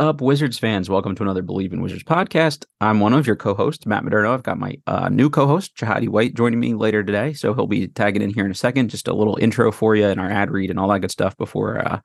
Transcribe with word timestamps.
Up, 0.00 0.22
Wizards 0.22 0.58
fans? 0.58 0.88
Welcome 0.88 1.14
to 1.14 1.22
another 1.22 1.42
Bleav 1.42 1.74
in 1.74 1.82
Wizards 1.82 2.04
podcast. 2.04 2.64
I'm 2.80 3.00
one 3.00 3.12
of 3.12 3.26
your 3.26 3.36
co-hosts, 3.36 3.84
Matt 3.84 4.02
Moderno. 4.02 4.32
I've 4.32 4.42
got 4.42 4.58
my 4.58 4.78
uh, 4.86 5.10
new 5.10 5.28
co-host, 5.28 5.76
Jahadi 5.76 6.08
White, 6.08 6.32
joining 6.32 6.58
me 6.58 6.72
later 6.72 7.04
today, 7.04 7.34
so 7.34 7.52
he'll 7.52 7.66
be 7.66 7.86
tagging 7.86 8.22
in 8.22 8.30
here 8.30 8.46
in 8.46 8.50
a 8.50 8.54
second. 8.54 8.88
Just 8.88 9.08
a 9.08 9.12
little 9.12 9.36
intro 9.42 9.70
for 9.70 9.94
you 9.94 10.06
and 10.06 10.18
our 10.18 10.30
ad 10.30 10.50
read 10.50 10.70
and 10.70 10.80
all 10.80 10.88
that 10.88 11.00
good 11.00 11.10
stuff 11.10 11.36
before 11.36 11.86
uh, 11.86 12.00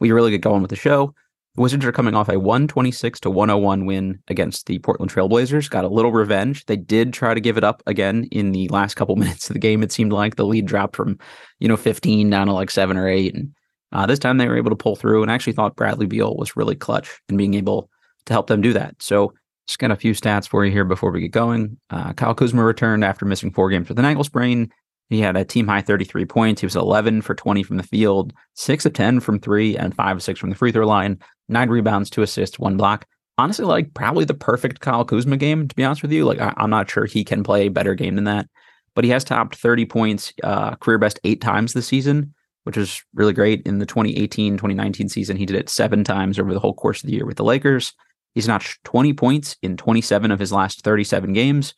we 0.00 0.12
really 0.12 0.30
get 0.30 0.40
going 0.40 0.62
with 0.62 0.70
the 0.70 0.76
show. 0.76 1.12
The 1.56 1.60
Wizards 1.60 1.84
are 1.84 1.92
coming 1.92 2.14
off 2.14 2.30
a 2.30 2.40
126 2.40 3.20
to 3.20 3.30
101 3.30 3.84
win 3.84 4.18
against 4.28 4.64
the 4.64 4.78
Portland 4.78 5.12
Trailblazers. 5.12 5.68
Got 5.68 5.84
a 5.84 5.88
little 5.88 6.12
revenge. 6.12 6.64
They 6.64 6.76
did 6.76 7.12
try 7.12 7.34
to 7.34 7.40
give 7.40 7.58
it 7.58 7.64
up 7.64 7.82
again 7.86 8.28
in 8.32 8.52
the 8.52 8.66
last 8.68 8.94
couple 8.94 9.14
minutes 9.16 9.50
of 9.50 9.52
the 9.52 9.60
game. 9.60 9.82
It 9.82 9.92
seemed 9.92 10.14
like 10.14 10.36
the 10.36 10.46
lead 10.46 10.64
dropped 10.64 10.96
from, 10.96 11.18
you 11.58 11.68
know, 11.68 11.76
15 11.76 12.30
down 12.30 12.46
to 12.46 12.54
like 12.54 12.70
seven 12.70 12.96
or 12.96 13.06
eight, 13.06 13.34
and 13.34 13.54
uh, 13.92 14.06
this 14.06 14.18
time 14.18 14.38
they 14.38 14.48
were 14.48 14.56
able 14.56 14.70
to 14.70 14.76
pull 14.76 14.96
through 14.96 15.22
and 15.22 15.30
actually 15.30 15.52
thought 15.52 15.76
Bradley 15.76 16.06
Beal 16.06 16.36
was 16.36 16.56
really 16.56 16.74
clutch 16.74 17.20
in 17.28 17.36
being 17.36 17.54
able 17.54 17.88
to 18.26 18.32
help 18.32 18.48
them 18.48 18.60
do 18.60 18.72
that. 18.72 18.96
So 19.00 19.32
just 19.66 19.78
got 19.78 19.90
a 19.90 19.96
few 19.96 20.12
stats 20.12 20.48
for 20.48 20.64
you 20.64 20.72
here 20.72 20.84
before 20.84 21.10
we 21.10 21.20
get 21.20 21.32
going. 21.32 21.78
Uh, 21.90 22.12
Kyle 22.12 22.34
Kuzma 22.34 22.64
returned 22.64 23.04
after 23.04 23.24
missing 23.24 23.50
four 23.50 23.70
games 23.70 23.88
with 23.88 23.98
an 23.98 24.04
ankle 24.04 24.24
sprain. 24.24 24.70
He 25.08 25.20
had 25.20 25.36
a 25.36 25.44
team 25.44 25.68
high 25.68 25.82
33 25.82 26.24
points. 26.24 26.60
He 26.60 26.66
was 26.66 26.76
11 26.76 27.22
for 27.22 27.34
20 27.34 27.62
from 27.62 27.76
the 27.76 27.82
field, 27.82 28.32
6 28.54 28.86
of 28.86 28.92
10 28.92 29.20
from 29.20 29.38
three, 29.38 29.76
and 29.76 29.94
5 29.94 30.16
of 30.16 30.22
6 30.22 30.40
from 30.40 30.50
the 30.50 30.56
free 30.56 30.72
throw 30.72 30.86
line, 30.86 31.18
nine 31.48 31.68
rebounds, 31.68 32.10
two 32.10 32.22
assists, 32.22 32.58
one 32.58 32.76
block. 32.76 33.06
Honestly, 33.38 33.64
like 33.64 33.94
probably 33.94 34.24
the 34.24 34.34
perfect 34.34 34.80
Kyle 34.80 35.04
Kuzma 35.04 35.36
game, 35.36 35.68
to 35.68 35.76
be 35.76 35.84
honest 35.84 36.02
with 36.02 36.10
you. 36.10 36.24
Like, 36.24 36.40
I- 36.40 36.54
am 36.56 36.70
not 36.70 36.90
sure 36.90 37.04
he 37.04 37.22
can 37.22 37.44
play 37.44 37.66
a 37.66 37.70
better 37.70 37.94
game 37.94 38.16
than 38.16 38.24
that, 38.24 38.48
but 38.94 39.04
he 39.04 39.10
has 39.10 39.22
topped 39.22 39.56
30 39.56 39.84
points, 39.84 40.32
uh, 40.42 40.74
career 40.76 40.98
best 40.98 41.20
eight 41.22 41.40
times 41.40 41.72
this 41.72 41.86
season 41.86 42.34
which 42.66 42.76
is 42.76 43.00
really 43.14 43.32
great. 43.32 43.62
In 43.64 43.78
the 43.78 43.86
2018 43.86 44.54
2019 44.54 45.08
season, 45.08 45.36
he 45.36 45.46
did 45.46 45.54
it 45.54 45.68
seven 45.68 46.02
times 46.02 46.36
over 46.36 46.52
the 46.52 46.58
whole 46.58 46.74
course 46.74 47.00
of 47.00 47.06
the 47.06 47.14
year 47.14 47.24
with 47.24 47.36
the 47.36 47.44
Lakers. 47.44 47.92
He's 48.34 48.48
notched 48.48 48.82
20 48.82 49.12
points 49.12 49.56
in 49.62 49.76
27 49.76 50.32
of 50.32 50.40
his 50.40 50.50
last 50.50 50.82
37 50.82 51.32
games, 51.32 51.74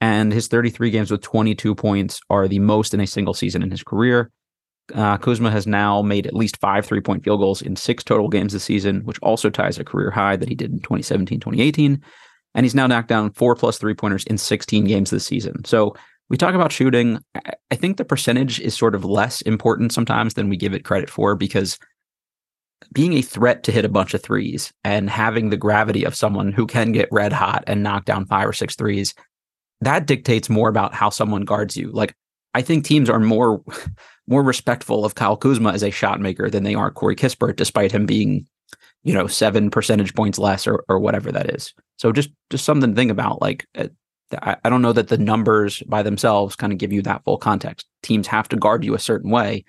and 0.00 0.32
his 0.32 0.48
33 0.48 0.90
games 0.90 1.12
with 1.12 1.22
22 1.22 1.76
points 1.76 2.18
are 2.28 2.48
the 2.48 2.58
most 2.58 2.92
in 2.92 3.00
a 3.00 3.06
single 3.06 3.34
season 3.34 3.62
in 3.62 3.70
his 3.70 3.84
career. 3.84 4.32
Uh, 4.92 5.16
Kuzma 5.16 5.48
has 5.52 5.64
now 5.64 6.02
made 6.02 6.26
at 6.26 6.34
least 6.34 6.56
five 6.56 6.84
three 6.84 7.00
point 7.00 7.22
field 7.22 7.38
goals 7.38 7.62
in 7.62 7.76
six 7.76 8.02
total 8.02 8.28
games 8.28 8.52
this 8.52 8.64
season, 8.64 9.02
which 9.04 9.20
also 9.20 9.48
ties 9.48 9.78
a 9.78 9.84
career 9.84 10.10
high 10.10 10.34
that 10.34 10.48
he 10.48 10.56
did 10.56 10.72
in 10.72 10.80
2017 10.80 11.38
2018. 11.38 12.02
And 12.56 12.66
he's 12.66 12.74
now 12.74 12.88
knocked 12.88 13.08
down 13.08 13.30
four 13.30 13.54
plus 13.54 13.78
three 13.78 13.94
pointers 13.94 14.24
in 14.24 14.38
16 14.38 14.86
games 14.86 15.10
this 15.10 15.24
season. 15.24 15.64
So 15.64 15.94
we 16.32 16.38
talk 16.38 16.54
about 16.54 16.72
shooting. 16.72 17.22
I 17.70 17.76
think 17.76 17.98
the 17.98 18.06
percentage 18.06 18.58
is 18.58 18.74
sort 18.74 18.94
of 18.94 19.04
less 19.04 19.42
important 19.42 19.92
sometimes 19.92 20.32
than 20.32 20.48
we 20.48 20.56
give 20.56 20.72
it 20.72 20.82
credit 20.82 21.10
for 21.10 21.36
because 21.36 21.78
being 22.94 23.12
a 23.12 23.22
threat 23.22 23.62
to 23.64 23.72
hit 23.72 23.84
a 23.84 23.90
bunch 23.90 24.14
of 24.14 24.22
threes 24.22 24.72
and 24.82 25.10
having 25.10 25.50
the 25.50 25.58
gravity 25.58 26.04
of 26.04 26.14
someone 26.14 26.50
who 26.50 26.66
can 26.66 26.90
get 26.90 27.10
red 27.12 27.34
hot 27.34 27.64
and 27.66 27.82
knock 27.82 28.06
down 28.06 28.24
five 28.24 28.48
or 28.48 28.54
six 28.54 28.74
threes, 28.74 29.14
that 29.82 30.06
dictates 30.06 30.48
more 30.48 30.70
about 30.70 30.94
how 30.94 31.10
someone 31.10 31.44
guards 31.44 31.76
you. 31.76 31.90
Like 31.92 32.14
I 32.54 32.62
think 32.62 32.86
teams 32.86 33.10
are 33.10 33.20
more 33.20 33.62
more 34.26 34.42
respectful 34.42 35.04
of 35.04 35.16
Kyle 35.16 35.36
Kuzma 35.36 35.72
as 35.72 35.82
a 35.82 35.90
shot 35.90 36.18
maker 36.18 36.48
than 36.48 36.62
they 36.62 36.74
are 36.74 36.90
Corey 36.90 37.14
Kispert, 37.14 37.56
despite 37.56 37.92
him 37.92 38.06
being, 38.06 38.46
you 39.02 39.12
know, 39.12 39.26
seven 39.26 39.70
percentage 39.70 40.14
points 40.14 40.38
less 40.38 40.66
or 40.66 40.82
or 40.88 40.98
whatever 40.98 41.30
that 41.30 41.54
is. 41.54 41.74
So 41.98 42.10
just 42.10 42.30
just 42.48 42.64
something 42.64 42.90
to 42.90 42.96
think 42.96 43.10
about. 43.10 43.42
Like 43.42 43.66
uh, 43.76 43.88
uh, 44.34 44.56
I 44.64 44.70
don't 44.70 44.82
know 44.82 44.92
that 44.92 45.08
the 45.08 45.18
numbers 45.18 45.82
by 45.86 46.02
themselves 46.02 46.56
kind 46.56 46.72
of 46.72 46.78
give 46.78 46.92
you 46.92 47.02
that 47.02 47.24
full 47.24 47.38
context. 47.38 47.86
Teams 48.02 48.26
have 48.26 48.48
to 48.48 48.56
guard 48.56 48.84
you 48.84 48.94
a 48.94 48.98
certain 48.98 49.30
way. 49.30 49.64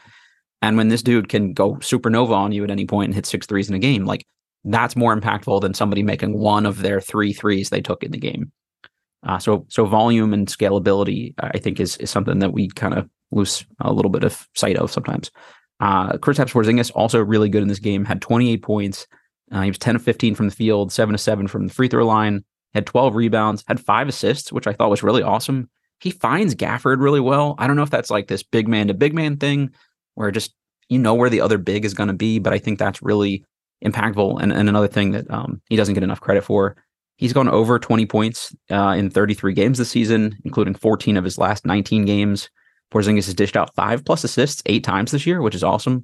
And 0.62 0.78
when 0.78 0.88
this 0.88 1.04
dude 1.04 1.30
can 1.30 1.54
go 1.54 1.76
supernova 1.76 2.32
on 2.32 2.52
you 2.52 2.64
at 2.64 2.72
any 2.72 2.86
point 2.86 3.08
and 3.08 3.16
hit 3.16 3.26
six 3.26 3.46
threes 3.46 3.70
in 3.70 3.76
a 3.76 3.80
game, 3.80 4.06
like 4.06 4.26
that's 4.64 4.96
more 4.96 5.16
impactful 5.16 5.62
than 5.62 5.74
somebody 5.74 6.04
making 6.04 6.38
one 6.38 6.66
of 6.66 6.82
their 6.82 7.02
three 7.02 7.34
threes 7.34 7.70
they 7.70 7.82
took 7.82 8.04
in 8.04 8.12
the 8.12 8.18
game. 8.18 8.52
Uh, 9.24 9.40
so 9.40 9.66
so 9.70 9.86
volume 9.86 10.34
and 10.34 10.48
scalability, 10.48 11.34
I 11.38 11.58
think, 11.58 11.80
is 11.80 11.98
is 11.98 12.10
something 12.10 12.40
that 12.40 12.54
we 12.54 12.70
kind 12.70 12.94
of 12.94 13.10
lose 13.32 13.66
a 13.82 13.92
little 13.92 14.12
bit 14.12 14.24
of 14.24 14.48
sight 14.56 14.78
of 14.78 14.92
sometimes. 14.92 15.32
Uh, 15.80 16.14
Kristaps 16.14 16.52
Porzingis 16.52 16.92
also 16.96 17.20
really 17.20 17.50
good 17.50 17.62
in 17.62 17.68
this 17.68 17.80
game. 17.80 18.06
Had 18.06 18.22
28 18.22 18.62
points. 18.62 19.08
Uh, 19.52 19.62
he 19.62 19.70
was 19.70 19.78
10 19.78 19.98
of 19.98 20.02
15 20.02 20.36
from 20.36 20.48
the 20.48 20.56
field, 20.56 20.92
seven 20.92 21.14
of 21.16 21.22
seven 21.22 21.48
from 21.48 21.68
the 21.68 21.74
free 21.74 21.88
throw 21.88 22.06
line 22.06 22.44
had 22.74 22.86
12 22.86 23.16
rebounds, 23.16 23.64
had 23.68 23.80
five 23.80 24.08
assists, 24.08 24.52
which 24.52 24.68
I 24.68 24.74
thought 24.74 24.90
was 24.90 25.04
really 25.04 25.24
awesome. 25.24 25.70
He 26.00 26.12
finds 26.12 26.56
Gafford 26.56 27.00
really 27.00 27.20
well. 27.20 27.56
I 27.58 27.68
don't 27.68 27.76
know 27.76 27.84
if 27.84 27.90
that's 27.90 28.10
like 28.10 28.28
this 28.28 28.44
big 28.44 28.68
man 28.68 28.88
to 28.88 28.94
big 28.94 29.14
man 29.14 29.38
thing 29.38 29.70
where 30.16 30.32
just 30.32 30.54
you 30.90 31.00
know 31.00 31.14
where 31.14 31.30
the 31.30 31.42
other 31.42 31.58
big 31.58 31.86
is 31.86 31.94
going 31.94 32.08
to 32.08 32.14
be, 32.14 32.40
but 32.40 32.54
I 32.54 32.60
think 32.60 32.78
that's 32.78 33.02
really 33.02 33.46
impactful. 33.86 34.42
And, 34.42 34.52
and 34.52 34.70
another 34.70 34.88
thing 34.88 35.12
that 35.12 35.30
um, 35.32 35.62
he 35.70 35.76
doesn't 35.76 35.94
get 35.94 36.04
enough 36.04 36.22
credit 36.22 36.44
for, 36.44 36.76
he's 37.18 37.34
gone 37.34 37.50
over 37.50 37.80
20 37.80 38.06
points 38.06 38.56
uh, 38.72 38.96
in 38.98 39.10
33 39.10 39.54
games 39.54 39.78
this 39.78 39.90
season, 39.90 40.38
including 40.44 40.74
14 40.74 41.18
of 41.18 41.24
his 41.24 41.38
last 41.38 41.66
19 41.66 42.06
games. 42.06 42.50
Porzingis 42.92 43.26
has 43.26 43.34
dished 43.34 43.58
out 43.58 43.74
five 43.76 44.06
plus 44.06 44.24
assists 44.24 44.62
eight 44.66 44.84
times 44.84 45.12
this 45.12 45.26
year, 45.26 45.42
which 45.42 45.56
is 45.56 45.64
awesome. 45.64 46.04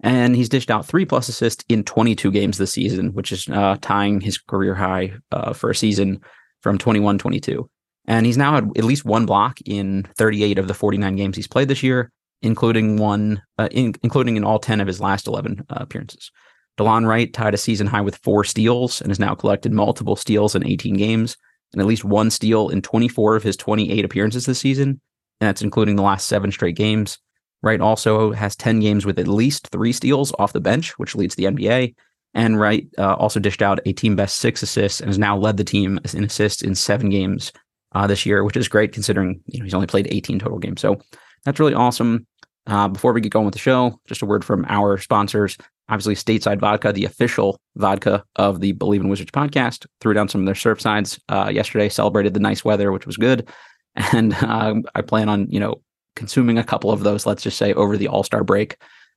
And 0.00 0.36
he's 0.36 0.48
dished 0.48 0.70
out 0.70 0.86
three 0.86 1.06
plus 1.06 1.28
assists 1.28 1.64
in 1.68 1.82
22 1.82 2.30
games 2.30 2.58
this 2.58 2.72
season, 2.72 3.14
which 3.14 3.32
is 3.32 3.48
uh, 3.48 3.76
tying 3.80 4.20
his 4.20 4.38
career 4.38 4.74
high 4.74 5.14
uh, 5.32 5.52
for 5.52 5.70
a 5.70 5.74
season 5.74 6.20
from 6.60 6.78
21 6.78 7.18
22. 7.18 7.68
And 8.06 8.26
he's 8.26 8.36
now 8.36 8.54
had 8.54 8.70
at 8.76 8.84
least 8.84 9.04
one 9.04 9.26
block 9.26 9.58
in 9.64 10.06
38 10.16 10.58
of 10.58 10.68
the 10.68 10.74
49 10.74 11.16
games 11.16 11.36
he's 11.36 11.48
played 11.48 11.68
this 11.68 11.82
year, 11.82 12.12
including 12.42 12.98
one, 12.98 13.42
uh, 13.58 13.68
in, 13.72 13.94
including 14.02 14.36
in 14.36 14.44
all 14.44 14.58
10 14.58 14.80
of 14.80 14.86
his 14.86 15.00
last 15.00 15.26
11 15.26 15.64
uh, 15.68 15.78
appearances. 15.80 16.30
Delon 16.78 17.06
Wright 17.06 17.32
tied 17.32 17.54
a 17.54 17.58
season 17.58 17.86
high 17.86 18.02
with 18.02 18.18
four 18.18 18.44
steals 18.44 19.00
and 19.00 19.10
has 19.10 19.18
now 19.18 19.34
collected 19.34 19.72
multiple 19.72 20.14
steals 20.14 20.54
in 20.54 20.66
18 20.66 20.94
games 20.94 21.36
and 21.72 21.80
at 21.80 21.88
least 21.88 22.04
one 22.04 22.30
steal 22.30 22.68
in 22.68 22.82
24 22.82 23.36
of 23.36 23.42
his 23.42 23.56
28 23.56 24.04
appearances 24.04 24.46
this 24.46 24.58
season. 24.58 25.00
And 25.40 25.48
that's 25.48 25.62
including 25.62 25.96
the 25.96 26.02
last 26.02 26.28
seven 26.28 26.52
straight 26.52 26.76
games. 26.76 27.18
Wright 27.66 27.80
also 27.80 28.32
has 28.32 28.54
10 28.56 28.80
games 28.80 29.04
with 29.04 29.18
at 29.18 29.26
least 29.26 29.68
three 29.68 29.92
steals 29.92 30.32
off 30.38 30.52
the 30.52 30.60
bench, 30.60 30.98
which 30.98 31.16
leads 31.16 31.34
the 31.34 31.44
NBA. 31.44 31.94
And 32.32 32.60
Wright 32.60 32.86
uh, 32.96 33.14
also 33.14 33.40
dished 33.40 33.60
out 33.60 33.80
a 33.84 33.92
team 33.92 34.14
best 34.14 34.36
six 34.36 34.62
assists 34.62 35.00
and 35.00 35.08
has 35.08 35.18
now 35.18 35.36
led 35.36 35.56
the 35.56 35.64
team 35.64 35.98
in 36.14 36.24
assists 36.24 36.62
in 36.62 36.74
seven 36.74 37.10
games 37.10 37.52
uh, 37.92 38.06
this 38.06 38.24
year, 38.24 38.44
which 38.44 38.56
is 38.56 38.68
great 38.68 38.92
considering 38.92 39.40
you 39.46 39.58
know 39.58 39.64
he's 39.64 39.74
only 39.74 39.86
played 39.86 40.06
18 40.10 40.38
total 40.38 40.58
games. 40.58 40.80
So 40.80 41.00
that's 41.44 41.58
really 41.58 41.74
awesome. 41.74 42.26
Uh, 42.66 42.88
before 42.88 43.12
we 43.12 43.20
get 43.20 43.32
going 43.32 43.46
with 43.46 43.54
the 43.54 43.60
show, 43.60 43.98
just 44.06 44.22
a 44.22 44.26
word 44.26 44.44
from 44.44 44.64
our 44.68 44.98
sponsors. 44.98 45.56
Obviously, 45.88 46.14
Stateside 46.14 46.58
Vodka, 46.58 46.92
the 46.92 47.04
official 47.04 47.60
vodka 47.76 48.24
of 48.34 48.60
the 48.60 48.72
Bleav 48.74 49.00
in 49.00 49.08
Wizards 49.08 49.30
podcast, 49.30 49.86
threw 50.00 50.14
down 50.14 50.28
some 50.28 50.42
of 50.42 50.46
their 50.46 50.54
Surfsides 50.54 51.18
uh, 51.28 51.48
yesterday. 51.48 51.88
Celebrated 51.88 52.34
the 52.34 52.40
nice 52.40 52.64
weather, 52.64 52.92
which 52.92 53.06
was 53.06 53.16
good, 53.16 53.48
and 54.12 54.34
uh, 54.34 54.74
I 54.94 55.02
plan 55.02 55.28
on 55.28 55.48
you 55.50 55.60
know 55.60 55.80
consuming 56.16 56.58
a 56.58 56.64
couple 56.64 56.90
of 56.90 57.04
those, 57.04 57.26
let's 57.26 57.42
just 57.42 57.58
say, 57.58 57.72
over 57.74 57.96
the 57.96 58.08
All 58.08 58.24
Star 58.24 58.42
break 58.42 58.76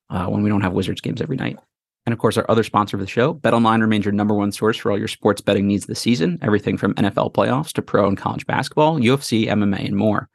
uh, 0.09 0.27
when 0.27 0.43
we 0.43 0.49
don't 0.49 0.61
have 0.61 0.73
Wizards 0.73 1.01
games 1.01 1.21
every 1.21 1.37
night. 1.37 1.57
And 2.05 2.13
of 2.13 2.19
course, 2.19 2.37
our 2.37 2.45
other 2.49 2.63
sponsor 2.63 2.97
of 2.97 3.01
the 3.01 3.07
show, 3.07 3.35
BetOnline 3.35 3.81
remains 3.81 4.05
your 4.05 4.13
number 4.13 4.33
one 4.33 4.51
source 4.51 4.77
for 4.77 4.91
all 4.91 4.97
your 4.97 5.07
sports 5.07 5.41
betting 5.41 5.67
needs 5.67 5.85
this 5.85 5.99
season. 5.99 6.39
Everything 6.41 6.77
from 6.77 6.93
NFL 6.95 7.33
playoffs 7.33 7.73
to 7.73 7.81
pro 7.81 8.07
and 8.07 8.17
college 8.17 8.45
basketball, 8.45 8.99
UFC, 8.99 9.47
MMA, 9.47 9.85
and 9.85 9.95
more. 9.95 10.29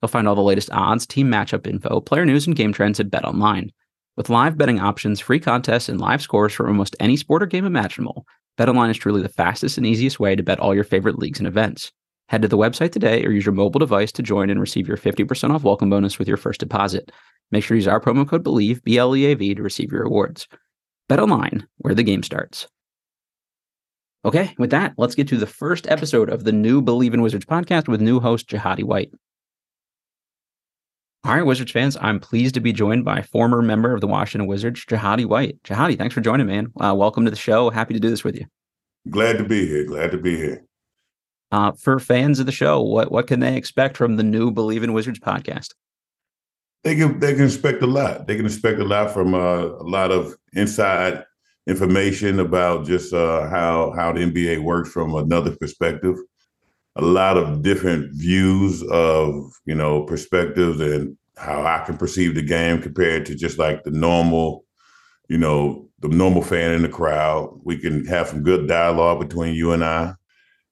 You'll 0.00 0.08
find 0.08 0.26
all 0.26 0.34
the 0.34 0.40
latest 0.40 0.70
odds, 0.72 1.06
team 1.06 1.30
matchup 1.30 1.66
info, 1.66 2.00
player 2.00 2.24
news, 2.24 2.46
and 2.46 2.56
game 2.56 2.72
trends 2.72 2.98
at 3.00 3.10
Bet 3.10 3.24
Online. 3.24 3.70
With 4.16 4.30
live 4.30 4.58
betting 4.58 4.80
options, 4.80 5.20
free 5.20 5.40
contests, 5.40 5.88
and 5.88 6.00
live 6.00 6.22
scores 6.22 6.52
for 6.52 6.66
almost 6.66 6.96
any 7.00 7.16
sport 7.16 7.42
or 7.42 7.46
game 7.46 7.64
imaginable, 7.64 8.26
BetOnline 8.58 8.90
is 8.90 8.96
truly 8.96 9.22
the 9.22 9.28
fastest 9.28 9.78
and 9.78 9.86
easiest 9.86 10.18
way 10.18 10.34
to 10.34 10.42
bet 10.42 10.58
all 10.58 10.74
your 10.74 10.84
favorite 10.84 11.18
leagues 11.18 11.38
and 11.38 11.46
events. 11.46 11.92
Head 12.30 12.42
to 12.42 12.48
the 12.48 12.56
website 12.56 12.92
today 12.92 13.24
or 13.24 13.32
use 13.32 13.44
your 13.44 13.52
mobile 13.52 13.80
device 13.80 14.12
to 14.12 14.22
join 14.22 14.50
and 14.50 14.60
receive 14.60 14.86
your 14.86 14.96
50% 14.96 15.52
off 15.52 15.64
welcome 15.64 15.90
bonus 15.90 16.16
with 16.16 16.28
your 16.28 16.36
first 16.36 16.60
deposit. 16.60 17.10
Make 17.50 17.64
sure 17.64 17.74
to 17.74 17.78
use 17.80 17.88
our 17.88 18.00
promo 18.00 18.26
code 18.26 18.44
BLEAV, 18.44 18.84
B 18.84 18.98
L 18.98 19.16
E 19.16 19.24
A 19.26 19.34
V, 19.34 19.56
to 19.56 19.62
receive 19.64 19.90
your 19.90 20.04
rewards. 20.04 20.46
BetOnline, 21.10 21.66
where 21.78 21.92
the 21.92 22.04
game 22.04 22.22
starts. 22.22 22.68
Okay, 24.24 24.54
with 24.58 24.70
that, 24.70 24.94
let's 24.96 25.16
get 25.16 25.26
to 25.26 25.38
the 25.38 25.46
first 25.46 25.90
episode 25.90 26.30
of 26.30 26.44
the 26.44 26.52
new 26.52 26.80
Bleav 26.80 27.12
in 27.12 27.20
Wizards 27.20 27.46
podcast 27.46 27.88
with 27.88 28.00
new 28.00 28.20
host 28.20 28.48
Jahadi 28.48 28.84
White. 28.84 29.10
All 31.24 31.34
right, 31.34 31.42
Wizards 31.42 31.72
fans, 31.72 31.96
I'm 32.00 32.20
pleased 32.20 32.54
to 32.54 32.60
be 32.60 32.72
joined 32.72 33.04
by 33.04 33.22
former 33.22 33.60
member 33.60 33.92
of 33.92 34.00
the 34.00 34.06
Washington 34.06 34.46
Wizards, 34.46 34.84
Jahadi 34.84 35.26
White. 35.26 35.60
Jahadi, 35.64 35.98
thanks 35.98 36.14
for 36.14 36.20
joining, 36.20 36.46
man. 36.46 36.72
Uh, 36.80 36.94
welcome 36.96 37.24
to 37.24 37.30
the 37.32 37.36
show. 37.36 37.70
Happy 37.70 37.92
to 37.92 38.00
do 38.00 38.08
this 38.08 38.22
with 38.22 38.36
you. 38.36 38.46
Glad 39.08 39.38
to 39.38 39.44
be 39.44 39.66
here. 39.66 39.84
Glad 39.84 40.12
to 40.12 40.18
be 40.18 40.36
here. 40.36 40.64
Uh, 41.52 41.72
for 41.72 41.98
fans 41.98 42.38
of 42.38 42.46
the 42.46 42.52
show, 42.52 42.80
what 42.80 43.10
what 43.10 43.26
can 43.26 43.40
they 43.40 43.56
expect 43.56 43.96
from 43.96 44.16
the 44.16 44.22
new 44.22 44.50
Bleav 44.52 44.82
in 44.82 44.92
Wizards 44.92 45.18
podcast? 45.18 45.74
They 46.84 46.96
can 46.96 47.18
they 47.18 47.34
can 47.34 47.44
expect 47.44 47.82
a 47.82 47.86
lot. 47.86 48.26
They 48.26 48.36
can 48.36 48.46
expect 48.46 48.78
a 48.78 48.84
lot 48.84 49.12
from 49.12 49.34
uh, 49.34 49.64
a 49.64 49.86
lot 49.86 50.10
of 50.12 50.36
inside 50.52 51.24
information 51.66 52.40
about 52.40 52.86
just 52.86 53.12
uh, 53.12 53.48
how 53.48 53.92
how 53.96 54.12
the 54.12 54.20
NBA 54.20 54.62
works 54.62 54.90
from 54.90 55.14
another 55.14 55.56
perspective 55.56 56.16
a 56.96 57.02
lot 57.02 57.36
of 57.36 57.62
different 57.62 58.12
views 58.14 58.82
of 58.90 59.52
you 59.64 59.74
know 59.74 60.02
perspectives 60.02 60.80
and 60.80 61.16
how 61.36 61.64
I 61.64 61.84
can 61.84 61.96
perceive 61.96 62.34
the 62.34 62.42
game 62.42 62.82
compared 62.82 63.24
to 63.26 63.34
just 63.34 63.58
like 63.58 63.82
the 63.82 63.90
normal, 63.90 64.66
you 65.28 65.38
know, 65.38 65.88
the 66.00 66.08
normal 66.08 66.42
fan 66.42 66.72
in 66.72 66.82
the 66.82 66.88
crowd. 66.88 67.58
We 67.64 67.78
can 67.78 68.04
have 68.06 68.28
some 68.28 68.42
good 68.42 68.68
dialogue 68.68 69.20
between 69.20 69.54
you 69.54 69.72
and 69.72 69.82
I, 69.82 70.14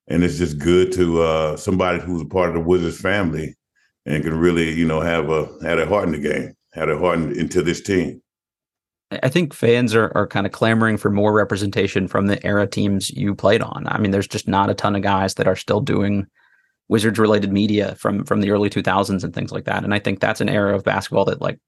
and 0.08 0.25
it's 0.25 0.38
just 0.38 0.58
good 0.58 0.93
to 0.93 1.22
uh, 1.22 1.56
somebody 1.56 2.00
who's 2.00 2.22
a 2.22 2.26
part 2.26 2.49
of 2.49 2.55
the 2.55 2.60
Wizards 2.60 3.00
family 3.00 3.55
and 4.06 4.25
can 4.25 4.38
really 4.38 4.72
you 4.72 4.87
know 4.87 5.00
have 5.00 5.28
a 5.28 5.49
had 5.62 5.78
a 5.78 5.87
heart 5.87 6.06
in 6.06 6.12
the 6.12 6.19
game, 6.19 6.55
had 6.72 6.88
a 6.88 6.99
heart 6.99 7.19
in, 7.19 7.38
into 7.38 7.62
this 7.62 7.81
team. 7.81 8.20
I 9.10 9.28
think 9.31 9.55
fans 9.55 9.94
are, 9.94 10.12
are 10.14 10.26
kind 10.26 10.46
of 10.46 10.52
clamoring 10.52 10.99
for 10.99 11.10
more 11.10 11.32
representation 11.32 12.08
from 12.08 12.26
the 12.26 12.44
era 12.44 12.66
teams 12.66 13.08
you 13.08 13.34
played 13.34 13.62
on. 13.62 13.84
I 13.87 13.99
mean, 13.99 14.10
there's 14.10 14.28
just 14.28 14.46
not 14.46 14.69
a 14.69 14.75
ton 14.75 14.94
of 14.94 15.02
guys 15.02 15.34
that 15.34 15.49
are 15.49 15.56
still 15.56 15.81
doing 15.81 16.26
Wizards 16.88 17.19
related 17.19 17.52
media 17.52 17.94
from 17.96 18.25
from 18.25 18.40
the 18.40 18.50
early 18.50 18.70
2000s 18.70 19.25
and 19.25 19.34
things 19.34 19.52
like 19.52 19.64
that. 19.64 19.84
And 19.84 19.94
I 19.94 19.99
think 19.99 20.20
that's 20.20 20.40
an 20.40 20.49
era 20.49 20.75
of 20.75 20.84
basketball 20.84 21.25
that 21.26 21.40
like 21.40 21.58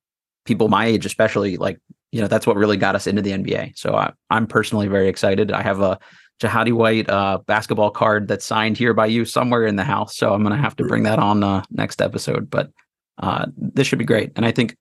people 0.44 0.68
my 0.68 0.86
age, 0.86 1.06
especially 1.06 1.56
like, 1.56 1.78
you 2.12 2.20
know, 2.20 2.26
that's 2.26 2.46
what 2.46 2.56
really 2.56 2.76
got 2.76 2.94
us 2.94 3.06
into 3.06 3.22
the 3.22 3.32
NBA. 3.32 3.78
So 3.78 3.94
I, 3.94 4.12
I'm 4.30 4.46
personally 4.46 4.88
very 4.88 5.08
excited. 5.08 5.52
I 5.52 5.62
have 5.62 5.80
a 5.80 5.98
Jahadi 6.40 6.72
White 6.72 7.08
uh, 7.08 7.38
basketball 7.46 7.90
card 7.90 8.28
that's 8.28 8.44
signed 8.44 8.78
here 8.78 8.94
by 8.94 9.06
you 9.06 9.24
somewhere 9.24 9.66
in 9.66 9.76
the 9.76 9.84
house. 9.84 10.16
So 10.16 10.32
I'm 10.32 10.42
going 10.42 10.56
to 10.56 10.62
have 10.62 10.76
to 10.76 10.84
bring 10.84 11.02
that 11.02 11.18
on 11.18 11.44
uh, 11.44 11.62
next 11.70 12.00
episode. 12.00 12.48
But 12.50 12.70
uh, 13.18 13.46
this 13.56 13.86
should 13.86 13.98
be 13.98 14.04
great. 14.04 14.32
And 14.36 14.46
I 14.46 14.50
think 14.50 14.76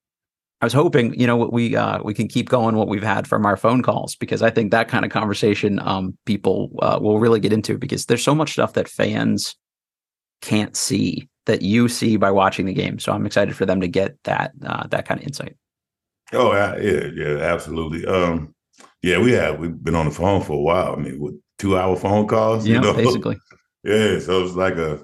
I 0.62 0.66
was 0.66 0.74
hoping, 0.74 1.18
you 1.20 1.28
know, 1.28 1.38
we 1.38 1.76
uh, 1.76 2.00
we 2.04 2.14
can 2.14 2.28
keep 2.28 2.50
going 2.50 2.76
what 2.76 2.88
we've 2.88 3.04
had 3.04 3.28
from 3.28 3.46
our 3.46 3.58
phone 3.58 3.82
calls 3.82 4.16
because 4.16 4.42
I 4.42 4.50
think 4.50 4.72
that 4.72 4.88
kind 4.88 5.06
of 5.06 5.12
conversation 5.12 5.80
um, 5.80 6.18
people 6.26 6.72
uh, 6.82 7.00
will 7.02 7.20
really 7.20 7.40
get 7.40 7.54
into 7.54 7.78
because 7.78 8.06
there's 8.06 8.24
so 8.24 8.36
much 8.36 8.54
stuff 8.54 8.74
that 8.74 8.88
fans 8.88 9.56
can't 10.42 10.76
see 10.76 11.28
that 11.46 11.62
you 11.62 11.90
see 11.90 12.16
by 12.16 12.32
watching 12.32 12.66
the 12.66 12.74
game. 12.74 13.00
So 13.00 13.12
I'm 13.12 13.26
excited 13.26 13.56
for 13.56 13.66
them 13.66 13.82
to 13.82 13.88
get 13.88 14.18
that 14.24 14.52
uh, 14.66 14.88
that 14.88 15.06
kind 15.06 15.20
of 15.20 15.28
insight. 15.28 15.56
Oh 16.32 16.54
yeah, 16.54 16.76
yeah, 17.16 17.38
absolutely. 17.40 18.06
Um, 18.06 18.54
yeah, 19.02 19.20
we 19.20 19.32
have 19.34 19.60
we've 19.60 19.82
been 19.84 19.96
on 19.96 20.06
the 20.06 20.12
phone 20.12 20.42
for 20.42 20.54
a 20.54 20.62
while. 20.62 20.94
I 20.94 20.98
mean, 20.98 21.20
with 21.20 21.36
two 21.60 21.78
hour 21.78 21.96
phone 21.96 22.28
calls, 22.28 22.66
yeah, 22.66 22.76
you 22.76 22.82
know? 22.82 22.94
basically. 22.94 23.38
Yeah, 23.82 24.20
so 24.20 24.44
it's 24.44 24.56
like 24.56 24.76
a. 24.76 25.00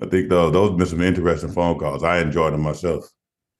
I 0.00 0.06
think 0.06 0.28
those 0.28 0.52
those 0.52 0.70
have 0.70 0.78
been 0.78 0.86
some 0.86 1.02
interesting 1.02 1.50
phone 1.50 1.76
calls. 1.76 2.04
I 2.04 2.20
enjoyed 2.20 2.52
them 2.52 2.60
myself. 2.60 3.10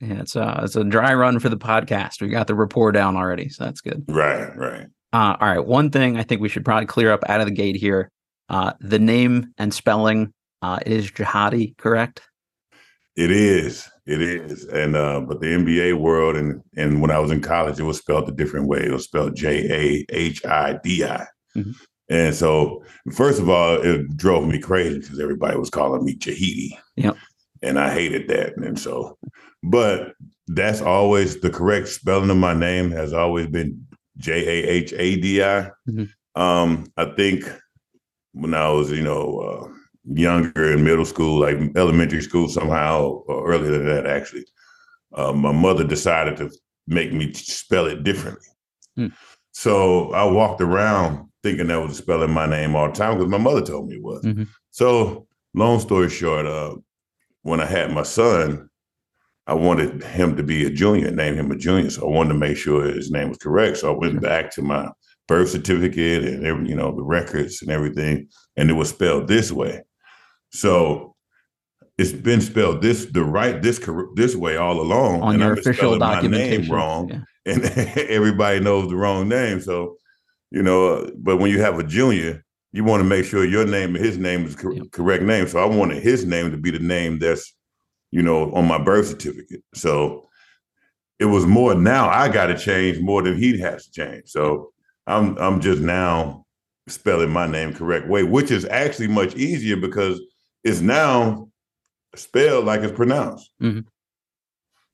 Yeah, 0.01 0.21
it's 0.21 0.37
a 0.37 0.61
it's 0.63 0.77
a 0.77 0.85
dry 0.85 1.15
run 1.15 1.41
for 1.41 1.49
the 1.49 1.57
podcast. 1.57 2.21
We 2.21 2.29
got 2.29 2.47
the 2.47 2.55
rapport 2.55 2.93
down 2.93 3.17
already, 3.17 3.49
so 3.49 3.65
that's 3.65 3.81
good. 3.81 4.05
Right, 4.07 4.57
right. 4.57 4.87
Uh, 5.13 5.37
all 5.41 5.49
right. 5.49 5.67
One 5.67 5.91
thing 5.91 6.17
I 6.17 6.23
think 6.23 6.41
we 6.41 6.49
should 6.49 6.65
probably 6.65 6.87
clear 6.87 7.13
up 7.13 7.25
out 7.29 7.41
of 7.41 7.49
the 7.49 7.53
gate 7.53 7.75
here: 7.75 8.13
uh, 8.49 8.75
the 8.79 9.01
name 9.01 9.53
and 9.59 9.75
spelling. 9.75 10.33
Uh, 10.63 10.79
is 10.87 11.11
Jahadi, 11.11 11.77
correct? 11.77 12.23
It 13.17 13.33
is. 13.33 13.89
It 14.07 14.23
is. 14.23 14.65
And 14.67 14.95
uh, 14.95 15.21
but 15.21 15.41
the 15.41 15.49
NBA 15.49 15.99
world 15.99 16.37
and 16.37 16.63
and 16.77 17.03
when 17.03 17.11
I 17.11 17.19
was 17.19 17.33
in 17.33 17.41
college, 17.41 17.81
it 17.81 17.83
was 17.83 17.99
spelled 17.99 18.29
a 18.29 18.33
different 18.33 18.69
way. 18.69 18.85
It 18.85 18.93
was 18.93 19.05
spelled 19.05 19.35
J 19.35 19.69
A 19.69 20.07
H 20.15 20.47
I 20.47 20.79
D 20.85 21.05
I. 21.05 21.27
Mm-hmm. 21.59 21.71
And 22.11 22.35
so, 22.35 22.83
first 23.13 23.39
of 23.41 23.51
all, 23.51 23.75
it 23.83 24.17
drove 24.17 24.47
me 24.47 24.59
crazy 24.59 25.01
because 25.01 25.21
everybody 25.21 25.59
was 25.59 25.71
calling 25.71 26.05
me 26.05 26.17
Jahidi. 26.17 26.71
Yep. 26.97 27.17
And 27.63 27.79
I 27.79 27.93
hated 27.93 28.29
that. 28.29 28.57
And 28.57 28.79
so 28.79 29.19
but 29.63 30.15
that's 30.47 30.81
always 30.81 31.41
the 31.41 31.51
correct 31.51 31.89
spelling 31.89 32.31
of 32.31 32.37
my 32.37 32.55
name 32.55 32.91
has 32.91 33.13
always 33.13 33.49
been 33.49 33.87
J 34.17 34.33
A 34.33 34.69
H 34.69 34.93
A 34.93 35.21
D 35.21 35.43
I. 35.43 35.71
Mm-hmm. 35.89 36.41
Um, 36.41 36.87
I 36.97 37.07
think 37.17 37.45
when 38.33 38.55
I 38.55 38.69
was, 38.71 38.91
you 38.91 39.03
know, 39.03 39.39
uh, 39.41 39.69
younger 40.05 40.73
in 40.73 40.85
middle 40.85 41.05
school, 41.05 41.41
like 41.41 41.57
elementary 41.77 42.23
school, 42.23 42.49
somehow, 42.49 43.23
or 43.27 43.53
earlier 43.53 43.73
than 43.73 43.87
that, 43.87 44.07
actually, 44.07 44.45
uh, 45.15 45.33
my 45.33 45.53
mother 45.53 45.85
decided 45.85 46.37
to 46.39 46.51
make 46.87 47.13
me 47.13 47.33
spell 47.33 47.87
it 47.87 48.05
differently. 48.05 48.47
Mm. 48.99 49.13
So 49.53 50.13
I 50.13 50.25
walked 50.25 50.61
around 50.61 51.28
thinking 51.43 51.69
that 51.69 51.81
was 51.81 51.99
spelling 51.99 52.33
my 52.33 52.47
name 52.47 52.75
all 52.75 52.89
the 52.89 52.95
time 52.95 53.17
because 53.17 53.31
my 53.31 53.39
mother 53.39 53.63
told 53.63 53.89
me 53.89 53.97
it 53.97 54.03
was. 54.03 54.23
Mm-hmm. 54.25 54.45
So, 54.71 55.27
long 55.55 55.81
story 55.81 56.11
short, 56.11 56.47
uh, 56.47 56.77
when 57.43 57.61
I 57.61 57.67
had 57.67 57.93
my 57.93 58.03
son, 58.03 58.69
I 59.47 59.55
wanted 59.55 60.03
him 60.03 60.37
to 60.37 60.43
be 60.43 60.67
a 60.67 60.71
junior, 60.71 61.11
name 61.11 61.35
him 61.35 61.51
a 61.51 61.57
junior. 61.57 61.89
So 61.89 62.07
I 62.07 62.11
wanted 62.11 62.35
to 62.35 62.39
make 62.39 62.59
sure 62.59 62.85
his 62.85 63.11
name 63.11 63.31
was 63.31 63.39
correct. 63.39 63.79
So 63.79 63.93
I 63.93 63.97
went 63.97 64.21
back 64.21 64.51
to 64.53 64.63
my 64.63 64.91
birth 65.27 65.51
certificate 65.51 66.25
and 66.25 66.47
every, 66.47 66.69
you 66.69 66.75
know, 66.75 66.95
the 66.95 67.03
records 67.03 67.63
and 67.63 67.71
everything, 67.71 68.29
and 68.57 68.69
it 68.69 68.75
was 68.75 68.91
spelled 68.91 69.27
this 69.27 69.51
way. 69.51 69.83
So 70.51 71.15
it's 71.97 72.13
been 72.13 72.41
spelled 72.41 72.83
this 72.83 73.07
the 73.07 73.25
right 73.25 73.61
this 73.61 73.81
this 74.15 74.37
way 74.37 74.57
all 74.57 74.81
along. 74.81 75.23
On 75.23 75.35
and 75.35 75.43
your 75.43 75.53
I'm 75.53 75.59
official 75.59 75.99
documentation, 75.99 76.73
wrong, 76.73 77.09
yeah. 77.09 77.53
and 77.53 77.65
everybody 77.97 78.61
knows 78.61 78.89
the 78.89 78.97
wrong 78.97 79.29
name. 79.29 79.61
So 79.61 79.97
you 80.51 80.63
know, 80.63 80.95
uh, 80.95 81.11
but 81.17 81.37
when 81.37 81.51
you 81.51 81.61
have 81.61 81.79
a 81.79 81.85
junior, 81.85 82.45
you 82.73 82.85
want 82.85 83.01
to 83.01 83.09
make 83.09 83.25
sure 83.25 83.45
your 83.45 83.67
name 83.67 83.95
and 83.95 84.05
his 84.05 84.19
name 84.19 84.45
is 84.45 84.57
co- 84.57 84.75
correct 84.93 85.23
name. 85.23 85.49
So 85.49 85.59
I 85.59 85.67
wanted 85.67 86.03
his 86.03 86.25
name 86.25 86.51
to 86.51 86.57
be 86.57 86.71
the 86.71 86.79
name 86.79 87.19
that's 87.19 87.55
you 88.11 88.23
know, 88.23 88.53
on 88.53 88.67
my 88.67 88.79
birth 88.79 89.09
certificate. 89.09 89.63
So 89.75 90.29
it 91.19 91.27
was 91.27 91.47
more 91.47 91.75
now 91.75 92.09
I 92.09 92.29
got 92.29 92.47
to 92.47 92.57
change 92.59 93.01
more 93.01 93.23
than 93.23 93.37
he 93.37 93.59
has 93.59 93.87
to 93.87 93.91
change. 93.93 94.29
So 94.29 94.73
I'm 95.07 95.37
I'm 95.39 95.61
just 95.61 95.81
now 95.83 96.45
spelling 96.87 97.31
my 97.31 97.47
name 97.47 97.75
correct 97.75 98.09
way, 98.09 98.23
which 98.23 98.51
is 98.51 98.65
actually 98.67 99.09
much 99.09 99.35
easier 99.37 99.77
because 99.77 100.21
it's 100.65 100.81
now 100.81 101.49
spelled 102.15 102.65
like 102.65 102.81
it's 102.81 102.97
pronounced. 102.97 103.51
Mm-hmm. 103.63 103.81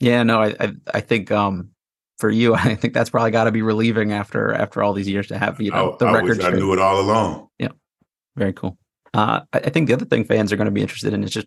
Yeah, 0.00 0.22
no, 0.24 0.40
I, 0.40 0.54
I, 0.58 0.72
I 0.94 1.00
think 1.00 1.30
um 1.30 1.70
for 2.18 2.30
you, 2.30 2.54
I 2.54 2.74
think 2.74 2.94
that's 2.94 3.10
probably 3.10 3.30
got 3.30 3.44
to 3.44 3.52
be 3.52 3.62
relieving 3.62 4.12
after 4.12 4.52
after 4.52 4.82
all 4.82 4.92
these 4.92 5.08
years 5.08 5.26
to 5.28 5.38
have 5.38 5.60
you 5.60 5.70
know 5.70 5.96
the 5.98 6.06
record. 6.06 6.42
I 6.42 6.50
knew 6.50 6.72
it 6.72 6.78
all 6.78 7.00
along. 7.00 7.48
Yeah, 7.58 7.72
very 8.36 8.52
cool. 8.52 8.78
Uh, 9.12 9.40
I, 9.52 9.58
I 9.58 9.70
think 9.70 9.86
the 9.86 9.94
other 9.94 10.04
thing 10.04 10.24
fans 10.24 10.52
are 10.52 10.56
going 10.56 10.66
to 10.66 10.72
be 10.72 10.82
interested 10.82 11.12
in 11.12 11.22
is 11.24 11.30
just 11.30 11.46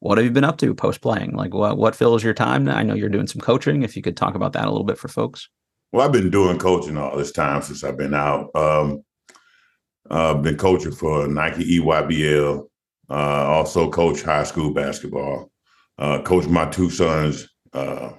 what 0.00 0.18
have 0.18 0.24
you 0.24 0.30
been 0.30 0.44
up 0.44 0.58
to 0.58 0.74
post 0.74 1.00
playing? 1.00 1.34
Like 1.34 1.54
what 1.54 1.76
what 1.76 1.96
fills 1.96 2.22
your 2.22 2.34
time? 2.34 2.64
Now? 2.64 2.76
I 2.76 2.82
know 2.82 2.94
you're 2.94 3.08
doing 3.08 3.26
some 3.26 3.40
coaching. 3.40 3.82
If 3.82 3.96
you 3.96 4.02
could 4.02 4.16
talk 4.16 4.34
about 4.34 4.52
that 4.52 4.66
a 4.66 4.70
little 4.70 4.84
bit 4.84 4.98
for 4.98 5.08
folks. 5.08 5.48
Well, 5.92 6.06
I've 6.06 6.12
been 6.12 6.30
doing 6.30 6.58
coaching 6.58 6.98
all 6.98 7.16
this 7.16 7.32
time 7.32 7.62
since 7.62 7.82
I've 7.82 7.96
been 7.96 8.14
out. 8.14 8.50
Um, 8.54 9.02
I've 10.10 10.36
uh, 10.36 10.40
been 10.40 10.56
coaching 10.56 10.92
for 10.92 11.26
Nike 11.26 11.78
EYBL. 11.78 12.68
Uh, 13.10 13.12
also 13.12 13.90
coach 13.90 14.22
high 14.22 14.44
school 14.44 14.72
basketball. 14.72 15.50
Uh, 15.98 16.22
coach 16.22 16.46
my 16.46 16.66
two 16.66 16.90
sons. 16.90 17.48
Uh, 17.72 18.12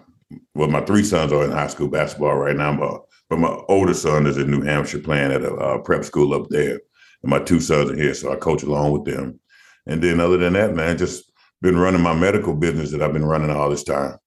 well, 0.56 0.70
my 0.70 0.82
three 0.82 1.04
sons 1.04 1.32
are 1.32 1.44
in 1.44 1.52
high 1.52 1.68
school 1.68 1.88
basketball 1.88 2.36
right 2.36 2.56
now, 2.56 2.78
but, 2.78 3.02
but 3.30 3.40
my 3.40 3.50
older 3.68 3.94
son 3.94 4.28
is 4.28 4.38
in 4.38 4.52
New 4.52 4.62
Hampshire 4.62 5.00
playing 5.00 5.32
at 5.32 5.44
a 5.44 5.54
uh, 5.54 5.78
prep 5.80 6.04
school 6.04 6.34
up 6.34 6.50
there. 6.50 6.80
And 7.24 7.30
my 7.30 7.40
two 7.40 7.60
sons 7.60 7.92
are 7.92 7.96
here, 7.96 8.14
so 8.14 8.32
I 8.32 8.36
coach 8.36 8.64
along 8.64 8.92
with 8.92 9.06
them. 9.06 9.40
And 9.86 10.02
then 10.02 10.20
other 10.20 10.38
than 10.38 10.54
that, 10.54 10.76
man, 10.76 10.98
just 10.98 11.32
been 11.62 11.78
running 11.78 12.02
my 12.02 12.14
medical 12.14 12.56
business 12.56 12.92
that 12.92 13.02
I've 13.02 13.14
been 13.14 13.26
running 13.26 13.50
all 13.50 13.70
this 13.70 13.84
time. 13.84 14.18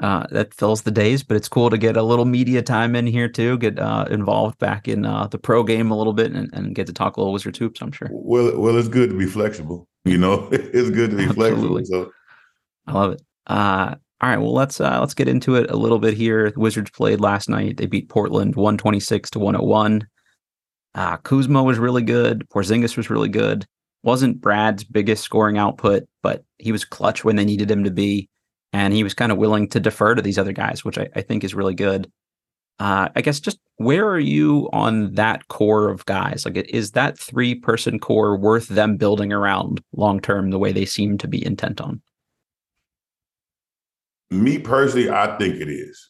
Uh, 0.00 0.26
that 0.30 0.52
fills 0.52 0.82
the 0.82 0.90
days, 0.90 1.22
but 1.22 1.36
it's 1.36 1.48
cool 1.48 1.70
to 1.70 1.78
get 1.78 1.96
a 1.96 2.02
little 2.02 2.24
media 2.24 2.60
time 2.60 2.96
in 2.96 3.06
here 3.06 3.28
too. 3.28 3.56
Get 3.58 3.78
uh, 3.78 4.06
involved 4.10 4.58
back 4.58 4.88
in 4.88 5.04
uh, 5.04 5.28
the 5.28 5.38
pro 5.38 5.62
game 5.62 5.92
a 5.92 5.96
little 5.96 6.14
bit 6.14 6.32
and, 6.32 6.52
and, 6.54 6.74
get 6.74 6.88
to 6.88 6.92
talk 6.92 7.16
a 7.16 7.20
little 7.20 7.32
Wizards 7.32 7.58
hoops. 7.58 7.80
I'm 7.80 7.92
sure. 7.92 8.08
Well, 8.10 8.58
well, 8.58 8.76
it's 8.76 8.88
good 8.88 9.10
to 9.10 9.16
be 9.16 9.26
flexible. 9.26 9.86
You 10.04 10.18
know, 10.18 10.48
it's 10.52 10.90
good 10.90 11.10
to 11.10 11.16
be 11.16 11.24
Absolutely. 11.24 11.84
flexible. 11.84 11.84
So 11.84 12.12
I 12.88 12.92
love 12.92 13.12
it. 13.12 13.22
All 14.22 14.28
right, 14.28 14.38
well 14.38 14.54
let's 14.54 14.80
uh, 14.80 15.00
let's 15.00 15.14
get 15.14 15.26
into 15.26 15.56
it 15.56 15.68
a 15.68 15.76
little 15.76 15.98
bit 15.98 16.14
here. 16.14 16.52
The 16.52 16.60
Wizards 16.60 16.92
played 16.92 17.20
last 17.20 17.48
night. 17.48 17.76
They 17.76 17.86
beat 17.86 18.08
Portland 18.08 18.54
126 18.54 19.30
to 19.30 19.40
101. 19.40 20.06
Uh, 20.94 21.16
Kuzma 21.18 21.64
was 21.64 21.80
really 21.80 22.02
good. 22.02 22.48
Porzingis 22.48 22.96
was 22.96 23.10
really 23.10 23.28
good. 23.28 23.66
Wasn't 24.04 24.40
Brad's 24.40 24.84
biggest 24.84 25.24
scoring 25.24 25.58
output, 25.58 26.04
but 26.22 26.44
he 26.58 26.70
was 26.70 26.84
clutch 26.84 27.24
when 27.24 27.34
they 27.34 27.44
needed 27.44 27.68
him 27.68 27.82
to 27.82 27.90
be, 27.90 28.28
and 28.72 28.94
he 28.94 29.02
was 29.02 29.12
kind 29.12 29.32
of 29.32 29.38
willing 29.38 29.68
to 29.70 29.80
defer 29.80 30.14
to 30.14 30.22
these 30.22 30.38
other 30.38 30.52
guys, 30.52 30.84
which 30.84 30.98
I, 30.98 31.08
I 31.16 31.22
think 31.22 31.42
is 31.42 31.54
really 31.54 31.74
good. 31.74 32.08
Uh, 32.78 33.08
I 33.16 33.22
guess 33.22 33.40
just 33.40 33.58
where 33.76 34.08
are 34.08 34.20
you 34.20 34.68
on 34.72 35.14
that 35.14 35.48
core 35.48 35.88
of 35.88 36.06
guys? 36.06 36.44
Like, 36.44 36.56
is 36.68 36.92
that 36.92 37.18
three 37.18 37.56
person 37.56 37.98
core 37.98 38.36
worth 38.36 38.68
them 38.68 38.96
building 38.96 39.32
around 39.32 39.82
long 39.92 40.20
term 40.20 40.50
the 40.50 40.58
way 40.60 40.70
they 40.70 40.84
seem 40.84 41.18
to 41.18 41.26
be 41.28 41.44
intent 41.44 41.80
on? 41.80 42.00
Me 44.32 44.58
personally, 44.58 45.10
I 45.10 45.36
think 45.38 45.56
it 45.56 45.68
is. 45.68 46.08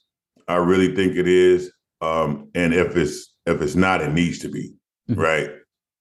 I 0.48 0.56
really 0.56 0.94
think 0.94 1.16
it 1.16 1.28
is. 1.28 1.72
Um, 2.00 2.48
and 2.54 2.74
if 2.74 2.96
it's 2.96 3.32
if 3.46 3.60
it's 3.60 3.74
not, 3.74 4.02
it 4.02 4.12
needs 4.12 4.38
to 4.40 4.48
be 4.48 4.74
mm-hmm. 5.10 5.20
right. 5.20 5.50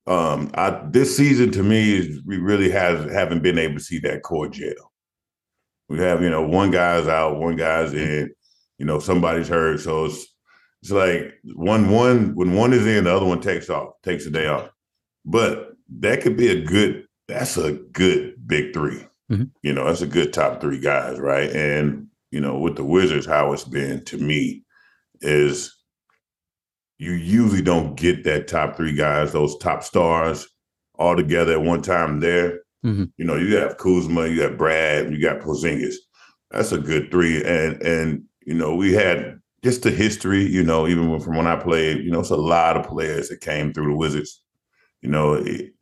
Um, 0.08 0.52
I 0.56 0.82
this 0.90 1.16
season 1.16 1.52
to 1.52 1.64
me 1.64 1.98
is 1.98 2.22
we 2.26 2.38
really 2.38 2.70
has 2.72 3.12
haven't 3.12 3.44
been 3.44 3.58
able 3.58 3.76
to 3.76 3.84
see 3.84 4.00
that 4.00 4.24
core 4.24 4.50
gel. 4.50 4.92
We 5.90 6.00
have 6.00 6.22
you 6.22 6.30
know 6.30 6.42
one 6.42 6.72
guy's 6.72 7.08
out, 7.08 7.40
one 7.40 7.56
guy's 7.56 7.92
mm-hmm. 7.92 8.00
in, 8.00 8.34
you 8.80 8.86
know 8.86 9.00
somebody's 9.00 9.48
hurt, 9.48 9.80
so 9.80 10.06
it's 10.06 10.26
it's 10.82 10.92
like 10.92 11.34
one 11.56 11.90
one 11.90 12.34
when 12.36 12.56
one 12.56 12.74
is 12.74 12.88
in, 12.88 13.04
the 13.04 13.16
other 13.16 13.26
one 13.26 13.42
takes 13.42 13.70
off, 13.70 13.94
takes 14.04 14.26
a 14.26 14.32
day 14.32 14.48
off. 14.48 14.70
But 15.24 15.70
that 16.00 16.22
could 16.22 16.38
be 16.38 16.50
a 16.50 16.62
good. 16.62 17.06
That's 17.28 17.56
a 17.56 17.74
good 17.74 18.46
big 18.46 18.74
3 18.74 19.08
mm-hmm. 19.32 19.44
You 19.62 19.74
know, 19.74 19.86
that's 19.86 20.02
a 20.02 20.08
good 20.08 20.34
top 20.34 20.60
three 20.60 20.80
guys, 20.80 21.18
right? 21.18 21.50
And 21.50 22.08
you 22.32 22.40
know, 22.40 22.58
with 22.58 22.76
the 22.76 22.84
Wizards, 22.84 23.26
how 23.26 23.54
it's 23.54 23.64
been 23.64 24.04
to 24.06 24.18
me 24.18 24.64
is 25.22 25.76
you 26.98 27.12
usually 27.12 27.62
don't 27.62 27.96
get 27.96 28.24
that 28.24 28.48
top 28.48 28.76
three 28.76 28.94
guys, 28.94 29.32
those 29.32 29.58
top 29.58 29.84
stars, 29.84 30.48
all 30.96 31.16
together 31.16 31.54
at 31.54 31.62
one 31.62 31.82
time 31.82 32.20
there. 32.20 32.62
Mm-hmm. 32.86 33.06
You 33.18 33.26
know, 33.26 33.36
you 33.36 33.56
have 33.58 33.78
Kuzma, 33.78 34.28
you 34.28 34.40
got 34.42 34.58
Brad, 34.58 35.12
you 35.12 35.22
got 35.22 35.42
Porzingis. 35.42 35.96
That's 36.52 36.72
a 36.72 36.78
good 36.78 37.12
three. 37.12 37.44
And 37.44 37.82
and 37.82 38.24
you 38.46 38.54
know, 38.54 38.76
we 38.76 38.94
had 38.94 39.40
just 39.64 39.84
the 39.84 39.92
history, 39.92 40.44
you 40.46 40.64
know, 40.64 40.88
even 40.88 41.20
from 41.20 41.38
when 41.38 41.48
I 41.48 41.56
played, 41.56 42.04
you 42.04 42.12
know, 42.12 42.22
it's 42.22 42.30
a 42.30 42.36
lot 42.36 42.78
of 42.78 42.88
players 42.88 43.30
that 43.30 43.42
came 43.42 43.74
through 43.74 43.92
the 43.92 43.98
Wizards. 43.98 44.42
You 45.02 45.10
know, 45.10 45.34
it, 45.34 45.74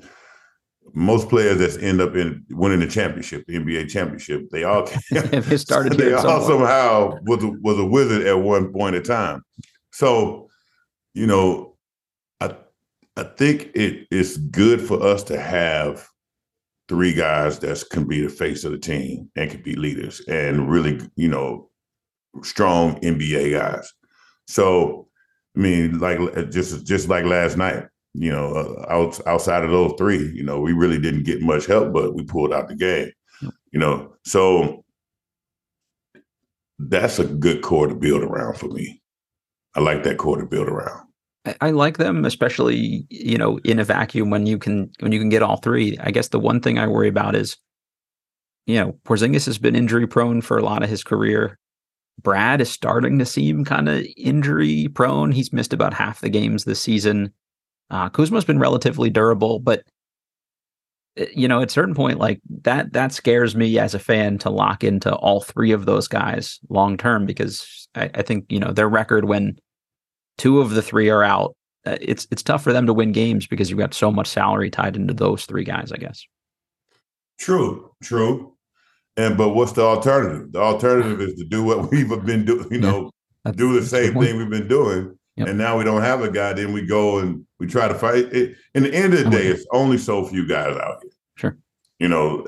most 0.93 1.29
players 1.29 1.58
that 1.60 1.84
end 1.84 2.01
up 2.01 2.15
in 2.15 2.46
winning 2.50 2.79
the 2.79 2.88
championship, 2.88 3.46
the 3.48 3.55
NBA 3.58 3.89
championship, 3.89 4.50
they 4.51 4.63
all 4.63 4.89
they 5.12 5.58
started. 5.58 5.93
they 5.98 6.13
all 6.13 6.41
somehow 6.41 7.17
was 7.24 7.43
a, 7.43 7.50
was 7.62 7.77
a 7.79 7.86
wizard 7.86 8.25
at 8.25 8.39
one 8.39 8.72
point 8.74 8.96
in 8.96 9.03
time. 9.03 9.43
So 9.91 10.50
you 11.13 11.27
know, 11.27 11.75
I 12.39 12.55
I 13.15 13.24
think 13.24 13.72
it 13.75 14.08
is 14.12 14.38
good 14.38 14.81
for 14.81 15.01
us 15.01 15.24
to 15.24 15.39
have 15.39 16.08
three 16.88 17.13
guys 17.13 17.60
that 17.60 17.84
can 17.91 18.05
be 18.05 18.22
the 18.22 18.29
face 18.29 18.63
of 18.63 18.72
the 18.72 18.77
team 18.77 19.29
and 19.36 19.51
can 19.51 19.62
be 19.62 19.75
leaders 19.75 20.22
and 20.27 20.69
really, 20.69 21.00
you 21.15 21.29
know, 21.29 21.69
strong 22.41 23.00
NBA 23.01 23.51
guys. 23.53 23.93
So, 24.48 25.08
I 25.55 25.60
mean, 25.60 26.00
like 26.00 26.50
just 26.50 26.86
just 26.86 27.08
like 27.08 27.25
last 27.25 27.58
night, 27.58 27.86
you 28.13 28.32
know, 28.32 28.54
uh, 28.54 28.86
out, 28.92 29.20
outside 29.28 29.63
of 29.63 29.72
those 29.72 29.94
three, 29.98 30.32
you 30.34 30.44
know, 30.44 30.60
we 30.60 30.74
really 30.74 31.00
didn't 31.00 31.24
get 31.24 31.42
much 31.42 31.66
help, 31.66 31.94
but 31.94 32.16
we 32.16 32.24
pulled 32.24 32.54
out 32.54 32.68
the 32.68 32.75
game. 32.75 33.12
You 33.72 33.80
know, 33.80 34.16
so 34.25 34.84
that's 36.80 37.20
a 37.20 37.25
good 37.25 37.62
core 37.62 37.88
to 37.88 37.96
build 37.96 38.24
around 38.24 38.58
for 38.58 38.68
me. 38.68 39.01
I 39.75 39.82
like 39.82 40.04
that 40.04 40.18
core 40.18 40.39
to 40.39 40.46
build 40.46 40.68
around. 40.68 41.08
I 41.62 41.72
like 41.72 41.98
them, 41.98 42.25
especially 42.25 43.06
you 43.10 43.38
know 43.38 43.60
in 43.60 43.80
a 43.80 43.84
vacuum 43.84 44.30
when 44.30 44.46
you 44.46 44.58
can 44.58 44.92
when 45.00 45.12
you 45.12 45.20
can 45.20 45.30
get 45.30 45.44
all 45.44 45.58
three. 45.58 45.98
I 46.00 46.12
guess 46.12 46.30
the 46.30 46.39
one 46.39 46.60
thing 46.62 46.78
I 46.78 46.88
worry 46.88 47.08
about 47.08 47.36
is, 47.36 47.58
you 48.66 48.75
know, 48.75 48.94
Porzingis 49.06 49.46
has 49.46 49.58
been 49.58 49.75
injury 49.75 50.08
prone 50.08 50.42
for 50.42 50.58
a 50.58 50.63
lot 50.63 50.84
of 50.84 50.89
his 50.89 51.04
career. 51.04 51.58
Brad 52.22 52.60
is 52.60 52.70
starting 52.70 53.20
to 53.20 53.25
seem 53.25 53.63
kind 53.63 53.88
of 53.88 54.06
injury 54.18 54.89
prone. 54.89 55.32
He's 55.32 55.54
missed 55.54 55.74
about 55.74 55.94
half 55.94 56.20
the 56.20 56.30
games 56.30 56.66
this 56.66 56.82
season. 56.82 57.34
Uh, 57.89 58.10
Kuzma's 58.10 58.46
been 58.46 58.60
relatively 58.60 59.10
durable, 59.10 59.60
but 59.60 59.84
eh, 61.17 61.25
you 61.36 61.48
know, 61.48 61.62
at 61.62 61.69
a 61.69 61.72
certain 61.72 61.96
point, 61.96 62.19
like 62.19 62.39
that, 62.62 62.93
that 62.93 63.12
scares 63.12 63.55
me 63.55 63.79
as 63.79 63.93
a 63.93 64.00
fan 64.00 64.38
to 64.39 64.50
lock 64.50 64.84
into 64.84 65.13
all 65.15 65.41
three 65.41 65.72
of 65.72 65.86
those 65.86 66.08
guys 66.08 66.60
long 66.69 66.98
term 66.98 67.25
because 67.25 67.88
I, 67.96 68.10
I 68.13 68.22
think 68.22 68.46
you 68.50 68.60
know 68.60 68.72
their 68.72 68.89
record 68.89 69.25
when 69.25 69.58
two 70.38 70.60
of 70.60 70.72
the 70.72 70.81
three 70.81 71.10
are 71.10 71.24
out. 71.24 71.55
Uh, 71.86 71.98
it's 72.01 72.27
it's 72.31 72.43
tough 72.43 72.63
for 72.63 72.74
them 72.74 72.86
to 72.86 72.93
win 72.93 73.12
games 73.12 73.48
because 73.48 73.69
you've 73.69 73.79
got 73.79 73.93
so 73.93 74.12
much 74.12 74.27
salary 74.27 74.69
tied 74.69 74.96
into 74.96 75.13
those 75.13 75.46
three 75.46 75.63
guys. 75.63 75.91
I 75.91 75.98
guess. 75.98 76.24
True, 77.39 77.91
true. 78.03 78.53
And 79.17 79.38
but 79.38 79.50
what's 79.50 79.72
the 79.72 79.81
alternative? 79.81 80.51
The 80.51 80.60
alternative 80.60 81.22
is 81.22 81.36
to 81.36 81.46
do 81.46 81.63
what 81.63 81.91
we've 81.91 82.10
been 82.25 82.46
doing. 82.46 82.67
You 82.72 82.79
know, 82.79 83.12
yeah, 83.46 83.51
do 83.53 83.79
the 83.79 83.86
same 83.86 84.13
thing 84.13 84.38
we've 84.38 84.50
been 84.50 84.67
doing. 84.67 85.17
Yep. 85.38 85.48
And 85.48 85.58
now 85.58 85.77
we 85.77 85.86
don't 85.86 86.01
have 86.01 86.22
a 86.22 86.29
guy. 86.29 86.53
Then 86.53 86.74
we 86.74 86.86
go 86.86 87.19
and 87.19 87.46
we 87.60 87.68
try 87.68 87.88
to 87.88 87.96
fight. 87.96 88.34
It, 88.34 88.58
in 88.74 88.84
the 88.84 88.94
end 88.94 89.13
of 89.13 89.24
the 89.24 89.30
day, 89.30 89.48
it's 89.48 89.66
only 89.72 89.98
so 89.98 90.25
few 90.25 90.48
guys 90.48 90.75
out 90.78 91.00
here. 91.01 91.12
Sure. 91.36 91.58
You 92.00 92.08
know, 92.08 92.48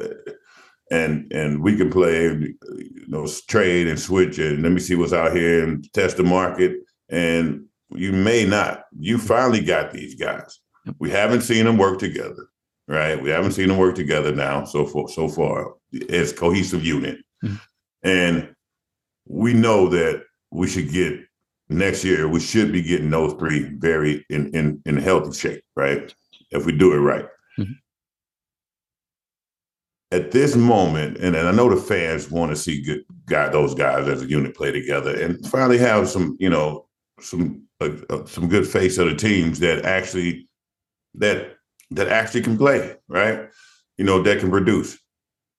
and 0.90 1.32
and 1.32 1.62
we 1.62 1.78
can 1.78 1.90
play, 1.90 2.24
you 2.24 3.06
know, 3.08 3.28
trade 3.48 3.88
and 3.88 4.00
switch 4.00 4.40
and 4.40 4.64
let 4.64 4.72
me 4.72 4.80
see 4.80 4.96
what's 4.96 5.14
out 5.14 5.36
here 5.36 5.64
and 5.64 5.92
test 5.94 6.18
the 6.18 6.24
market. 6.24 6.78
And 7.10 7.66
you 7.90 8.12
may 8.12 8.46
not. 8.46 8.86
You 8.98 9.18
finally 9.18 9.64
got 9.64 9.92
these 9.92 10.16
guys. 10.16 10.60
We 11.00 11.10
haven't 11.12 11.42
seen 11.42 11.66
them 11.66 11.78
work 11.78 12.00
together, 12.00 12.48
right? 12.88 13.22
We 13.22 13.30
haven't 13.30 13.52
seen 13.52 13.68
them 13.68 13.78
work 13.78 13.96
together 13.96 14.34
now 14.34 14.66
so 14.66 14.86
far. 14.86 15.08
So 15.10 15.28
far, 15.28 15.74
as 16.10 16.34
cohesive 16.34 16.86
unit, 16.86 17.20
mm-hmm. 17.44 17.56
and 18.04 18.56
we 19.28 19.54
know 19.54 19.88
that 19.90 20.24
we 20.52 20.68
should 20.68 20.92
get 20.92 21.20
next 21.72 22.04
year. 22.04 22.28
We 22.28 22.40
should 22.40 22.72
be 22.72 22.82
getting 22.82 23.10
those 23.10 23.34
three 23.34 23.64
very 23.78 24.26
in 24.30 24.54
in 24.54 24.82
in 24.86 24.98
healthy 24.98 25.38
shape, 25.38 25.64
right? 25.76 26.14
If 26.52 26.66
we 26.66 26.74
do 26.74 26.94
it 26.94 26.98
right. 26.98 27.26
Mm-hmm. 27.58 27.74
At 30.14 30.32
this 30.32 30.58
moment, 30.58 31.18
and, 31.18 31.36
and 31.38 31.48
I 31.48 31.52
know 31.52 31.74
the 31.74 31.82
fans 31.82 32.30
want 32.30 32.52
to 32.52 32.58
see 32.58 32.82
good 32.82 33.06
guy 33.28 33.48
those 33.50 33.74
guys 33.74 34.08
as 34.10 34.22
a 34.22 34.28
unit 34.28 34.56
play 34.56 34.72
together 34.72 35.20
and 35.20 35.46
finally 35.48 35.78
have 35.78 36.10
some, 36.10 36.36
you 36.40 36.50
know, 36.50 36.88
some 37.22 37.64
uh, 37.80 38.26
some 38.26 38.50
good 38.50 38.68
face 38.68 38.98
of 38.98 39.08
the 39.08 39.16
teams 39.16 39.60
that 39.60 39.86
actually 39.86 40.50
that 41.16 41.56
that 41.92 42.10
actually 42.10 42.42
can 42.42 42.58
play, 42.58 42.96
right? 43.08 43.50
You 43.98 44.06
know, 44.06 44.22
that 44.22 44.40
can 44.40 44.50
produce. 44.50 44.98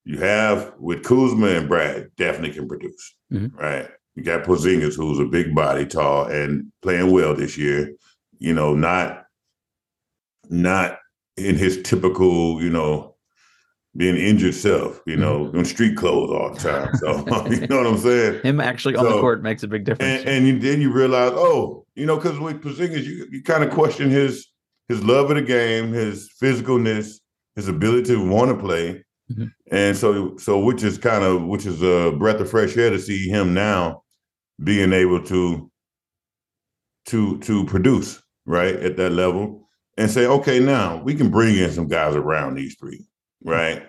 You 0.04 0.18
have 0.18 0.74
with 0.78 1.04
Kuzma 1.04 1.46
and 1.46 1.68
Brad 1.68 2.10
definitely 2.16 2.54
can 2.54 2.68
produce, 2.68 3.14
mm-hmm. 3.32 3.56
right? 3.56 3.88
You 4.14 4.22
got 4.22 4.44
Porzingis, 4.44 4.96
who's 4.96 5.18
a 5.18 5.24
big 5.24 5.54
body, 5.54 5.86
tall, 5.86 6.26
and 6.26 6.70
playing 6.82 7.10
well 7.10 7.34
this 7.34 7.56
year. 7.56 7.94
You 8.38 8.52
know, 8.52 8.74
not 8.74 9.24
not 10.50 10.98
in 11.36 11.56
his 11.56 11.80
typical, 11.82 12.62
you 12.62 12.70
know, 12.70 13.12
being 13.96 14.16
injured 14.16 14.54
self, 14.54 15.00
you 15.06 15.16
know, 15.16 15.46
mm-hmm. 15.46 15.58
in 15.58 15.64
street 15.64 15.96
clothes 15.96 16.30
all 16.30 16.54
the 16.54 16.60
time. 16.60 16.94
So 16.96 17.18
you 17.50 17.66
know 17.66 17.78
what 17.78 17.86
I'm 17.86 17.98
saying? 17.98 18.42
Him 18.42 18.60
actually 18.60 18.96
on 18.96 19.04
so, 19.04 19.14
the 19.14 19.20
court 19.20 19.42
makes 19.42 19.62
a 19.62 19.68
big 19.68 19.84
difference. 19.84 20.20
And, 20.20 20.28
and 20.28 20.46
you, 20.46 20.58
then 20.58 20.80
you 20.80 20.92
realize, 20.92 21.32
oh, 21.34 21.84
you 21.94 22.06
know, 22.06 22.16
because 22.16 22.38
with 22.38 22.62
Porzingis, 22.62 23.04
you 23.04 23.26
you 23.30 23.42
kind 23.42 23.64
of 23.64 23.70
question 23.70 24.10
his 24.10 24.48
his 24.88 25.02
love 25.04 25.30
of 25.30 25.36
the 25.36 25.42
game, 25.42 25.92
his 25.92 26.30
physicalness, 26.40 27.16
his 27.56 27.68
ability 27.68 28.14
to 28.14 28.28
want 28.28 28.50
to 28.50 28.56
play, 28.56 29.04
mm-hmm. 29.30 29.46
and 29.70 29.96
so 29.96 30.36
so 30.38 30.58
which 30.58 30.82
is 30.82 30.96
kind 30.96 31.22
of 31.22 31.44
which 31.44 31.66
is 31.66 31.82
a 31.82 32.12
breath 32.18 32.40
of 32.40 32.50
fresh 32.50 32.76
air 32.76 32.90
to 32.90 32.98
see 32.98 33.28
him 33.28 33.52
now 33.52 34.01
being 34.62 34.92
able 34.92 35.22
to 35.24 35.70
to 37.06 37.38
to 37.40 37.64
produce 37.66 38.22
right 38.46 38.76
at 38.76 38.96
that 38.96 39.10
level 39.10 39.68
and 39.98 40.10
say, 40.10 40.26
okay, 40.26 40.58
now 40.58 41.02
we 41.02 41.14
can 41.14 41.30
bring 41.30 41.56
in 41.56 41.70
some 41.70 41.88
guys 41.88 42.14
around 42.14 42.54
these 42.54 42.76
three 42.78 43.04
right? 43.44 43.82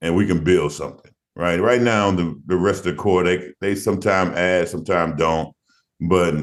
And 0.00 0.14
we 0.16 0.26
can 0.26 0.44
build 0.44 0.72
something, 0.72 1.12
right? 1.36 1.60
Right 1.60 1.80
now, 1.80 2.10
the, 2.10 2.40
the 2.46 2.56
rest 2.56 2.86
of 2.86 2.96
the 2.96 3.02
core, 3.02 3.24
they 3.24 3.52
they 3.60 3.74
sometimes 3.74 4.36
add, 4.36 4.68
sometimes 4.68 5.16
don't. 5.16 5.54
But 6.00 6.34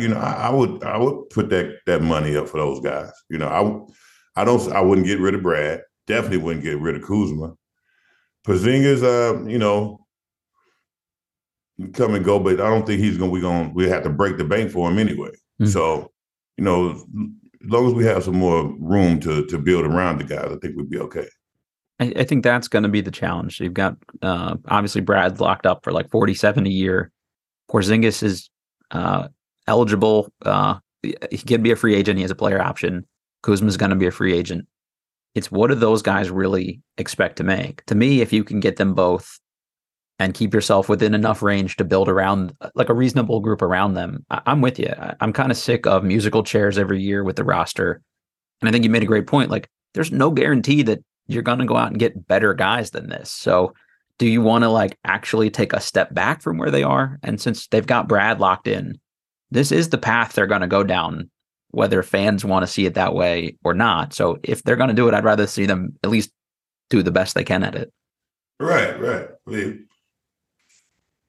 you 0.00 0.08
know, 0.08 0.18
I, 0.18 0.32
I, 0.32 0.50
would 0.50 0.84
I 0.84 0.98
would 0.98 1.30
put 1.30 1.48
that 1.50 1.78
that 1.86 2.02
money 2.02 2.36
up 2.36 2.48
for 2.48 2.58
those 2.58 2.80
guys. 2.80 3.10
You 3.30 3.38
know, 3.38 3.48
I 4.36 4.40
I 4.40 4.44
don't 4.44 4.70
I 4.72 4.80
wouldn't 4.80 5.06
get 5.06 5.20
rid 5.20 5.34
of 5.34 5.42
Brad. 5.42 5.82
Definitely 6.06 6.38
wouldn't 6.38 6.64
get 6.64 6.78
rid 6.78 6.96
of 6.96 7.02
Kuzma. 7.02 7.54
Porzingis, 8.46 9.02
uh, 9.02 9.46
you 9.48 9.58
know, 9.58 10.01
come 11.92 12.14
and 12.14 12.24
go, 12.24 12.38
but 12.38 12.60
I 12.60 12.68
don't 12.68 12.86
think 12.86 13.00
he's 13.00 13.18
gonna 13.18 13.30
we 13.30 13.40
gonna 13.40 13.70
we 13.74 13.88
have 13.88 14.04
to 14.04 14.10
break 14.10 14.38
the 14.38 14.44
bank 14.44 14.70
for 14.70 14.90
him 14.90 14.98
anyway. 14.98 15.30
Mm-hmm. 15.60 15.66
So, 15.66 16.10
you 16.56 16.64
know, 16.64 16.90
as 16.90 17.70
long 17.70 17.86
as 17.86 17.94
we 17.94 18.04
have 18.04 18.24
some 18.24 18.36
more 18.36 18.74
room 18.78 19.20
to 19.20 19.46
to 19.46 19.58
build 19.58 19.84
around 19.84 20.18
the 20.18 20.24
guys, 20.24 20.50
I 20.50 20.56
think 20.56 20.76
we'd 20.76 20.90
be 20.90 20.98
okay. 20.98 21.26
I, 22.00 22.12
I 22.16 22.24
think 22.24 22.42
that's 22.42 22.68
going 22.68 22.82
to 22.82 22.88
be 22.88 23.00
the 23.00 23.10
challenge. 23.10 23.60
You've 23.60 23.74
got 23.74 23.96
uh, 24.22 24.56
obviously 24.68 25.00
Brad 25.00 25.40
locked 25.40 25.66
up 25.66 25.84
for 25.84 25.92
like 25.92 26.10
47 26.10 26.66
a 26.66 26.70
year. 26.70 27.12
Porzingis 27.70 28.22
is 28.22 28.50
uh, 28.90 29.28
eligible. 29.66 30.32
Uh, 30.44 30.78
he 31.02 31.38
can 31.38 31.62
be 31.62 31.70
a 31.70 31.76
free 31.76 31.94
agent. 31.94 32.18
He 32.18 32.22
has 32.22 32.30
a 32.30 32.36
player 32.36 32.60
option. 32.60 33.06
Kuzma 33.42 33.68
is 33.68 33.76
going 33.76 33.90
to 33.90 33.96
be 33.96 34.06
a 34.06 34.12
free 34.12 34.34
agent. 34.34 34.66
It's 35.34 35.50
what 35.50 35.68
do 35.68 35.74
those 35.74 36.02
guys 36.02 36.30
really 36.30 36.80
expect 36.98 37.36
to 37.36 37.44
make? 37.44 37.84
To 37.86 37.94
me, 37.94 38.20
if 38.20 38.32
you 38.32 38.44
can 38.44 38.60
get 38.60 38.76
them 38.76 38.94
both 38.94 39.38
and 40.22 40.34
keep 40.34 40.54
yourself 40.54 40.88
within 40.88 41.14
enough 41.14 41.42
range 41.42 41.76
to 41.76 41.84
build 41.84 42.08
around 42.08 42.54
like 42.74 42.88
a 42.88 42.94
reasonable 42.94 43.40
group 43.40 43.62
around 43.62 43.94
them, 43.94 44.24
I- 44.30 44.42
am 44.46 44.60
with 44.60 44.78
you. 44.78 44.92
I- 44.96 45.14
I'm 45.20 45.32
kind 45.32 45.50
of 45.50 45.56
sick 45.56 45.86
of 45.86 46.04
musical 46.04 46.42
chairs 46.42 46.78
every 46.78 47.00
year 47.02 47.24
with 47.24 47.36
the 47.36 47.44
roster. 47.44 48.00
And 48.60 48.68
I 48.68 48.72
think 48.72 48.84
you 48.84 48.90
made 48.90 49.02
a 49.02 49.06
great 49.06 49.26
point. 49.26 49.50
Like, 49.50 49.68
there's 49.94 50.12
no 50.12 50.30
guarantee 50.30 50.82
that 50.84 51.00
you're 51.26 51.42
going 51.42 51.58
to 51.58 51.66
go 51.66 51.76
out 51.76 51.90
and 51.90 51.98
get 51.98 52.26
better 52.28 52.54
guys 52.54 52.90
than 52.90 53.08
this. 53.08 53.30
So, 53.30 53.74
do 54.18 54.26
you 54.26 54.40
want 54.42 54.62
to 54.62 54.68
like 54.68 54.96
actually 55.04 55.50
take 55.50 55.72
a 55.72 55.80
step 55.80 56.14
back 56.14 56.42
from 56.42 56.58
where 56.58 56.70
they 56.70 56.82
are? 56.84 57.18
And 57.22 57.40
since 57.40 57.66
they've 57.66 57.86
got 57.86 58.08
Brad 58.08 58.38
locked 58.38 58.68
in, 58.68 59.00
this 59.50 59.72
is 59.72 59.88
the 59.88 59.98
path 59.98 60.32
they're 60.34 60.46
going 60.46 60.60
to 60.60 60.66
go 60.66 60.84
down, 60.84 61.30
whether 61.70 62.02
fans 62.02 62.44
want 62.44 62.62
to 62.62 62.72
see 62.72 62.86
it 62.86 62.94
that 62.94 63.14
way 63.14 63.56
or 63.64 63.74
not. 63.74 64.14
So, 64.14 64.38
if 64.44 64.62
they're 64.62 64.76
going 64.76 64.88
to 64.88 64.94
do 64.94 65.08
it, 65.08 65.14
I'd 65.14 65.24
rather 65.24 65.46
see 65.46 65.66
them 65.66 65.98
at 66.04 66.10
least 66.10 66.30
do 66.90 67.02
the 67.02 67.10
best 67.10 67.34
they 67.34 67.44
can 67.44 67.64
at 67.64 67.74
it. 67.74 67.92
Right, 68.60 68.98
right. 69.00 69.28
I 69.46 69.50
mean, 69.50 69.88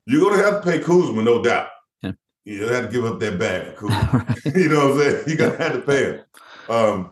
you're 0.05 0.21
going 0.21 0.37
to 0.37 0.43
have 0.43 0.61
to 0.63 0.71
pay 0.71 0.79
Kuzma, 0.79 1.21
no 1.21 1.41
doubt. 1.41 1.67
Yeah. 2.01 2.11
You 2.45 2.67
have 2.67 2.85
to 2.87 2.91
give 2.91 3.05
up 3.05 3.19
that 3.19 3.39
bag 3.39 3.75
for 3.75 3.87
Kuzma. 3.87 4.35
you 4.55 4.69
know 4.69 4.89
what 4.89 4.91
I'm 4.93 4.99
saying? 4.99 5.23
You're 5.27 5.37
going 5.37 5.57
to 5.57 5.63
have 5.63 5.73
to 5.73 5.81
pay 5.81 6.03
him. 6.03 6.21
Um, 6.69 7.11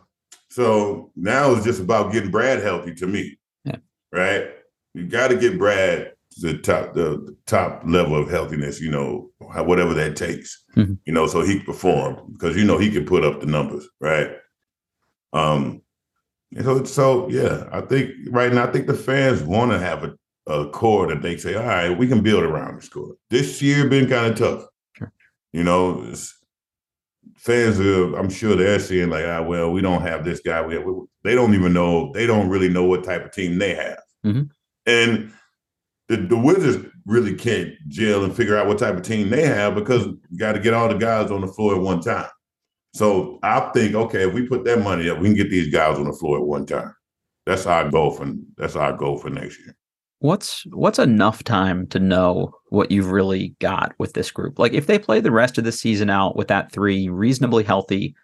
so 0.49 1.11
now 1.15 1.53
it's 1.53 1.65
just 1.65 1.79
about 1.79 2.11
getting 2.11 2.31
Brad 2.31 2.61
healthy 2.61 2.93
to 2.95 3.07
me. 3.07 3.37
Yeah. 3.63 3.77
Right? 4.11 4.49
You 4.93 5.05
got 5.05 5.29
to 5.29 5.37
get 5.37 5.57
Brad 5.57 6.11
to 6.33 6.41
the 6.41 6.57
top 6.57 6.93
the, 6.93 7.17
the, 7.25 7.37
top 7.45 7.83
level 7.85 8.15
of 8.15 8.29
healthiness, 8.29 8.79
you 8.79 8.91
know, 8.91 9.29
whatever 9.39 9.93
that 9.93 10.15
takes. 10.15 10.63
Mm-hmm. 10.75 10.93
You 11.05 11.13
know, 11.13 11.27
so 11.27 11.41
he 11.41 11.57
can 11.57 11.65
perform 11.65 12.33
because 12.33 12.55
you 12.55 12.63
know 12.63 12.77
he 12.77 12.89
can 12.89 13.05
put 13.05 13.23
up 13.23 13.39
the 13.39 13.45
numbers, 13.45 13.87
right? 13.99 14.31
Um 15.33 15.81
so 16.61 16.83
so 16.83 17.29
yeah, 17.29 17.67
I 17.71 17.81
think 17.81 18.11
right 18.29 18.51
now 18.51 18.67
I 18.67 18.71
think 18.71 18.87
the 18.87 18.93
fans 18.93 19.41
want 19.41 19.71
to 19.71 19.79
have 19.79 20.03
a, 20.03 20.13
a 20.51 20.69
core 20.69 21.07
that 21.07 21.21
they 21.21 21.37
say, 21.37 21.55
all 21.55 21.65
right, 21.65 21.97
we 21.97 22.07
can 22.07 22.21
build 22.21 22.43
around 22.43 22.77
this 22.77 22.89
core. 22.89 23.15
This 23.29 23.61
year 23.61 23.87
been 23.87 24.09
kind 24.09 24.31
of 24.31 24.37
tough. 24.37 24.67
Sure. 24.93 25.11
You 25.53 25.63
know, 25.63 26.13
fans 27.37 27.79
are, 27.79 28.15
I'm 28.15 28.29
sure 28.29 28.55
they're 28.55 28.79
seeing 28.79 29.09
like, 29.09 29.25
ah, 29.25 29.41
well, 29.41 29.71
we 29.71 29.81
don't 29.81 30.01
have 30.01 30.23
this 30.23 30.41
guy. 30.41 30.65
We, 30.65 30.75
have, 30.75 30.85
they 31.23 31.35
don't 31.35 31.53
even 31.53 31.73
know. 31.73 32.11
They 32.13 32.27
don't 32.27 32.49
really 32.49 32.69
know 32.69 32.85
what 32.85 33.03
type 33.03 33.25
of 33.25 33.31
team 33.31 33.57
they 33.57 33.75
have. 33.75 33.99
Mm-hmm. 34.25 34.43
And 34.85 35.33
the, 36.07 36.17
the 36.17 36.37
Wizards 36.37 36.85
really 37.05 37.33
can't 37.33 37.73
gel 37.87 38.23
and 38.23 38.35
figure 38.35 38.57
out 38.57 38.67
what 38.67 38.77
type 38.77 38.95
of 38.95 39.03
team 39.03 39.29
they 39.29 39.45
have 39.45 39.75
because 39.75 40.05
you 40.05 40.37
got 40.37 40.53
to 40.53 40.59
get 40.59 40.73
all 40.73 40.87
the 40.87 40.95
guys 40.95 41.31
on 41.31 41.41
the 41.41 41.47
floor 41.47 41.75
at 41.75 41.81
one 41.81 42.01
time. 42.01 42.29
So 42.93 43.39
I 43.41 43.71
think, 43.73 43.95
okay, 43.95 44.27
if 44.27 44.33
we 44.33 44.45
put 44.47 44.65
that 44.65 44.81
money 44.81 45.09
up, 45.09 45.19
we 45.19 45.27
can 45.27 45.35
get 45.35 45.49
these 45.49 45.71
guys 45.71 45.97
on 45.97 46.05
the 46.05 46.13
floor 46.13 46.37
at 46.37 46.45
one 46.45 46.65
time. 46.65 46.93
That's 47.45 47.65
our 47.65 47.89
goal 47.89 48.11
for 48.11 48.31
that's 48.57 48.75
our 48.75 48.93
goal 48.93 49.17
for 49.17 49.29
next 49.29 49.59
year. 49.59 49.75
What's 50.21 50.67
what's 50.67 50.99
enough 50.99 51.43
time 51.43 51.87
to 51.87 51.99
know 51.99 52.53
what 52.69 52.91
you've 52.91 53.11
really 53.11 53.55
got 53.59 53.93
with 53.97 54.13
this 54.13 54.29
group? 54.29 54.59
Like 54.59 54.73
if 54.73 54.85
they 54.85 54.99
play 54.99 55.19
the 55.19 55.31
rest 55.31 55.57
of 55.57 55.63
the 55.63 55.71
season 55.71 56.11
out 56.11 56.35
with 56.35 56.47
that 56.49 56.71
three 56.71 57.09
reasonably 57.09 57.63
healthy, 57.63 58.15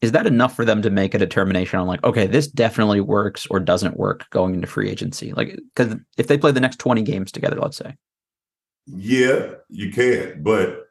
is 0.00 0.12
that 0.12 0.26
enough 0.26 0.56
for 0.56 0.64
them 0.64 0.80
to 0.80 0.88
make 0.88 1.12
a 1.12 1.18
determination 1.18 1.78
on 1.78 1.86
like, 1.86 2.02
okay, 2.02 2.26
this 2.26 2.46
definitely 2.46 3.02
works 3.02 3.46
or 3.50 3.60
doesn't 3.60 3.98
work 3.98 4.24
going 4.30 4.54
into 4.54 4.66
free 4.66 4.88
agency? 4.88 5.34
Like 5.34 5.58
because 5.74 5.96
if 6.16 6.28
they 6.28 6.38
play 6.38 6.50
the 6.50 6.60
next 6.60 6.78
20 6.78 7.02
games 7.02 7.30
together, 7.30 7.60
let's 7.60 7.76
say. 7.76 7.94
Yeah, 8.86 9.54
you 9.68 9.92
can, 9.92 10.42
but 10.42 10.86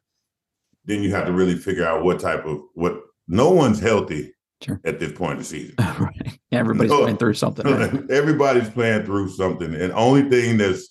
then 0.86 1.02
you 1.02 1.10
have 1.16 1.26
to 1.26 1.34
really 1.34 1.56
figure 1.56 1.86
out 1.86 2.04
what 2.04 2.20
type 2.20 2.46
of 2.46 2.60
what 2.76 3.02
no 3.28 3.50
one's 3.50 3.80
healthy 3.80 4.33
sure. 4.64 4.82
at 4.86 5.00
this 5.00 5.12
point 5.12 5.34
in 5.34 5.38
the 5.40 5.44
season. 5.44 5.76
right. 5.80 6.40
Everybody's 6.52 6.92
no, 6.92 7.02
playing 7.02 7.18
through 7.18 7.34
something. 7.34 7.66
Right? 7.66 7.94
Everybody's 8.10 8.70
playing 8.70 9.06
through 9.06 9.30
something. 9.30 9.74
And 9.74 9.92
only 9.94 10.30
thing 10.30 10.58
that's 10.58 10.90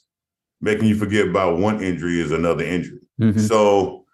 making 0.61 0.87
you 0.87 0.97
forget 0.97 1.29
about 1.29 1.59
one 1.59 1.83
injury 1.83 2.21
is 2.21 2.33
another 2.33 2.65
injury. 2.65 3.01
Mm-hmm. 3.21 3.41
So 3.41 4.05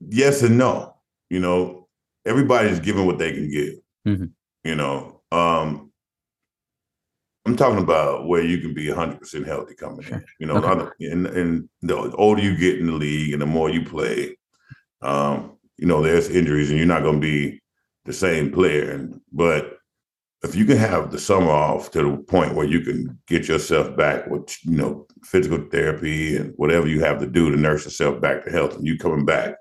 yes 0.00 0.42
and 0.42 0.58
no. 0.58 0.96
You 1.30 1.40
know, 1.40 1.88
everybody's 2.26 2.80
giving 2.80 3.06
what 3.06 3.18
they 3.18 3.32
can 3.32 3.50
give. 3.50 3.74
Mm-hmm. 4.06 4.24
You 4.64 4.74
know, 4.74 5.22
um, 5.32 5.92
I'm 7.44 7.56
talking 7.56 7.82
about 7.82 8.28
where 8.28 8.44
you 8.44 8.58
can 8.58 8.74
be 8.74 8.86
100% 8.86 9.46
healthy 9.46 9.74
coming 9.74 10.02
sure. 10.02 10.18
in. 10.18 10.24
You 10.38 10.46
know, 10.46 10.56
okay. 10.56 10.90
and, 11.00 11.26
and 11.26 11.68
the 11.80 11.96
older 11.96 12.42
you 12.42 12.56
get 12.56 12.78
in 12.78 12.86
the 12.86 12.92
league 12.92 13.32
and 13.32 13.42
the 13.42 13.46
more 13.46 13.70
you 13.70 13.84
play, 13.84 14.36
um, 15.00 15.56
you 15.78 15.86
know, 15.86 16.02
there's 16.02 16.28
injuries 16.28 16.70
and 16.70 16.78
you're 16.78 16.86
not 16.86 17.02
going 17.02 17.20
to 17.20 17.26
be 17.26 17.61
the 18.04 18.12
same 18.12 18.52
player. 18.52 18.90
And, 18.90 19.20
but 19.32 19.78
if 20.42 20.54
you 20.54 20.64
can 20.64 20.76
have 20.76 21.10
the 21.10 21.18
summer 21.18 21.50
off 21.50 21.90
to 21.92 22.02
the 22.02 22.16
point 22.16 22.54
where 22.54 22.66
you 22.66 22.80
can 22.80 23.18
get 23.26 23.48
yourself 23.48 23.96
back 23.96 24.26
with, 24.26 24.56
you 24.64 24.76
know, 24.76 25.06
physical 25.22 25.64
therapy 25.70 26.36
and 26.36 26.52
whatever 26.56 26.88
you 26.88 27.00
have 27.00 27.20
to 27.20 27.26
do 27.26 27.50
to 27.50 27.56
nurse 27.56 27.84
yourself 27.84 28.20
back 28.20 28.44
to 28.44 28.50
health 28.50 28.74
and 28.74 28.86
you 28.86 28.98
coming 28.98 29.24
back, 29.24 29.54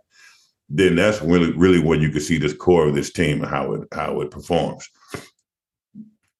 then 0.69 0.95
that's 0.95 1.21
really, 1.21 1.51
really 1.51 1.79
when 1.79 2.01
you 2.01 2.09
can 2.09 2.21
see 2.21 2.37
this 2.37 2.53
core 2.53 2.87
of 2.87 2.95
this 2.95 3.11
team 3.11 3.41
and 3.41 3.49
how 3.49 3.73
it 3.73 3.87
how 3.93 4.21
it 4.21 4.31
performs. 4.31 4.87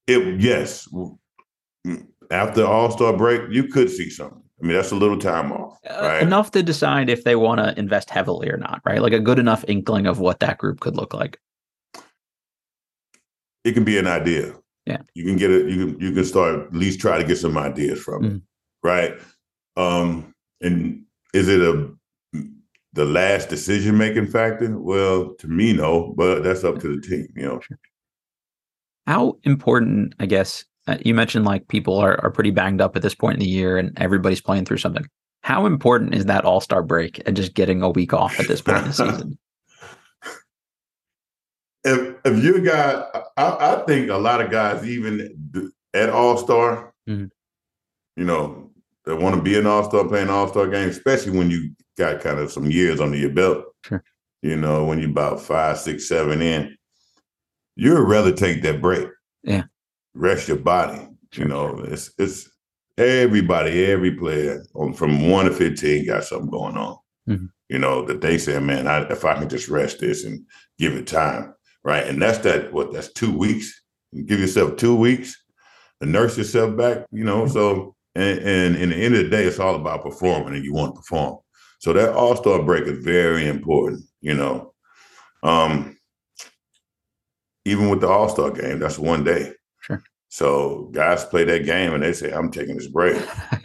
It 0.06 0.40
yes, 0.40 0.88
after 2.30 2.64
All 2.64 2.90
Star 2.90 3.16
break, 3.16 3.42
you 3.50 3.64
could 3.64 3.90
see 3.90 4.10
something. 4.10 4.42
I 4.60 4.66
mean, 4.66 4.76
that's 4.76 4.92
a 4.92 4.96
little 4.96 5.18
time 5.18 5.52
off, 5.52 5.78
right? 5.84 6.22
Uh, 6.22 6.26
enough 6.26 6.50
to 6.52 6.62
decide 6.62 7.10
if 7.10 7.24
they 7.24 7.36
want 7.36 7.58
to 7.60 7.78
invest 7.78 8.10
heavily 8.10 8.48
or 8.48 8.56
not, 8.56 8.80
right? 8.84 9.02
Like 9.02 9.12
a 9.12 9.20
good 9.20 9.38
enough 9.38 9.64
inkling 9.68 10.06
of 10.06 10.18
what 10.18 10.40
that 10.40 10.58
group 10.58 10.80
could 10.80 10.96
look 10.96 11.14
like. 11.14 11.38
It 13.64 13.72
can 13.72 13.84
be 13.84 13.98
an 13.98 14.06
idea. 14.06 14.54
Yeah, 14.86 14.98
you 15.14 15.24
can 15.24 15.36
get 15.36 15.50
it. 15.50 15.68
You 15.68 15.86
can 15.86 16.00
you 16.00 16.12
can 16.12 16.24
start 16.24 16.66
at 16.66 16.74
least 16.74 17.00
try 17.00 17.18
to 17.18 17.24
get 17.24 17.38
some 17.38 17.56
ideas 17.56 18.00
from 18.00 18.22
mm-hmm. 18.22 18.36
it, 18.36 18.42
right? 18.82 19.14
Um, 19.76 20.34
and 20.60 21.04
is 21.32 21.48
it 21.48 21.60
a 21.60 21.92
the 22.92 23.04
last 23.04 23.48
decision 23.48 23.96
making 23.96 24.26
factor? 24.26 24.78
Well, 24.78 25.34
to 25.38 25.48
me, 25.48 25.72
no, 25.72 26.14
but 26.16 26.42
that's 26.42 26.64
up 26.64 26.78
to 26.80 26.96
the 26.96 27.00
team, 27.00 27.28
you 27.34 27.44
know. 27.44 27.60
How 29.06 29.38
important, 29.44 30.14
I 30.20 30.26
guess, 30.26 30.64
uh, 30.86 30.98
you 31.04 31.14
mentioned 31.14 31.44
like 31.44 31.68
people 31.68 31.96
are, 31.96 32.22
are 32.22 32.30
pretty 32.30 32.50
banged 32.50 32.80
up 32.80 32.96
at 32.96 33.02
this 33.02 33.14
point 33.14 33.34
in 33.34 33.40
the 33.40 33.48
year 33.48 33.78
and 33.78 33.96
everybody's 33.98 34.40
playing 34.40 34.64
through 34.64 34.78
something. 34.78 35.06
How 35.42 35.66
important 35.66 36.14
is 36.14 36.26
that 36.26 36.44
all 36.44 36.60
star 36.60 36.82
break 36.82 37.20
and 37.26 37.36
just 37.36 37.54
getting 37.54 37.82
a 37.82 37.90
week 37.90 38.12
off 38.12 38.38
at 38.38 38.46
this 38.46 38.60
point 38.60 38.78
in 38.78 38.84
the 38.84 38.92
season? 38.92 39.38
If 41.84 42.16
if 42.24 42.44
you 42.44 42.60
got, 42.60 43.10
I, 43.36 43.74
I, 43.76 43.84
think 43.86 44.08
a 44.08 44.16
lot 44.16 44.40
of 44.40 44.50
guys, 44.50 44.84
even 44.84 45.72
at 45.94 46.10
All 46.10 46.36
Star, 46.36 46.92
mm-hmm. 47.08 47.26
you 48.16 48.24
know, 48.24 48.70
that 49.04 49.16
want 49.16 49.34
to 49.34 49.42
be 49.42 49.58
an 49.58 49.66
All 49.66 49.84
Star, 49.84 50.06
playing 50.06 50.30
All 50.30 50.48
Star 50.48 50.68
game, 50.68 50.88
especially 50.88 51.36
when 51.36 51.50
you 51.50 51.70
got 51.98 52.20
kind 52.20 52.38
of 52.38 52.52
some 52.52 52.70
years 52.70 53.00
under 53.00 53.16
your 53.16 53.30
belt. 53.30 53.64
Sure. 53.84 54.02
You 54.42 54.56
know, 54.56 54.84
when 54.84 54.98
you're 54.98 55.10
about 55.10 55.40
five, 55.40 55.78
six, 55.78 56.08
seven 56.08 56.40
in, 56.40 56.76
you'd 57.76 58.08
rather 58.08 58.32
take 58.32 58.62
that 58.62 58.80
break. 58.80 59.08
Yeah. 59.42 59.64
Rest 60.14 60.48
your 60.48 60.58
body. 60.58 61.08
Sure, 61.32 61.44
you 61.44 61.48
know, 61.48 61.78
it's 61.78 62.12
it's 62.18 62.50
everybody, 62.98 63.86
every 63.86 64.12
player 64.12 64.64
on, 64.74 64.92
from 64.92 65.30
one 65.30 65.46
to 65.46 65.52
fifteen 65.52 66.06
got 66.06 66.24
something 66.24 66.50
going 66.50 66.76
on. 66.76 66.96
Mm-hmm. 67.28 67.46
You 67.68 67.78
know 67.78 68.04
that 68.04 68.20
they 68.20 68.36
say, 68.38 68.58
man, 68.58 68.86
I, 68.86 69.08
if 69.10 69.24
I 69.24 69.34
can 69.34 69.48
just 69.48 69.68
rest 69.68 70.00
this 70.00 70.24
and 70.24 70.44
give 70.78 70.92
it 70.92 71.06
time, 71.06 71.54
right? 71.84 72.06
And 72.06 72.20
that's 72.20 72.38
that. 72.38 72.72
What 72.72 72.92
that's 72.92 73.12
two 73.12 73.36
weeks. 73.36 73.80
You 74.12 74.24
give 74.24 74.40
yourself 74.40 74.76
two 74.76 74.94
weeks 74.94 75.36
to 76.00 76.08
nurse 76.08 76.36
yourself 76.36 76.76
back. 76.76 77.06
You 77.10 77.24
know, 77.24 77.46
so 77.46 77.94
and, 78.14 78.38
and 78.40 78.76
in 78.76 78.90
the 78.90 78.96
end 78.96 79.14
of 79.14 79.24
the 79.24 79.30
day, 79.30 79.44
it's 79.44 79.58
all 79.58 79.74
about 79.74 80.02
performing, 80.02 80.54
and 80.54 80.64
you 80.64 80.72
want 80.72 80.94
to 80.94 81.00
perform. 81.00 81.38
So 81.78 81.92
that 81.92 82.12
All 82.12 82.36
Star 82.36 82.62
break 82.62 82.84
is 82.84 83.04
very 83.04 83.46
important. 83.46 84.02
You 84.20 84.34
know, 84.34 84.74
um, 85.42 85.96
even 87.64 87.88
with 87.88 88.00
the 88.00 88.08
All 88.08 88.28
Star 88.28 88.50
game, 88.50 88.78
that's 88.78 88.98
one 88.98 89.24
day. 89.24 89.52
Sure. 89.80 90.02
So 90.28 90.90
guys 90.92 91.24
play 91.24 91.44
that 91.44 91.64
game 91.64 91.94
and 91.94 92.02
they 92.02 92.12
say, 92.12 92.30
"I'm 92.32 92.50
taking 92.50 92.76
this 92.76 92.88
break." 92.88 93.20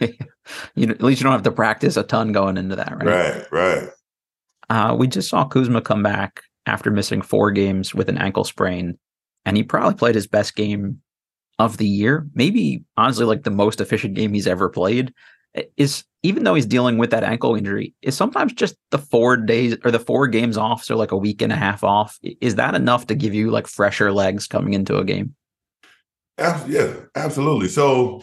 you 0.74 0.86
know, 0.86 0.94
at 0.94 1.02
least 1.02 1.20
you 1.20 1.24
don't 1.24 1.32
have 1.32 1.42
to 1.42 1.52
practice 1.52 1.96
a 1.96 2.02
ton 2.02 2.32
going 2.32 2.56
into 2.56 2.76
that, 2.76 2.92
right? 2.92 3.06
Right. 3.06 3.52
Right. 3.52 3.88
Uh, 4.70 4.94
we 4.98 5.06
just 5.06 5.30
saw 5.30 5.46
Kuzma 5.46 5.80
come 5.80 6.02
back 6.02 6.42
after 6.68 6.90
missing 6.90 7.22
four 7.22 7.50
games 7.50 7.94
with 7.94 8.08
an 8.08 8.18
ankle 8.18 8.44
sprain, 8.44 8.98
and 9.44 9.56
he 9.56 9.62
probably 9.62 9.94
played 9.94 10.14
his 10.14 10.26
best 10.26 10.54
game 10.54 11.00
of 11.58 11.78
the 11.78 11.86
year. 11.86 12.28
Maybe 12.34 12.84
honestly, 12.96 13.24
like 13.24 13.42
the 13.42 13.50
most 13.50 13.80
efficient 13.80 14.14
game 14.14 14.32
he's 14.32 14.46
ever 14.46 14.68
played. 14.68 15.12
Is 15.76 16.04
even 16.22 16.44
though 16.44 16.54
he's 16.54 16.66
dealing 16.66 16.98
with 16.98 17.10
that 17.10 17.24
ankle 17.24 17.56
injury, 17.56 17.94
is 18.02 18.14
sometimes 18.14 18.52
just 18.52 18.76
the 18.90 18.98
four 18.98 19.36
days 19.36 19.76
or 19.84 19.90
the 19.90 19.98
four 19.98 20.28
games 20.28 20.56
off, 20.56 20.84
so 20.84 20.96
like 20.96 21.10
a 21.10 21.16
week 21.16 21.42
and 21.42 21.52
a 21.52 21.56
half 21.56 21.82
off. 21.82 22.18
Is 22.22 22.56
that 22.56 22.74
enough 22.74 23.06
to 23.06 23.14
give 23.14 23.34
you 23.34 23.50
like 23.50 23.66
fresher 23.66 24.12
legs 24.12 24.46
coming 24.46 24.74
into 24.74 24.98
a 24.98 25.04
game? 25.04 25.34
Yeah, 26.38 26.94
absolutely. 27.16 27.68
So 27.68 28.22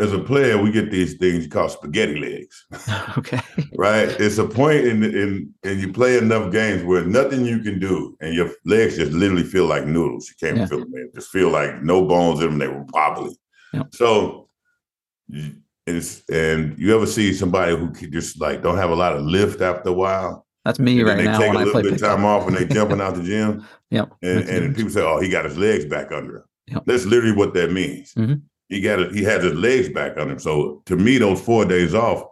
as 0.00 0.12
a 0.12 0.18
player, 0.18 0.60
we 0.60 0.72
get 0.72 0.90
these 0.90 1.14
things 1.14 1.46
called 1.46 1.70
spaghetti 1.70 2.18
legs. 2.18 2.66
okay. 3.18 3.40
Right. 3.76 4.08
It's 4.20 4.38
a 4.38 4.46
point 4.46 4.86
in 4.86 5.04
in 5.04 5.54
and 5.62 5.80
you 5.80 5.92
play 5.92 6.16
enough 6.16 6.50
games 6.50 6.82
where 6.82 7.04
nothing 7.04 7.44
you 7.44 7.60
can 7.60 7.78
do, 7.78 8.16
and 8.20 8.34
your 8.34 8.50
legs 8.64 8.96
just 8.96 9.12
literally 9.12 9.44
feel 9.44 9.66
like 9.66 9.86
noodles. 9.86 10.28
You 10.28 10.34
can't 10.46 10.58
yeah. 10.58 10.66
feel 10.66 10.80
them. 10.80 10.92
They 10.92 11.02
just 11.14 11.30
feel 11.30 11.50
like 11.50 11.82
no 11.82 12.06
bones 12.06 12.40
in 12.40 12.46
them. 12.46 12.58
They 12.58 12.68
were 12.68 12.84
wobbly. 12.92 13.36
Yep. 13.72 13.88
So 13.92 14.48
it's 15.86 16.22
and 16.28 16.78
you 16.78 16.94
ever 16.94 17.06
see 17.06 17.32
somebody 17.32 17.76
who 17.76 17.92
just 17.92 18.40
like 18.40 18.62
don't 18.62 18.78
have 18.78 18.90
a 18.90 18.96
lot 18.96 19.14
of 19.14 19.22
lift 19.22 19.60
after 19.60 19.90
a 19.90 19.92
while. 19.92 20.46
That's 20.64 20.78
me 20.78 21.02
right 21.02 21.16
they 21.16 21.24
now. 21.24 21.38
They 21.38 21.46
take 21.46 21.54
a 21.54 21.58
little 21.58 21.82
bit 21.82 21.92
of 21.92 22.00
time 22.00 22.24
off 22.24 22.46
and 22.46 22.56
they 22.56 22.66
jumping 22.74 23.00
out 23.00 23.14
the 23.14 23.22
gym. 23.22 23.66
Yep. 23.90 24.12
And, 24.22 24.48
and 24.48 24.76
people 24.76 24.90
say, 24.90 25.02
"Oh, 25.02 25.20
he 25.20 25.28
got 25.28 25.44
his 25.44 25.56
legs 25.56 25.84
back 25.84 26.12
under 26.12 26.38
him." 26.38 26.44
Yep. 26.66 26.82
That's 26.86 27.04
literally 27.04 27.34
what 27.34 27.54
that 27.54 27.72
means. 27.72 28.14
Mm-hmm 28.14 28.34
he 28.70 28.80
got 28.80 29.00
it. 29.00 29.12
He 29.12 29.22
had 29.22 29.42
his 29.42 29.54
legs 29.54 29.88
back 29.88 30.16
under 30.16 30.32
him. 30.32 30.38
So 30.38 30.82
to 30.86 30.96
me, 30.96 31.18
those 31.18 31.40
four 31.40 31.64
days 31.64 31.92
off, 31.92 32.22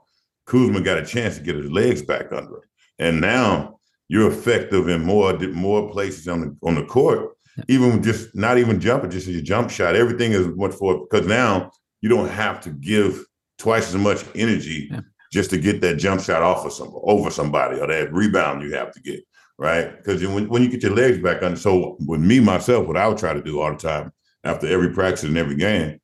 Kuzma 0.46 0.80
got 0.80 0.96
a 0.96 1.04
chance 1.04 1.36
to 1.36 1.42
get 1.42 1.56
his 1.56 1.70
legs 1.70 2.00
back 2.00 2.32
under 2.32 2.54
him. 2.54 2.62
And 3.00 3.20
now 3.20 3.80
you're 4.08 4.30
effective 4.30 4.88
in 4.88 5.04
more 5.04 5.36
more 5.38 5.90
places 5.90 6.26
on 6.28 6.40
the 6.40 6.56
on 6.62 6.76
the 6.76 6.84
court. 6.84 7.36
Even 7.66 8.02
just 8.04 8.34
not 8.36 8.56
even 8.56 8.80
jumping, 8.80 9.10
just 9.10 9.26
your 9.26 9.42
jump 9.42 9.68
shot. 9.68 9.96
Everything 9.96 10.30
is 10.30 10.46
much 10.56 10.72
for 10.72 11.06
because 11.10 11.26
now 11.26 11.72
you 12.00 12.08
don't 12.08 12.28
have 12.28 12.60
to 12.62 12.70
give 12.70 13.24
twice 13.58 13.88
as 13.88 13.96
much 13.96 14.24
energy 14.36 14.88
yeah. 14.92 15.00
just 15.32 15.50
to 15.50 15.58
get 15.58 15.80
that 15.80 15.96
jump 15.96 16.22
shot 16.22 16.42
off 16.42 16.64
of 16.64 16.72
some 16.72 16.92
over 17.02 17.30
somebody 17.30 17.80
or 17.80 17.88
that 17.88 18.12
rebound 18.12 18.62
you 18.62 18.72
have 18.72 18.92
to 18.92 19.00
get 19.00 19.20
right 19.58 19.96
because 19.96 20.24
when, 20.24 20.48
when 20.48 20.62
you 20.62 20.68
get 20.68 20.84
your 20.84 20.94
legs 20.94 21.18
back 21.18 21.42
under. 21.42 21.58
So 21.58 21.96
with 22.06 22.20
me 22.20 22.38
myself, 22.38 22.86
what 22.86 22.96
I 22.96 23.08
would 23.08 23.18
try 23.18 23.34
to 23.34 23.42
do 23.42 23.60
all 23.60 23.72
the 23.72 23.78
time 23.78 24.12
after 24.44 24.68
every 24.68 24.90
practice 24.90 25.24
and 25.24 25.36
every 25.36 25.56
game 25.56 25.98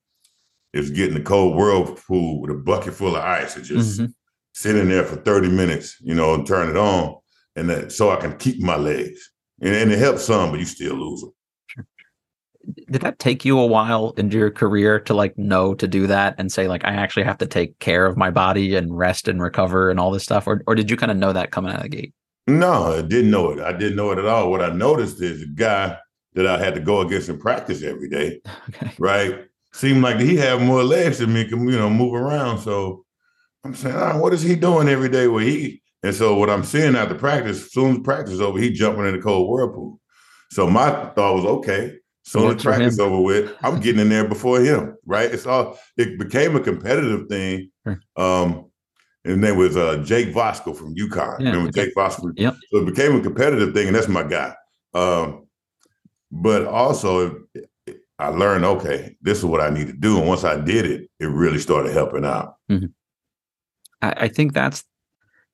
is 0.74 0.90
getting 0.90 1.14
the 1.14 1.22
cold 1.22 1.56
whirlpool 1.56 2.40
with 2.40 2.50
a 2.50 2.54
bucket 2.54 2.94
full 2.94 3.16
of 3.16 3.22
ice 3.22 3.54
and 3.56 3.64
just 3.64 4.00
mm-hmm. 4.00 4.10
sitting 4.52 4.88
there 4.88 5.04
for 5.04 5.16
30 5.16 5.48
minutes, 5.48 5.96
you 6.00 6.14
know, 6.14 6.34
and 6.34 6.46
turn 6.46 6.68
it 6.68 6.76
on. 6.76 7.16
And 7.56 7.70
that 7.70 7.92
so 7.92 8.10
I 8.10 8.16
can 8.16 8.36
keep 8.36 8.60
my 8.60 8.76
legs. 8.76 9.30
And, 9.60 9.74
and 9.74 9.92
it 9.92 9.98
helps 10.00 10.24
some, 10.24 10.50
but 10.50 10.58
you 10.58 10.66
still 10.66 10.96
lose 10.96 11.20
them. 11.20 11.32
Sure. 11.68 11.86
Did 12.90 13.02
that 13.02 13.20
take 13.20 13.44
you 13.44 13.58
a 13.60 13.66
while 13.66 14.14
into 14.16 14.36
your 14.36 14.50
career 14.50 14.98
to 15.00 15.14
like 15.14 15.38
know 15.38 15.74
to 15.74 15.86
do 15.86 16.08
that 16.08 16.34
and 16.38 16.50
say, 16.50 16.66
like, 16.66 16.84
I 16.84 16.90
actually 16.90 17.22
have 17.22 17.38
to 17.38 17.46
take 17.46 17.78
care 17.78 18.04
of 18.04 18.16
my 18.16 18.30
body 18.30 18.74
and 18.74 18.98
rest 18.98 19.28
and 19.28 19.40
recover 19.40 19.90
and 19.90 20.00
all 20.00 20.10
this 20.10 20.24
stuff? 20.24 20.48
Or, 20.48 20.64
or 20.66 20.74
did 20.74 20.90
you 20.90 20.96
kind 20.96 21.12
of 21.12 21.18
know 21.18 21.32
that 21.32 21.52
coming 21.52 21.70
out 21.70 21.78
of 21.78 21.84
the 21.84 21.88
gate? 21.88 22.14
No, 22.48 22.94
I 22.98 23.02
didn't 23.02 23.30
know 23.30 23.52
it. 23.52 23.60
I 23.60 23.72
didn't 23.72 23.96
know 23.96 24.10
it 24.10 24.18
at 24.18 24.26
all. 24.26 24.50
What 24.50 24.60
I 24.60 24.70
noticed 24.70 25.22
is 25.22 25.42
a 25.42 25.46
guy 25.46 25.96
that 26.32 26.48
I 26.48 26.58
had 26.58 26.74
to 26.74 26.80
go 26.80 27.00
against 27.00 27.28
in 27.28 27.38
practice 27.38 27.84
every 27.84 28.08
day, 28.08 28.40
okay. 28.70 28.90
right? 28.98 29.44
Seemed 29.74 30.02
like 30.02 30.18
he 30.20 30.36
had 30.36 30.62
more 30.62 30.82
legs 30.82 31.18
than 31.18 31.34
me, 31.34 31.44
can 31.44 31.68
you 31.68 31.76
know, 31.76 31.90
move 31.90 32.14
around. 32.14 32.60
So 32.60 33.04
I'm 33.64 33.74
saying, 33.74 33.96
oh, 33.96 34.18
what 34.18 34.32
is 34.32 34.40
he 34.40 34.54
doing 34.56 34.88
every 34.88 35.08
day? 35.08 35.28
Where 35.28 35.44
he 35.44 35.82
and 36.04 36.14
so 36.14 36.34
what 36.34 36.50
I'm 36.50 36.64
seeing 36.64 36.96
after 36.96 37.14
practice, 37.14 37.64
as 37.64 37.72
soon 37.72 37.96
as 37.96 38.02
practice 38.02 38.34
is 38.34 38.40
over, 38.42 38.58
he 38.58 38.70
jumping 38.70 39.06
in 39.06 39.16
the 39.16 39.22
cold 39.22 39.48
whirlpool. 39.48 39.98
So 40.50 40.68
my 40.68 40.90
thought 40.90 41.34
was, 41.34 41.44
okay, 41.46 41.94
so 42.22 42.52
the 42.52 42.62
practice 42.62 42.98
over 42.98 43.20
with, 43.20 43.56
I'm 43.62 43.80
getting 43.80 44.02
in 44.02 44.10
there 44.10 44.28
before 44.28 44.60
him, 44.60 44.96
right? 45.06 45.32
It's 45.32 45.46
all 45.46 45.78
it 45.96 46.18
became 46.18 46.56
a 46.56 46.60
competitive 46.60 47.26
thing. 47.28 47.70
Um, 48.16 48.70
and 49.24 49.42
then 49.42 49.56
was 49.56 49.78
uh, 49.78 50.02
Jake 50.04 50.34
Voskuhl 50.34 50.76
from 50.76 50.94
UConn. 50.94 51.40
Yeah, 51.40 51.50
Remember. 51.52 51.72
Jake 51.72 51.94
Voskuhl? 51.94 52.34
Yep. 52.36 52.54
So 52.70 52.78
it 52.80 52.86
became 52.86 53.16
a 53.16 53.22
competitive 53.22 53.72
thing, 53.72 53.86
and 53.86 53.96
that's 53.96 54.08
my 54.08 54.22
guy. 54.24 54.54
Um, 54.92 55.46
but 56.30 56.66
also, 56.66 57.44
I 58.18 58.28
learned, 58.28 58.64
okay, 58.64 59.16
this 59.22 59.38
is 59.38 59.44
what 59.44 59.60
I 59.60 59.70
need 59.70 59.88
to 59.88 59.92
do. 59.92 60.18
And 60.18 60.28
once 60.28 60.44
I 60.44 60.60
did 60.60 60.86
it, 60.86 61.10
it 61.18 61.26
really 61.26 61.58
started 61.58 61.92
helping 61.92 62.24
out. 62.24 62.54
Mm-hmm. 62.70 62.86
I, 64.02 64.14
I 64.24 64.28
think 64.28 64.52
that's 64.52 64.84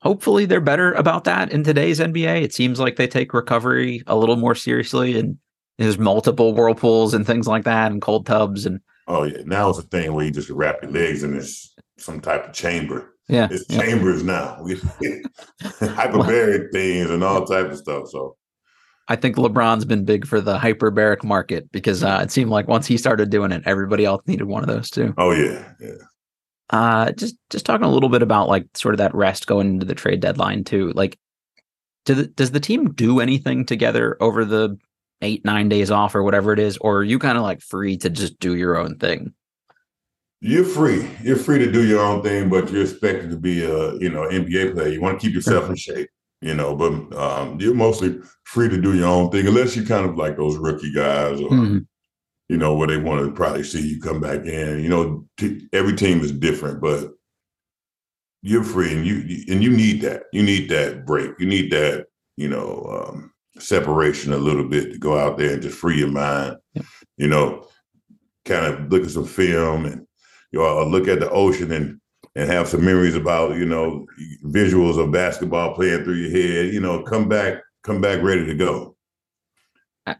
hopefully 0.00 0.44
they're 0.44 0.60
better 0.60 0.92
about 0.92 1.24
that 1.24 1.52
in 1.52 1.64
today's 1.64 2.00
NBA. 2.00 2.42
It 2.42 2.54
seems 2.54 2.80
like 2.80 2.96
they 2.96 3.06
take 3.06 3.32
recovery 3.32 4.02
a 4.06 4.16
little 4.16 4.36
more 4.36 4.54
seriously 4.54 5.18
and 5.18 5.38
there's 5.78 5.98
multiple 5.98 6.54
whirlpools 6.54 7.14
and 7.14 7.26
things 7.26 7.46
like 7.46 7.64
that 7.64 7.90
and 7.90 8.02
cold 8.02 8.26
tubs 8.26 8.66
and 8.66 8.80
oh 9.08 9.24
yeah. 9.24 9.42
Now 9.46 9.70
it's 9.70 9.78
a 9.78 9.82
thing 9.82 10.12
where 10.12 10.26
you 10.26 10.30
just 10.30 10.50
wrap 10.50 10.82
your 10.82 10.90
legs 10.90 11.22
in 11.22 11.34
this 11.34 11.74
some 11.98 12.20
type 12.20 12.48
of 12.48 12.52
chamber. 12.54 13.14
Yeah. 13.28 13.48
It's 13.50 13.64
yep. 13.68 13.84
chambers 13.84 14.22
now. 14.22 14.62
hyperbaric 15.62 16.72
things 16.72 17.10
and 17.10 17.24
all 17.24 17.46
type 17.46 17.70
of 17.70 17.78
stuff. 17.78 18.08
So 18.08 18.36
I 19.10 19.16
think 19.16 19.34
LeBron's 19.34 19.84
been 19.84 20.04
big 20.04 20.24
for 20.24 20.40
the 20.40 20.56
hyperbaric 20.56 21.24
market 21.24 21.70
because 21.72 22.04
uh, 22.04 22.20
it 22.22 22.30
seemed 22.30 22.50
like 22.50 22.68
once 22.68 22.86
he 22.86 22.96
started 22.96 23.28
doing 23.28 23.50
it, 23.50 23.64
everybody 23.66 24.04
else 24.04 24.22
needed 24.28 24.44
one 24.44 24.62
of 24.62 24.68
those 24.68 24.88
too. 24.88 25.12
Oh 25.18 25.32
yeah, 25.32 25.72
yeah. 25.80 25.96
Uh, 26.70 27.10
just 27.10 27.34
just 27.50 27.66
talking 27.66 27.84
a 27.84 27.90
little 27.90 28.08
bit 28.08 28.22
about 28.22 28.48
like 28.48 28.68
sort 28.76 28.94
of 28.94 28.98
that 28.98 29.12
rest 29.12 29.48
going 29.48 29.66
into 29.66 29.84
the 29.84 29.96
trade 29.96 30.20
deadline 30.20 30.62
too. 30.62 30.92
Like, 30.92 31.18
do 32.04 32.14
the, 32.14 32.26
does 32.28 32.52
the 32.52 32.60
team 32.60 32.92
do 32.92 33.18
anything 33.18 33.66
together 33.66 34.16
over 34.20 34.44
the 34.44 34.78
eight 35.22 35.44
nine 35.44 35.68
days 35.68 35.90
off 35.90 36.14
or 36.14 36.22
whatever 36.22 36.52
it 36.52 36.60
is, 36.60 36.76
or 36.76 36.98
are 36.98 37.04
you 37.04 37.18
kind 37.18 37.36
of 37.36 37.42
like 37.42 37.62
free 37.62 37.96
to 37.96 38.10
just 38.10 38.38
do 38.38 38.54
your 38.54 38.78
own 38.78 38.96
thing? 38.96 39.34
You're 40.40 40.64
free. 40.64 41.10
You're 41.20 41.34
free 41.34 41.58
to 41.58 41.72
do 41.72 41.84
your 41.84 42.00
own 42.00 42.22
thing, 42.22 42.48
but 42.48 42.70
you're 42.70 42.82
expected 42.82 43.30
to 43.30 43.36
be 43.36 43.64
a 43.64 43.94
you 43.94 44.08
know 44.08 44.28
NBA 44.28 44.74
player. 44.74 44.88
You 44.88 45.00
want 45.00 45.18
to 45.18 45.26
keep 45.26 45.34
yourself 45.34 45.68
in 45.68 45.74
shape 45.74 46.10
you 46.40 46.54
know, 46.54 46.74
but 46.74 46.92
um, 47.16 47.60
you're 47.60 47.74
mostly 47.74 48.18
free 48.44 48.68
to 48.68 48.80
do 48.80 48.94
your 48.96 49.08
own 49.08 49.30
thing, 49.30 49.46
unless 49.46 49.76
you 49.76 49.84
kind 49.84 50.08
of 50.08 50.16
like 50.16 50.36
those 50.36 50.56
rookie 50.56 50.92
guys 50.92 51.40
or, 51.40 51.50
mm-hmm. 51.50 51.78
you 52.48 52.56
know, 52.56 52.74
where 52.74 52.88
they 52.88 52.96
want 52.96 53.24
to 53.24 53.32
probably 53.32 53.62
see 53.62 53.86
you 53.86 54.00
come 54.00 54.20
back 54.20 54.46
in. 54.46 54.80
You 54.80 54.88
know, 54.88 55.26
t- 55.36 55.68
every 55.72 55.94
team 55.94 56.20
is 56.20 56.32
different, 56.32 56.80
but 56.80 57.10
you're 58.42 58.64
free 58.64 58.94
and 58.94 59.06
you 59.06 59.44
and 59.52 59.62
you 59.62 59.70
need 59.70 60.00
that. 60.02 60.24
You 60.32 60.42
need 60.42 60.70
that 60.70 61.04
break. 61.04 61.32
You 61.38 61.46
need 61.46 61.70
that, 61.72 62.06
you 62.36 62.48
know, 62.48 63.06
um, 63.08 63.32
separation 63.58 64.32
a 64.32 64.38
little 64.38 64.66
bit 64.66 64.92
to 64.92 64.98
go 64.98 65.18
out 65.18 65.36
there 65.36 65.52
and 65.52 65.62
just 65.62 65.76
free 65.76 65.98
your 65.98 66.08
mind. 66.08 66.56
You 67.18 67.28
know, 67.28 67.66
kind 68.46 68.64
of 68.64 68.90
look 68.90 69.04
at 69.04 69.10
some 69.10 69.26
film 69.26 69.84
and 69.84 70.06
you 70.52 70.60
know, 70.60 70.84
look 70.86 71.06
at 71.06 71.20
the 71.20 71.30
ocean 71.30 71.70
and 71.70 71.99
and 72.40 72.50
have 72.50 72.68
some 72.68 72.84
memories 72.84 73.14
about 73.14 73.56
you 73.56 73.66
know 73.66 74.06
visuals 74.46 74.98
of 74.98 75.12
basketball 75.12 75.74
playing 75.74 76.04
through 76.04 76.14
your 76.14 76.30
head. 76.30 76.72
You 76.72 76.80
know, 76.80 77.02
come 77.02 77.28
back, 77.28 77.58
come 77.82 78.00
back 78.00 78.22
ready 78.22 78.46
to 78.46 78.54
go. 78.54 78.96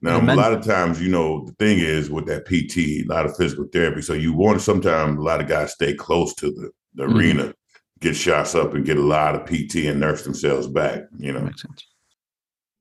Now, 0.02 0.20
a 0.20 0.36
lot 0.36 0.52
of 0.52 0.64
times, 0.64 1.02
you 1.02 1.08
know, 1.08 1.44
the 1.46 1.52
thing 1.52 1.78
is 1.78 2.10
with 2.10 2.26
that 2.26 2.44
PT, 2.44 3.04
a 3.04 3.08
lot 3.08 3.26
of 3.26 3.36
physical 3.36 3.66
therapy. 3.72 4.02
So 4.02 4.12
you 4.12 4.32
want 4.32 4.58
to 4.58 4.64
sometimes 4.64 5.18
a 5.18 5.22
lot 5.22 5.40
of 5.40 5.48
guys 5.48 5.72
stay 5.72 5.94
close 5.94 6.34
to 6.34 6.52
the, 6.52 6.70
the 6.94 7.04
mm-hmm. 7.04 7.16
arena, 7.16 7.54
get 7.98 8.14
shots 8.14 8.54
up 8.54 8.74
and 8.74 8.84
get 8.84 8.98
a 8.98 9.02
lot 9.02 9.34
of 9.34 9.46
PT 9.46 9.86
and 9.86 9.98
nurse 9.98 10.22
themselves 10.22 10.68
back, 10.68 11.04
you 11.18 11.32
know. 11.32 11.40
Makes 11.40 11.62
sense. 11.62 11.86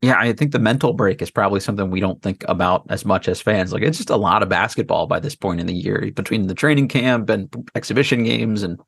Yeah, 0.01 0.19
I 0.19 0.33
think 0.33 0.51
the 0.51 0.59
mental 0.59 0.93
break 0.93 1.21
is 1.21 1.31
probably 1.31 1.61
something 1.61 1.89
we 1.89 1.99
don't 1.99 2.21
think 2.21 2.45
about 2.47 2.85
as 2.89 3.05
much 3.05 3.27
as 3.27 3.41
fans. 3.41 3.73
Like 3.73 3.81
it's 3.81 3.97
just 3.97 4.09
a 4.09 4.15
lot 4.15 4.43
of 4.43 4.49
basketball 4.49 5.07
by 5.07 5.19
this 5.19 5.35
point 5.35 5.61
in 5.61 5.67
the 5.67 5.73
year 5.73 6.11
between 6.13 6.47
the 6.47 6.53
training 6.53 6.89
camp 6.89 7.29
and 7.29 7.53
exhibition 7.75 8.23
games 8.23 8.61
and 8.61 8.79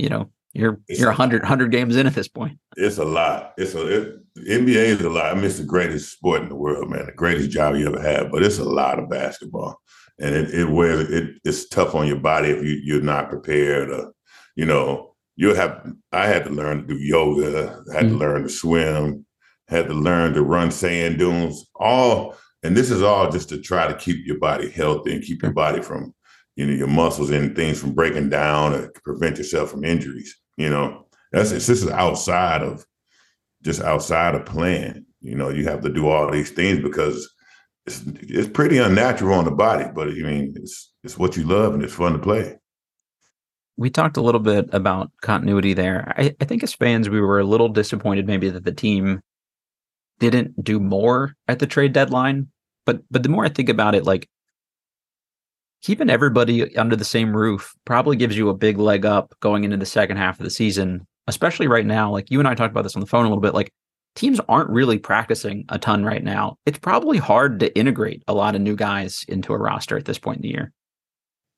you 0.00 0.08
know, 0.08 0.30
you're 0.52 0.80
it's 0.88 0.98
you're 0.98 1.10
100 1.10 1.42
100 1.42 1.70
games 1.70 1.96
in 1.96 2.06
at 2.06 2.14
this 2.14 2.28
point. 2.28 2.58
It's 2.76 2.98
a 2.98 3.04
lot. 3.04 3.52
It's 3.56 3.74
a 3.74 3.86
it, 3.86 4.20
NBA 4.36 4.74
is 4.74 5.00
a 5.00 5.10
lot. 5.10 5.26
I 5.26 5.34
mean, 5.34 5.44
it's 5.44 5.58
the 5.58 5.64
greatest 5.64 6.12
sport 6.12 6.42
in 6.42 6.48
the 6.48 6.56
world, 6.56 6.90
man. 6.90 7.06
The 7.06 7.12
greatest 7.12 7.50
job 7.50 7.76
you 7.76 7.86
ever 7.86 8.00
had. 8.00 8.32
But 8.32 8.42
it's 8.42 8.58
a 8.58 8.64
lot 8.64 8.98
of 8.98 9.10
basketball, 9.10 9.80
and 10.18 10.34
it 10.34 10.52
it 10.52 10.70
wears 10.70 11.08
it. 11.10 11.36
It's 11.44 11.68
tough 11.68 11.94
on 11.94 12.08
your 12.08 12.18
body 12.18 12.48
if 12.48 12.64
you 12.64 12.80
you're 12.82 13.02
not 13.02 13.28
prepared. 13.28 13.90
Or, 13.90 14.12
you 14.56 14.64
know, 14.64 15.14
you 15.36 15.54
have. 15.54 15.86
I 16.12 16.26
had 16.26 16.44
to 16.44 16.50
learn 16.50 16.80
to 16.80 16.94
do 16.94 16.98
yoga. 16.98 17.82
I 17.90 17.94
had 17.94 18.06
mm-hmm. 18.06 18.14
to 18.14 18.18
learn 18.18 18.42
to 18.42 18.48
swim. 18.48 19.26
Had 19.68 19.86
to 19.86 19.94
learn 19.94 20.34
to 20.34 20.42
run 20.42 20.72
sand 20.72 21.18
dunes. 21.18 21.64
All 21.76 22.34
and 22.62 22.76
this 22.76 22.90
is 22.90 23.02
all 23.02 23.30
just 23.30 23.48
to 23.50 23.60
try 23.60 23.86
to 23.86 23.94
keep 23.94 24.26
your 24.26 24.38
body 24.38 24.68
healthy 24.68 25.14
and 25.14 25.24
keep 25.24 25.42
your 25.42 25.52
body 25.52 25.80
from 25.80 26.14
you 26.60 26.66
know 26.66 26.74
your 26.74 26.88
muscles 26.88 27.30
and 27.30 27.56
things 27.56 27.80
from 27.80 27.94
breaking 27.94 28.28
down 28.28 28.74
or 28.74 28.90
prevent 29.02 29.38
yourself 29.38 29.70
from 29.70 29.82
injuries. 29.82 30.38
You 30.58 30.68
know, 30.68 31.06
that's 31.32 31.52
this 31.52 31.70
is 31.70 31.88
outside 31.88 32.62
of 32.62 32.84
just 33.62 33.80
outside 33.80 34.34
of 34.34 34.44
playing. 34.44 35.06
You 35.22 35.36
know, 35.36 35.48
you 35.48 35.64
have 35.64 35.80
to 35.80 35.88
do 35.88 36.08
all 36.08 36.30
these 36.30 36.50
things 36.50 36.82
because 36.82 37.32
it's 37.86 38.02
it's 38.06 38.48
pretty 38.48 38.76
unnatural 38.76 39.38
on 39.38 39.46
the 39.46 39.50
body, 39.52 39.86
but 39.94 40.08
I 40.08 40.12
mean 40.12 40.52
it's 40.54 40.92
it's 41.02 41.16
what 41.16 41.34
you 41.34 41.44
love 41.44 41.72
and 41.72 41.82
it's 41.82 41.94
fun 41.94 42.12
to 42.12 42.18
play. 42.18 42.58
We 43.78 43.88
talked 43.88 44.18
a 44.18 44.22
little 44.22 44.40
bit 44.40 44.68
about 44.74 45.10
continuity 45.22 45.72
there. 45.72 46.12
I, 46.18 46.36
I 46.42 46.44
think 46.44 46.62
as 46.62 46.74
fans, 46.74 47.08
we 47.08 47.22
were 47.22 47.40
a 47.40 47.44
little 47.44 47.70
disappointed 47.70 48.26
maybe 48.26 48.50
that 48.50 48.66
the 48.66 48.72
team 48.72 49.22
didn't 50.18 50.62
do 50.62 50.78
more 50.78 51.36
at 51.48 51.58
the 51.58 51.66
trade 51.66 51.94
deadline. 51.94 52.48
But 52.84 53.00
but 53.10 53.22
the 53.22 53.30
more 53.30 53.46
I 53.46 53.48
think 53.48 53.70
about 53.70 53.94
it, 53.94 54.04
like 54.04 54.28
keeping 55.82 56.10
everybody 56.10 56.76
under 56.76 56.96
the 56.96 57.04
same 57.04 57.36
roof 57.36 57.74
probably 57.84 58.16
gives 58.16 58.36
you 58.36 58.48
a 58.48 58.54
big 58.54 58.78
leg 58.78 59.06
up 59.06 59.34
going 59.40 59.64
into 59.64 59.76
the 59.76 59.86
second 59.86 60.16
half 60.16 60.38
of 60.38 60.44
the 60.44 60.50
season, 60.50 61.06
especially 61.26 61.68
right 61.68 61.86
now. 61.86 62.10
Like 62.10 62.30
you 62.30 62.38
and 62.38 62.48
I 62.48 62.54
talked 62.54 62.72
about 62.72 62.82
this 62.82 62.96
on 62.96 63.00
the 63.00 63.06
phone 63.06 63.24
a 63.24 63.28
little 63.28 63.40
bit. 63.40 63.54
Like 63.54 63.72
teams 64.14 64.40
aren't 64.48 64.70
really 64.70 64.98
practicing 64.98 65.64
a 65.68 65.78
ton 65.78 66.04
right 66.04 66.22
now. 66.22 66.56
It's 66.66 66.78
probably 66.78 67.18
hard 67.18 67.60
to 67.60 67.76
integrate 67.76 68.22
a 68.28 68.34
lot 68.34 68.54
of 68.54 68.60
new 68.60 68.76
guys 68.76 69.24
into 69.28 69.52
a 69.52 69.58
roster 69.58 69.96
at 69.96 70.04
this 70.04 70.18
point 70.18 70.38
in 70.38 70.42
the 70.42 70.48
year. 70.48 70.72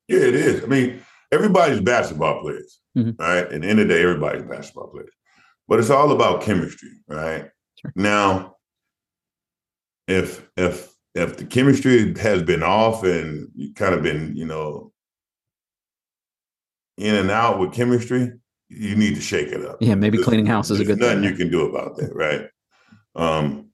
Yeah, 0.07 0.19
it 0.19 0.35
is. 0.35 0.63
I 0.63 0.67
mean, 0.67 1.01
everybody's 1.31 1.81
basketball 1.81 2.41
players, 2.41 2.79
mm-hmm. 2.97 3.21
right? 3.21 3.49
The 3.49 3.55
end 3.55 3.79
of 3.79 3.87
the 3.87 3.93
day, 3.93 4.03
everybody's 4.03 4.43
basketball 4.43 4.87
players. 4.87 5.13
But 5.67 5.79
it's 5.79 5.89
all 5.89 6.11
about 6.11 6.41
chemistry, 6.41 6.91
right? 7.07 7.49
Sure. 7.79 7.93
Now, 7.95 8.57
if 10.07 10.45
if 10.57 10.92
if 11.15 11.37
the 11.37 11.45
chemistry 11.45 12.13
has 12.19 12.41
been 12.43 12.63
off 12.63 13.03
and 13.03 13.49
you 13.55 13.73
kind 13.73 13.93
of 13.93 14.01
been, 14.01 14.35
you 14.35 14.45
know, 14.45 14.91
in 16.97 17.15
and 17.15 17.31
out 17.31 17.59
with 17.59 17.73
chemistry, 17.73 18.31
you 18.69 18.95
need 18.95 19.15
to 19.15 19.21
shake 19.21 19.49
it 19.49 19.65
up. 19.65 19.77
Yeah, 19.79 19.95
maybe 19.95 20.17
cleaning 20.17 20.45
house 20.45 20.71
is 20.71 20.79
a 20.79 20.85
good 20.85 20.99
nothing 20.99 21.21
thing. 21.21 21.31
you 21.31 21.35
can 21.35 21.51
do 21.51 21.67
about 21.67 21.97
that, 21.97 22.13
right? 22.15 22.47
Um, 23.15 23.69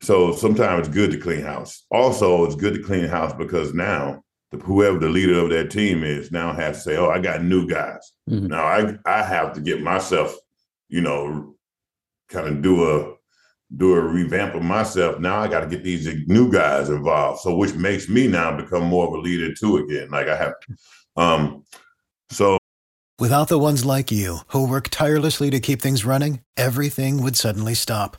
so 0.00 0.32
sometimes 0.32 0.86
it's 0.86 0.94
good 0.94 1.10
to 1.10 1.18
clean 1.18 1.42
house. 1.42 1.84
Also, 1.90 2.44
it's 2.44 2.54
good 2.54 2.74
to 2.74 2.82
clean 2.82 3.04
house 3.04 3.34
because 3.34 3.74
now 3.74 4.22
the, 4.50 4.56
whoever 4.58 4.98
the 4.98 5.08
leader 5.08 5.38
of 5.38 5.50
that 5.50 5.70
team 5.70 6.02
is 6.02 6.32
now 6.32 6.52
has 6.54 6.78
to 6.78 6.82
say, 6.82 6.96
"Oh, 6.96 7.10
I 7.10 7.18
got 7.18 7.42
new 7.44 7.68
guys." 7.68 8.12
Mm-hmm. 8.28 8.46
Now 8.46 8.64
I 8.64 8.96
I 9.04 9.22
have 9.22 9.52
to 9.54 9.60
get 9.60 9.82
myself, 9.82 10.34
you 10.88 11.02
know, 11.02 11.54
kind 12.30 12.48
of 12.48 12.62
do 12.62 12.90
a 12.90 13.14
do 13.76 13.94
a 13.94 14.00
revamp 14.00 14.54
of 14.54 14.62
myself. 14.62 15.20
Now 15.20 15.40
I 15.40 15.48
got 15.48 15.60
to 15.60 15.66
get 15.66 15.84
these 15.84 16.06
new 16.26 16.50
guys 16.50 16.88
involved. 16.88 17.40
So 17.40 17.54
which 17.56 17.74
makes 17.74 18.08
me 18.08 18.26
now 18.26 18.56
become 18.56 18.84
more 18.84 19.06
of 19.06 19.14
a 19.14 19.18
leader 19.18 19.54
too 19.54 19.78
again. 19.78 20.10
Like 20.10 20.28
I 20.28 20.36
have, 20.36 20.54
um, 21.16 21.64
so 22.30 22.58
without 23.18 23.48
the 23.48 23.58
ones 23.58 23.84
like 23.84 24.10
you 24.10 24.38
who 24.48 24.66
work 24.66 24.88
tirelessly 24.88 25.50
to 25.50 25.60
keep 25.60 25.80
things 25.82 26.04
running, 26.04 26.40
everything 26.56 27.22
would 27.22 27.36
suddenly 27.36 27.74
stop. 27.74 28.16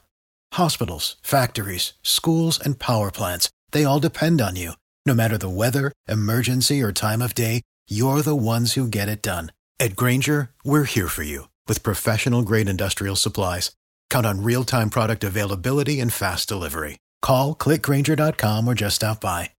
Hospitals, 0.53 1.15
factories, 1.21 1.93
schools, 2.03 2.59
and 2.59 2.77
power 2.77 3.09
plants—they 3.09 3.85
all 3.85 3.99
depend 3.99 4.41
on 4.41 4.55
you. 4.55 4.73
No 5.05 5.13
matter 5.13 5.37
the 5.37 5.49
weather, 5.49 5.91
emergency, 6.07 6.81
or 6.81 6.91
time 6.91 7.21
of 7.21 7.33
day, 7.33 7.61
you're 7.89 8.21
the 8.21 8.35
ones 8.35 8.73
who 8.73 8.87
get 8.87 9.09
it 9.09 9.21
done. 9.21 9.51
At 9.79 9.95
Grainger, 9.95 10.51
we're 10.63 10.83
here 10.83 11.07
for 11.07 11.23
you 11.23 11.47
with 11.67 11.83
professional 11.83 12.43
grade 12.43 12.69
industrial 12.69 13.15
supplies. 13.15 13.71
Count 14.11 14.27
on 14.27 14.43
real 14.43 14.63
time 14.63 14.91
product 14.91 15.23
availability 15.23 15.99
and 15.99 16.13
fast 16.13 16.47
delivery. 16.47 16.99
Call 17.23 17.55
clickgrainger.com 17.55 18.67
or 18.67 18.75
just 18.75 18.97
stop 18.97 19.19
by. 19.19 19.51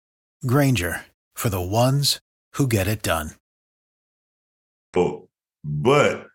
Grainger 0.47 1.07
for 1.35 1.49
the 1.49 1.61
ones 1.61 2.21
who 2.55 2.69
get 2.69 2.87
it 2.87 3.03
done. 3.03 3.33
Oh, 4.95 5.29
but 5.65 6.27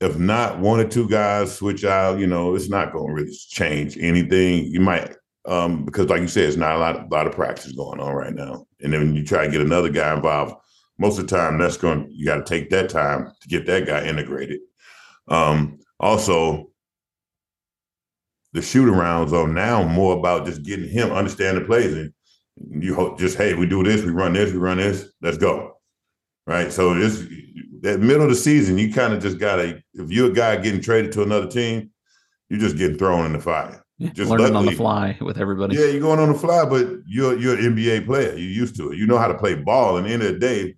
if 0.00 0.18
not 0.18 0.58
one 0.58 0.80
or 0.80 0.88
two 0.88 1.08
guys 1.08 1.54
switch 1.54 1.84
out, 1.84 2.18
you 2.18 2.26
know, 2.26 2.54
it's 2.54 2.68
not 2.70 2.92
going 2.92 3.08
to 3.08 3.12
really 3.12 3.36
change 3.48 3.98
anything. 3.98 4.64
You 4.64 4.80
might 4.80 5.14
um, 5.46 5.84
because, 5.84 6.08
like 6.08 6.22
you 6.22 6.28
said, 6.28 6.44
it's 6.44 6.56
not 6.56 6.76
a 6.76 6.78
lot, 6.78 7.04
a 7.04 7.06
lot 7.08 7.26
of 7.26 7.34
practice 7.34 7.72
going 7.72 8.00
on 8.00 8.14
right 8.14 8.34
now. 8.34 8.66
And 8.80 8.92
then 8.92 9.00
when 9.00 9.14
you 9.14 9.24
try 9.24 9.44
to 9.44 9.52
get 9.52 9.60
another 9.60 9.90
guy 9.90 10.14
involved, 10.14 10.54
most 10.98 11.18
of 11.18 11.26
the 11.28 11.36
time 11.36 11.58
that's 11.58 11.76
going 11.76 12.08
you 12.10 12.24
got 12.24 12.36
to 12.36 12.44
take 12.44 12.70
that 12.70 12.88
time 12.88 13.30
to 13.42 13.48
get 13.48 13.66
that 13.66 13.86
guy 13.86 14.06
integrated. 14.06 14.60
Um, 15.28 15.78
also, 15.98 16.70
the 18.52 18.62
shoot 18.62 18.88
arounds 18.88 19.32
are 19.32 19.48
now 19.48 19.82
more 19.82 20.16
about 20.16 20.46
just 20.46 20.62
getting 20.62 20.88
him 20.88 21.12
understand 21.12 21.58
the 21.58 21.60
plays 21.62 21.92
and 21.92 22.12
you 22.82 23.14
just 23.18 23.36
hey 23.36 23.52
we 23.52 23.66
do 23.66 23.82
this 23.82 24.02
we 24.02 24.10
run 24.10 24.32
this 24.32 24.50
we 24.50 24.58
run 24.58 24.78
this 24.78 25.10
let's 25.20 25.36
go 25.36 25.76
right 26.46 26.72
so 26.72 26.94
this 26.94 27.26
that 27.82 28.00
middle 28.00 28.22
of 28.22 28.30
the 28.30 28.34
season 28.34 28.78
you 28.78 28.90
kind 28.90 29.12
of 29.12 29.20
just 29.22 29.36
gotta 29.36 29.82
if 29.92 30.10
you're 30.10 30.30
a 30.30 30.34
guy 30.34 30.56
getting 30.56 30.80
traded 30.80 31.12
to 31.12 31.22
another 31.22 31.46
team 31.46 31.90
you're 32.48 32.58
just 32.58 32.78
getting 32.78 32.96
thrown 32.96 33.26
in 33.26 33.34
the 33.34 33.38
fire 33.38 33.84
yeah, 33.98 34.10
just 34.10 34.30
learning 34.30 34.52
luckily, 34.52 34.58
on 34.58 34.66
the 34.66 34.76
fly 34.76 35.18
with 35.22 35.38
everybody. 35.38 35.74
Yeah, 35.74 35.86
you're 35.86 36.02
going 36.02 36.20
on 36.20 36.30
the 36.30 36.38
fly, 36.38 36.66
but 36.66 36.86
you're 37.06 37.38
you're 37.38 37.54
an 37.56 37.74
NBA 37.74 38.04
player. 38.04 38.32
You're 38.32 38.40
used 38.50 38.76
to 38.76 38.92
it. 38.92 38.98
You 38.98 39.06
know 39.06 39.16
how 39.16 39.26
to 39.26 39.38
play 39.38 39.54
ball. 39.54 39.96
And 39.96 40.06
at 40.06 40.08
the 40.08 40.14
end 40.14 40.22
of 40.22 40.32
the 40.34 40.38
day, 40.38 40.74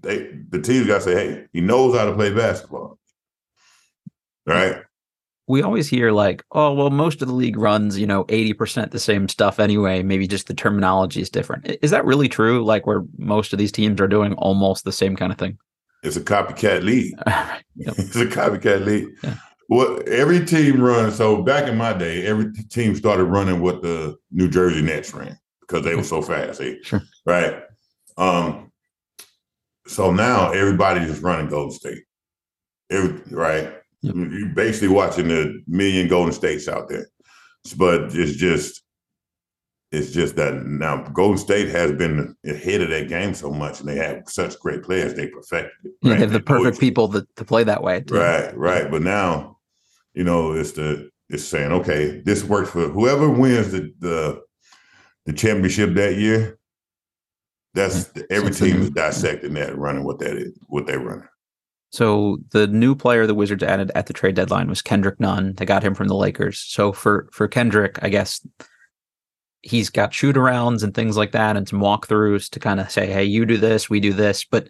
they 0.00 0.38
the 0.48 0.60
team's 0.60 0.88
got 0.88 0.96
to 0.96 1.00
say, 1.02 1.14
"Hey, 1.14 1.46
he 1.52 1.60
knows 1.60 1.96
how 1.96 2.06
to 2.06 2.14
play 2.14 2.34
basketball." 2.34 2.98
Right. 4.46 4.82
We 5.48 5.62
always 5.62 5.88
hear 5.88 6.10
like, 6.10 6.44
"Oh, 6.52 6.74
well, 6.74 6.90
most 6.90 7.22
of 7.22 7.28
the 7.28 7.34
league 7.34 7.56
runs, 7.56 7.98
you 7.98 8.06
know, 8.06 8.24
eighty 8.28 8.52
percent 8.52 8.90
the 8.90 8.98
same 8.98 9.28
stuff 9.28 9.60
anyway. 9.60 10.02
Maybe 10.02 10.26
just 10.26 10.48
the 10.48 10.54
terminology 10.54 11.20
is 11.20 11.30
different." 11.30 11.78
Is 11.82 11.92
that 11.92 12.04
really 12.04 12.28
true? 12.28 12.64
Like, 12.64 12.86
where 12.86 13.04
most 13.16 13.52
of 13.52 13.58
these 13.58 13.72
teams 13.72 14.00
are 14.00 14.08
doing 14.08 14.34
almost 14.34 14.84
the 14.84 14.92
same 14.92 15.14
kind 15.14 15.30
of 15.32 15.38
thing? 15.38 15.58
It's 16.02 16.16
a 16.16 16.20
copycat 16.20 16.82
league. 16.82 17.14
it's 17.76 18.16
a 18.16 18.26
copycat 18.26 18.84
league. 18.84 19.08
Yeah. 19.22 19.36
Well, 19.68 20.00
every 20.06 20.44
team 20.44 20.80
runs. 20.80 21.16
So 21.16 21.42
back 21.42 21.68
in 21.68 21.76
my 21.76 21.92
day, 21.92 22.24
every 22.26 22.52
team 22.70 22.94
started 22.94 23.24
running 23.24 23.60
what 23.60 23.82
the 23.82 24.16
New 24.30 24.48
Jersey 24.48 24.82
Nets 24.82 25.12
ran 25.12 25.38
because 25.60 25.84
they 25.84 25.94
were 25.94 26.04
so 26.04 26.22
fast. 26.22 26.58
They, 26.58 26.78
sure. 26.82 27.02
Right. 27.24 27.62
Um, 28.16 28.72
so 29.86 30.12
now 30.12 30.52
everybody's 30.52 31.08
just 31.08 31.22
running 31.22 31.48
Golden 31.48 31.72
State. 31.72 32.04
Every, 32.90 33.20
right. 33.30 33.75
Yep. 34.02 34.14
You're 34.14 34.48
basically 34.50 34.88
watching 34.88 35.28
the 35.28 35.62
million 35.66 36.08
Golden 36.08 36.32
States 36.32 36.68
out 36.68 36.88
there. 36.88 37.08
But 37.76 38.14
it's 38.14 38.36
just 38.36 38.82
it's 39.92 40.12
just 40.12 40.36
that 40.36 40.66
now 40.66 41.02
Golden 41.08 41.38
State 41.38 41.68
has 41.68 41.92
been 41.92 42.36
ahead 42.44 42.82
of 42.82 42.90
that 42.90 43.08
game 43.08 43.34
so 43.34 43.50
much, 43.50 43.80
and 43.80 43.88
they 43.88 43.96
have 43.96 44.22
such 44.28 44.58
great 44.60 44.82
players. 44.82 45.14
They 45.14 45.28
perfected 45.28 45.72
it. 45.84 45.92
Right? 46.02 46.14
They 46.14 46.20
have 46.20 46.32
the 46.32 46.40
perfect 46.40 46.78
people 46.78 47.08
to, 47.08 47.26
to 47.36 47.44
play 47.44 47.64
that 47.64 47.82
way. 47.82 48.02
Too. 48.02 48.14
Right, 48.14 48.56
right. 48.56 48.90
But 48.90 49.02
now 49.02 49.56
you 50.16 50.24
know, 50.24 50.52
it's 50.52 50.72
the 50.72 51.10
it's 51.28 51.44
saying, 51.44 51.70
okay, 51.70 52.22
this 52.24 52.42
works 52.42 52.70
for 52.70 52.88
whoever 52.88 53.28
wins 53.28 53.70
the 53.70 53.92
the, 54.00 54.42
the 55.26 55.32
championship 55.32 55.94
that 55.94 56.16
year. 56.16 56.58
That's 57.74 58.04
mm-hmm. 58.04 58.22
every 58.30 58.50
team 58.50 58.80
is 58.80 58.90
dissecting 58.90 59.54
that 59.54 59.76
running 59.76 60.04
what 60.04 60.18
that 60.20 60.36
is, 60.36 60.58
what 60.68 60.86
they're 60.86 60.98
running. 60.98 61.28
So 61.96 62.36
the 62.50 62.66
new 62.66 62.94
player 62.94 63.26
the 63.26 63.34
Wizards 63.34 63.62
added 63.62 63.90
at 63.94 64.04
the 64.04 64.12
trade 64.12 64.34
deadline 64.34 64.68
was 64.68 64.82
Kendrick 64.82 65.18
Nunn. 65.18 65.54
They 65.54 65.64
got 65.64 65.82
him 65.82 65.94
from 65.94 66.08
the 66.08 66.14
Lakers. 66.14 66.58
So 66.58 66.92
for 66.92 67.26
for 67.32 67.48
Kendrick, 67.48 67.98
I 68.02 68.10
guess 68.10 68.46
he's 69.62 69.88
got 69.88 70.12
shoot 70.12 70.36
arounds 70.36 70.82
and 70.82 70.92
things 70.92 71.16
like 71.16 71.32
that 71.32 71.56
and 71.56 71.66
some 71.66 71.80
walkthroughs 71.80 72.50
to 72.50 72.60
kind 72.60 72.80
of 72.80 72.90
say, 72.90 73.06
hey, 73.06 73.24
you 73.24 73.46
do 73.46 73.56
this, 73.56 73.88
we 73.88 73.98
do 73.98 74.12
this. 74.12 74.44
But 74.44 74.68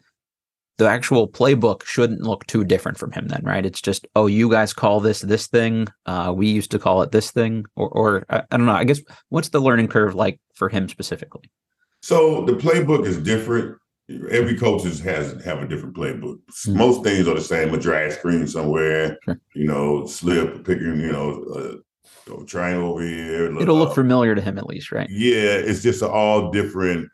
the 0.78 0.86
actual 0.86 1.26
playbook 1.26 1.84
shouldn't 1.84 2.22
look 2.22 2.46
too 2.46 2.62
different 2.62 2.96
from 2.96 3.10
him 3.10 3.28
then 3.28 3.40
right 3.42 3.64
it's 3.64 3.80
just 3.80 4.06
oh 4.14 4.26
you 4.26 4.50
guys 4.50 4.74
call 4.74 5.00
this 5.00 5.22
this 5.22 5.46
thing 5.46 5.88
uh, 6.04 6.30
we 6.36 6.48
used 6.48 6.70
to 6.70 6.78
call 6.78 7.00
it 7.00 7.12
this 7.12 7.30
thing 7.30 7.64
or, 7.76 7.88
or 7.88 8.26
I, 8.28 8.42
I 8.50 8.58
don't 8.58 8.66
know 8.66 8.72
i 8.72 8.84
guess 8.84 9.00
what's 9.30 9.48
the 9.48 9.58
learning 9.58 9.88
curve 9.88 10.14
like 10.14 10.38
for 10.54 10.68
him 10.68 10.86
specifically 10.90 11.50
so 12.02 12.44
the 12.44 12.52
playbook 12.52 13.06
is 13.06 13.16
different 13.16 13.78
every 14.30 14.56
coach 14.56 14.82
has 14.84 15.00
have 15.44 15.62
a 15.62 15.68
different 15.68 15.96
playbook 15.96 16.38
mm-hmm. 16.38 16.78
most 16.78 17.02
things 17.02 17.26
are 17.26 17.34
the 17.34 17.40
same 17.40 17.74
a 17.74 17.78
drag 17.78 18.12
screen 18.12 18.46
somewhere 18.46 19.18
sure. 19.24 19.40
you 19.54 19.66
know 19.66 20.06
slip 20.06 20.64
picking 20.64 21.00
you 21.00 21.12
know 21.12 21.42
uh, 21.54 21.76
triangle 22.46 22.90
over 22.90 23.02
here 23.02 23.50
look 23.50 23.62
it'll 23.62 23.76
look 23.76 23.94
familiar 23.94 24.34
to 24.34 24.40
him 24.40 24.58
at 24.58 24.66
least 24.66 24.92
right 24.92 25.08
yeah 25.10 25.54
it's 25.54 25.82
just 25.82 26.02
all 26.02 26.50
different 26.50 27.08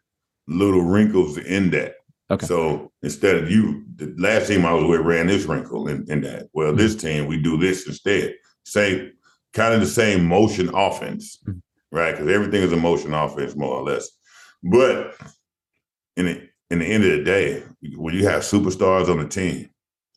little 0.48 0.82
wrinkles 0.82 1.38
in 1.38 1.70
that 1.70 1.94
Okay. 2.32 2.46
So 2.46 2.90
instead 3.02 3.36
of 3.36 3.50
you, 3.50 3.84
the 3.96 4.14
last 4.16 4.48
team 4.48 4.64
I 4.64 4.72
was 4.72 4.84
with 4.84 5.02
ran 5.02 5.26
this 5.26 5.44
wrinkle 5.44 5.88
in, 5.88 6.10
in 6.10 6.22
that. 6.22 6.48
Well, 6.54 6.68
mm-hmm. 6.68 6.78
this 6.78 6.96
team 6.96 7.26
we 7.26 7.40
do 7.40 7.58
this 7.58 7.86
instead. 7.86 8.34
Same 8.64 9.12
kind 9.52 9.74
of 9.74 9.80
the 9.80 9.86
same 9.86 10.24
motion 10.24 10.70
offense, 10.74 11.38
mm-hmm. 11.46 11.58
right? 11.94 12.12
Because 12.12 12.28
everything 12.28 12.62
is 12.62 12.72
a 12.72 12.76
motion 12.76 13.12
offense 13.12 13.54
more 13.54 13.76
or 13.76 13.82
less. 13.82 14.08
But 14.62 15.14
in 16.16 16.24
the 16.26 16.48
in 16.72 16.78
the 16.78 16.86
end 16.86 17.04
of 17.04 17.10
the 17.10 17.22
day, 17.22 17.62
when 17.96 18.14
you 18.14 18.26
have 18.26 18.40
superstars 18.42 19.08
on 19.08 19.18
the 19.18 19.28
team, 19.28 19.68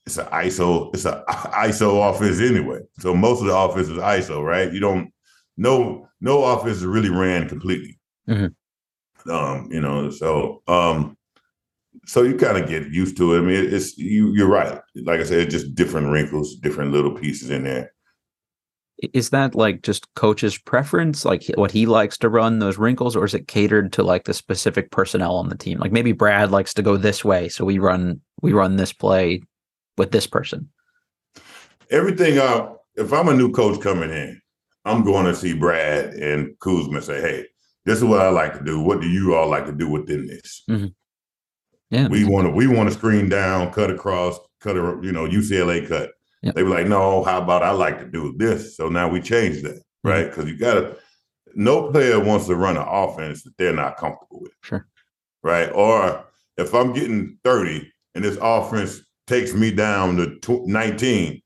it's 0.05 0.17
an 0.17 0.27
ISO, 0.27 0.93
it's 0.93 1.03
an 1.03 1.21
ISO 1.27 2.09
offense 2.09 2.39
anyway. 2.39 2.79
So 2.99 3.13
most 3.13 3.41
of 3.41 3.47
the 3.47 3.57
offense 3.57 3.89
is 3.89 3.97
ISO, 3.97 4.41
right? 4.41 4.71
You 4.71 4.79
don't 4.79 5.11
no 5.57 6.07
no 6.21 6.45
offense 6.45 6.77
is 6.77 6.85
really 6.85 7.09
ran 7.09 7.49
completely. 7.49 7.99
Mm-hmm. 8.29 9.29
Um, 9.29 9.67
you 9.69 9.81
know, 9.81 10.09
so 10.09 10.61
um 10.67 11.17
so 12.05 12.23
you 12.23 12.37
kind 12.37 12.57
of 12.57 12.69
get 12.69 12.87
used 12.87 13.17
to 13.17 13.33
it. 13.33 13.39
I 13.39 13.41
mean, 13.41 13.73
it's 13.73 13.97
you. 13.97 14.31
You're 14.33 14.47
right. 14.47 14.79
Like 14.95 15.19
I 15.19 15.23
said, 15.23 15.39
it's 15.39 15.53
just 15.53 15.75
different 15.75 16.07
wrinkles, 16.07 16.55
different 16.55 16.91
little 16.91 17.11
pieces 17.11 17.49
in 17.49 17.63
there. 17.63 17.91
Is 19.13 19.31
that 19.31 19.55
like 19.55 19.81
just 19.81 20.13
coach's 20.15 20.57
preference, 20.57 21.25
like 21.25 21.45
what 21.55 21.71
he 21.71 21.85
likes 21.85 22.17
to 22.19 22.29
run 22.29 22.59
those 22.59 22.77
wrinkles, 22.77 23.15
or 23.15 23.25
is 23.25 23.33
it 23.33 23.47
catered 23.47 23.91
to 23.93 24.03
like 24.03 24.23
the 24.23 24.33
specific 24.33 24.91
personnel 24.91 25.35
on 25.35 25.49
the 25.49 25.57
team? 25.57 25.79
Like 25.79 25.91
maybe 25.91 26.13
Brad 26.13 26.51
likes 26.51 26.73
to 26.75 26.81
go 26.81 26.95
this 26.95 27.25
way, 27.25 27.49
so 27.49 27.65
we 27.65 27.77
run 27.77 28.21
we 28.41 28.53
run 28.53 28.77
this 28.77 28.93
play 28.93 29.41
with 29.97 30.11
this 30.11 30.27
person. 30.27 30.69
Everything. 31.89 32.37
Uh, 32.37 32.73
if 32.95 33.11
I'm 33.11 33.27
a 33.27 33.33
new 33.33 33.51
coach 33.51 33.81
coming 33.81 34.11
in, 34.11 34.41
I'm 34.85 35.03
going 35.03 35.25
to 35.25 35.35
see 35.35 35.53
Brad 35.53 36.13
and 36.13 36.57
Kuzma 36.59 37.01
say, 37.01 37.19
"Hey, 37.19 37.45
this 37.83 37.97
is 37.97 38.05
what 38.05 38.21
I 38.21 38.29
like 38.29 38.57
to 38.57 38.63
do. 38.63 38.79
What 38.79 39.01
do 39.01 39.07
you 39.07 39.35
all 39.35 39.49
like 39.49 39.65
to 39.65 39.73
do 39.73 39.89
within 39.89 40.27
this?" 40.27 40.63
Mm-hmm. 40.69 40.87
Yeah. 41.89 42.07
We 42.07 42.25
want 42.25 42.47
to 42.47 42.51
we 42.51 42.67
want 42.67 42.89
to 42.89 42.95
screen 42.95 43.29
down, 43.29 43.71
cut 43.71 43.91
across, 43.91 44.39
cut 44.59 44.77
a 44.77 44.99
you 45.01 45.11
know 45.11 45.27
UCLA 45.27 45.87
cut. 45.87 46.11
Yep. 46.45 46.53
They 46.53 46.63
were 46.63 46.69
like, 46.69 46.87
no, 46.87 47.23
how 47.23 47.41
about 47.41 47.63
I 47.63 47.71
like 47.71 47.97
to 47.99 48.05
do 48.05 48.35
this? 48.37 48.77
So 48.77 48.87
now 48.87 49.09
we 49.09 49.19
change 49.19 49.63
that, 49.63 49.77
mm-hmm. 49.77 50.09
right? 50.09 50.29
Because 50.29 50.45
you 50.45 50.55
got 50.55 50.75
to, 50.75 50.95
no 51.55 51.91
player 51.91 52.19
wants 52.19 52.45
to 52.47 52.55
run 52.55 52.77
an 52.77 52.85
offense 52.87 53.41
that 53.43 53.57
they're 53.57 53.73
not 53.73 53.97
comfortable 53.97 54.41
with. 54.41 54.51
Sure. 54.61 54.87
Right. 55.41 55.71
Or 55.73 56.23
if 56.57 56.75
I'm 56.75 56.93
getting 56.93 57.39
30 57.43 57.91
and 58.13 58.23
this 58.23 58.37
offense 58.39 59.01
takes 59.25 59.55
me 59.55 59.71
down 59.71 60.17
to 60.41 60.63
19, 60.67 61.41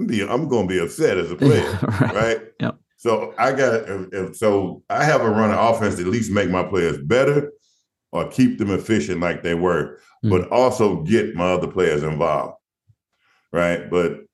I'm 0.00 0.48
going 0.48 0.66
to 0.66 0.74
be 0.74 0.80
upset 0.80 1.16
as 1.16 1.30
a 1.30 1.36
player. 1.36 1.78
right. 2.00 2.14
right? 2.14 2.40
Yep. 2.58 2.76
So 2.96 3.32
I 3.38 3.52
got, 3.52 4.34
so 4.34 4.82
I 4.90 5.04
have 5.04 5.20
a 5.20 5.30
run 5.30 5.52
of 5.52 5.74
offense 5.76 5.94
that 5.94 6.06
at 6.06 6.12
least 6.12 6.32
make 6.32 6.50
my 6.50 6.64
players 6.64 6.98
better 6.98 7.52
or 8.10 8.28
keep 8.28 8.58
them 8.58 8.72
efficient 8.72 9.20
like 9.20 9.44
they 9.44 9.54
were, 9.54 10.00
mm-hmm. 10.24 10.30
but 10.30 10.48
also 10.50 11.02
get 11.02 11.36
my 11.36 11.52
other 11.52 11.68
players 11.68 12.02
involved. 12.02 12.56
Right. 13.52 13.88
But 13.88 14.24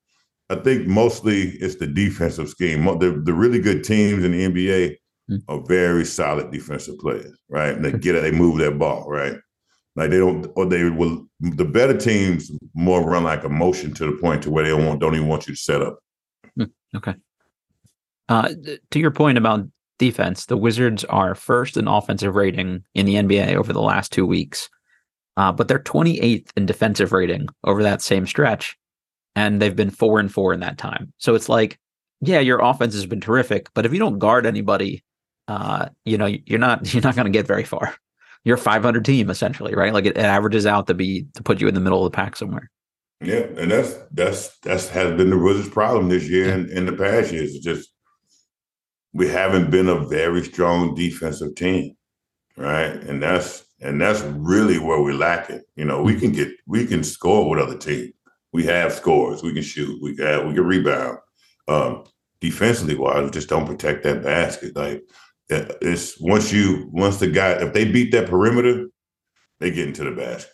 I 0.49 0.57
think 0.57 0.87
mostly 0.87 1.51
it's 1.51 1.77
the 1.77 1.87
defensive 1.87 2.49
scheme. 2.49 2.85
The, 2.85 3.21
the 3.25 3.35
really 3.35 3.61
good 3.61 3.83
teams 3.83 4.25
in 4.25 4.31
the 4.31 4.47
NBA 4.47 4.97
mm. 5.31 5.43
are 5.49 5.61
very 5.67 6.05
solid 6.05 6.53
defensive 6.53 6.99
players, 6.99 7.37
right? 7.49 7.75
And 7.75 7.85
they 7.85 7.93
get 7.93 8.15
it, 8.15 8.23
they 8.23 8.31
move 8.31 8.59
that 8.59 8.79
ball, 8.79 9.09
right? 9.09 9.37
Like 9.97 10.11
they 10.11 10.19
don't, 10.19 10.47
or 10.55 10.67
they 10.67 10.89
will. 10.91 11.27
The 11.41 11.65
better 11.65 11.97
teams 11.97 12.51
more 12.75 13.03
run 13.03 13.25
like 13.25 13.45
a 13.45 13.49
motion 13.49 13.93
to 13.95 14.07
the 14.07 14.13
point 14.13 14.43
to 14.43 14.51
where 14.51 14.63
they 14.63 14.71
don't 14.71 14.87
want, 14.87 15.01
don't 15.01 15.15
even 15.15 15.27
want 15.27 15.49
you 15.49 15.55
to 15.55 15.61
set 15.61 15.83
up. 15.83 15.99
Mm. 16.59 16.71
Okay. 16.95 17.15
Uh, 18.29 18.51
to 18.91 18.99
your 18.99 19.11
point 19.11 19.39
about 19.39 19.67
defense, 19.99 20.47
the 20.47 20.57
Wizards 20.57 21.05
are 21.05 21.35
first 21.35 21.77
in 21.77 21.89
offensive 21.89 22.35
rating 22.35 22.85
in 22.95 23.07
the 23.07 23.15
NBA 23.15 23.55
over 23.57 23.73
the 23.73 23.83
last 23.83 24.13
two 24.13 24.27
weeks, 24.27 24.69
uh, 25.37 25.51
but 25.53 25.69
they're 25.69 25.79
28th 25.79 26.51
in 26.57 26.67
defensive 26.67 27.13
rating 27.13 27.49
over 27.65 27.83
that 27.83 28.03
same 28.03 28.27
stretch 28.27 28.77
and 29.37 29.61
they've 29.61 29.77
been 29.77 29.91
four 29.91 30.19
and 30.19 30.33
four 30.33 30.53
in 30.53 30.61
that 30.61 30.79
time. 30.79 31.13
So 31.19 31.35
it's 31.35 31.49
like, 31.49 31.79
yeah, 32.23 32.41
your 32.41 32.61
offense 32.61 32.95
has 32.95 33.07
been 33.07 33.21
terrific, 33.21 33.69
but 33.75 33.85
if 33.85 33.93
you 33.93 33.99
don't 33.99 34.19
guard 34.19 34.47
anybody, 34.47 35.05
uh, 35.47 35.91
you 36.05 36.19
know, 36.19 36.27
you're 36.27 36.59
not 36.59 36.93
you're 36.95 37.03
not 37.03 37.15
going 37.15 37.27
to 37.27 37.31
get 37.31 37.47
very 37.47 37.63
far. 37.63 37.95
You're 38.45 38.57
a 38.57 38.61
500 38.61 39.05
team 39.05 39.29
essentially, 39.29 39.75
right? 39.75 39.93
Like 39.93 40.07
it, 40.07 40.17
it, 40.17 40.25
averages 40.25 40.67
out 40.67 40.87
to 40.87 40.95
be 40.95 41.27
to 41.35 41.43
put 41.43 41.61
you 41.61 41.69
in 41.69 41.75
the 41.75 41.81
middle 41.81 42.05
of 42.05 42.11
the 42.11 42.17
pack 42.17 42.37
somewhere. 42.37 42.71
Yeah, 43.21 43.47
and 43.59 43.71
that's 43.71 43.95
that's 44.13 44.57
that's 44.59 44.89
has 44.89 45.17
been 45.17 45.31
the 45.31 45.39
Wizards' 45.39 45.69
problem 45.69 46.09
this 46.09 46.29
year 46.29 46.53
and 46.53 46.69
in 46.71 46.87
the 46.87 46.93
past 46.93 47.33
years. 47.33 47.55
It's 47.55 47.65
just 47.65 47.91
we 49.13 49.29
haven't 49.29 49.71
been 49.71 49.89
a 49.89 50.07
very 50.07 50.45
strong 50.45 50.95
defensive 50.95 51.55
team, 51.55 51.97
right? 52.57 52.93
And 52.93 53.23
that's 53.23 53.65
and 53.81 54.01
that's 54.01 54.21
really 54.23 54.79
where 54.79 55.03
we're 55.03 55.15
lacking. 55.15 55.63
You 55.77 55.87
know, 55.87 56.03
we 56.03 56.19
can 56.19 56.33
get 56.33 56.49
we 56.67 56.87
can 56.87 57.03
score 57.03 57.51
with 57.51 57.59
other 57.59 57.77
teams 57.77 58.13
we 58.57 58.65
have 58.65 58.95
scores. 58.95 59.43
We 59.43 59.53
can 59.53 59.63
shoot. 59.63 60.03
We 60.03 60.15
got 60.15 60.47
we 60.47 60.55
can 60.55 60.65
rebound. 60.65 61.19
Um, 61.69 62.05
defensively 62.41 62.97
wise, 62.97 63.31
just 63.31 63.51
don't 63.51 63.67
protect 63.67 64.03
that 64.05 64.23
basket. 64.23 64.75
Like 64.75 65.03
it's 65.51 66.19
once 66.19 66.55
you 66.55 66.89
once 66.91 67.19
the 67.19 67.27
guy 67.27 67.51
if 67.51 67.75
they 67.75 67.85
beat 67.85 68.13
that 68.13 68.31
perimeter, 68.31 68.87
they 69.61 69.71
get 69.71 69.89
into 69.89 70.05
the 70.05 70.13
basket. 70.13 70.53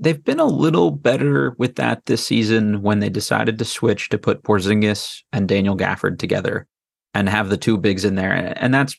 they've 0.00 0.24
been 0.24 0.40
a 0.40 0.44
little 0.44 0.90
better 0.90 1.54
with 1.58 1.76
that 1.76 2.04
this 2.06 2.26
season 2.26 2.82
when 2.82 2.98
they 2.98 3.08
decided 3.08 3.56
to 3.60 3.64
switch 3.64 4.08
to 4.08 4.18
put 4.18 4.42
Porzingis 4.42 5.22
and 5.32 5.48
Daniel 5.48 5.76
Gafford 5.76 6.18
together 6.18 6.66
and 7.14 7.28
have 7.28 7.50
the 7.50 7.56
two 7.56 7.78
bigs 7.78 8.04
in 8.04 8.16
there, 8.16 8.32
and 8.60 8.74
that's 8.74 8.98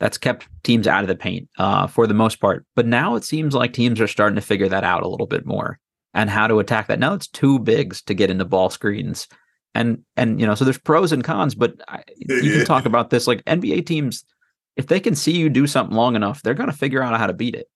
that's 0.00 0.18
kept 0.18 0.48
teams 0.64 0.88
out 0.88 1.04
of 1.04 1.08
the 1.08 1.14
paint 1.14 1.48
uh, 1.58 1.86
for 1.86 2.08
the 2.08 2.12
most 2.12 2.40
part. 2.40 2.66
But 2.74 2.86
now 2.86 3.14
it 3.14 3.22
seems 3.22 3.54
like 3.54 3.72
teams 3.72 4.00
are 4.00 4.08
starting 4.08 4.34
to 4.34 4.42
figure 4.42 4.68
that 4.68 4.82
out 4.82 5.04
a 5.04 5.08
little 5.08 5.28
bit 5.28 5.46
more 5.46 5.78
and 6.16 6.30
how 6.30 6.48
to 6.48 6.58
attack 6.58 6.88
that. 6.88 6.98
Now 6.98 7.12
it's 7.12 7.28
two 7.28 7.58
bigs 7.60 8.02
to 8.02 8.14
get 8.14 8.30
into 8.30 8.44
ball 8.44 8.70
screens. 8.70 9.28
And 9.74 10.02
and 10.16 10.40
you 10.40 10.46
know, 10.46 10.54
so 10.54 10.64
there's 10.64 10.78
pros 10.78 11.12
and 11.12 11.22
cons, 11.22 11.54
but 11.54 11.74
I, 11.86 12.02
you 12.16 12.52
can 12.52 12.64
talk 12.64 12.86
about 12.86 13.10
this 13.10 13.26
like 13.26 13.44
NBA 13.44 13.86
teams 13.86 14.24
if 14.76 14.86
they 14.88 14.98
can 14.98 15.14
see 15.14 15.32
you 15.32 15.48
do 15.48 15.66
something 15.66 15.96
long 15.96 16.16
enough, 16.16 16.42
they're 16.42 16.54
going 16.54 16.70
to 16.70 16.76
figure 16.76 17.02
out 17.02 17.18
how 17.18 17.26
to 17.26 17.32
beat 17.32 17.54
it. 17.54 17.68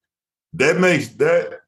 That 0.54 0.78
makes 0.78 1.08
that 1.14 1.60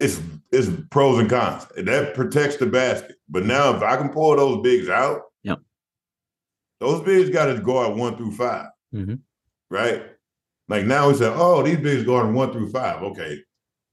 it's 0.00 0.20
it's 0.50 0.68
pros 0.90 1.18
and 1.18 1.28
cons. 1.28 1.66
That 1.76 2.14
protects 2.14 2.56
the 2.56 2.66
basket. 2.66 3.16
But 3.28 3.44
now 3.44 3.76
if 3.76 3.82
I 3.82 3.96
can 3.96 4.08
pull 4.08 4.34
those 4.36 4.62
bigs 4.62 4.88
out, 4.88 5.22
yep. 5.42 5.60
those 6.80 7.02
bigs 7.02 7.28
got 7.30 7.46
to 7.46 7.60
guard 7.60 7.96
one 7.96 8.16
through 8.16 8.32
5 8.32 8.66
mm-hmm. 8.94 9.14
Right? 9.70 10.02
Like 10.68 10.86
now 10.86 11.08
we 11.08 11.14
say, 11.14 11.30
oh, 11.32 11.62
these 11.62 11.78
bigs 11.78 12.04
guarding 12.04 12.34
one 12.34 12.52
through 12.52 12.70
five. 12.70 13.02
Okay 13.02 13.40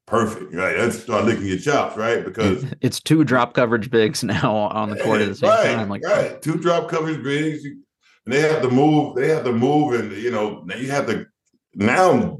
perfect, 0.08 0.54
right? 0.56 0.78
Let's 0.78 1.04
start 1.04 1.26
licking 1.26 1.46
your 1.46 1.60
chops, 1.60 1.96
right? 1.96 2.26
Because 2.26 2.66
it's 2.82 3.00
two 3.00 3.24
drop 3.24 3.54
coverage 3.54 3.92
bigs 3.92 4.24
now 4.24 4.56
on 4.56 4.90
the 4.90 4.98
court 4.98 5.22
at 5.22 5.30
the 5.30 5.36
same 5.36 5.50
right, 5.50 5.76
time. 5.76 5.90
Like 5.90 6.04
right, 6.04 6.42
two 6.42 6.58
drop 6.58 6.90
coverage 6.90 7.24
bigs, 7.24 7.64
and 7.64 7.84
they 8.26 8.42
have 8.42 8.64
to 8.64 8.70
move. 8.70 9.16
They 9.16 9.28
have 9.30 9.44
to 9.44 9.54
move, 9.54 9.94
and 10.00 10.12
you 10.14 10.32
know 10.32 10.66
you 10.76 10.90
have 10.90 11.06
to 11.08 11.28
now. 11.76 12.40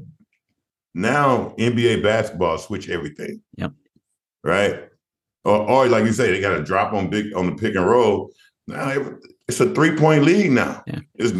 Now 0.94 1.54
NBA 1.58 2.02
basketball 2.02 2.58
switch 2.58 2.88
everything. 2.88 3.40
Yep. 3.56 3.72
Right. 4.42 4.88
Or, 5.44 5.58
or 5.58 5.86
like 5.86 6.04
you 6.04 6.12
say, 6.12 6.32
they 6.32 6.40
got 6.40 6.56
to 6.56 6.64
drop 6.64 6.92
on 6.92 7.08
big 7.08 7.32
on 7.36 7.46
the 7.46 7.52
pick 7.52 7.76
and 7.76 7.86
roll. 7.86 8.32
Now 8.66 9.16
it's 9.46 9.60
a 9.60 9.72
three 9.74 9.96
point 9.96 10.24
league 10.24 10.50
now. 10.50 10.82
Yeah. 10.86 11.00
It's, 11.14 11.32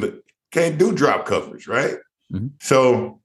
can't 0.52 0.78
do 0.78 0.92
drop 0.92 1.26
coverage, 1.26 1.66
right? 1.66 1.96
Mm-hmm. 2.32 2.48
So 2.60 3.20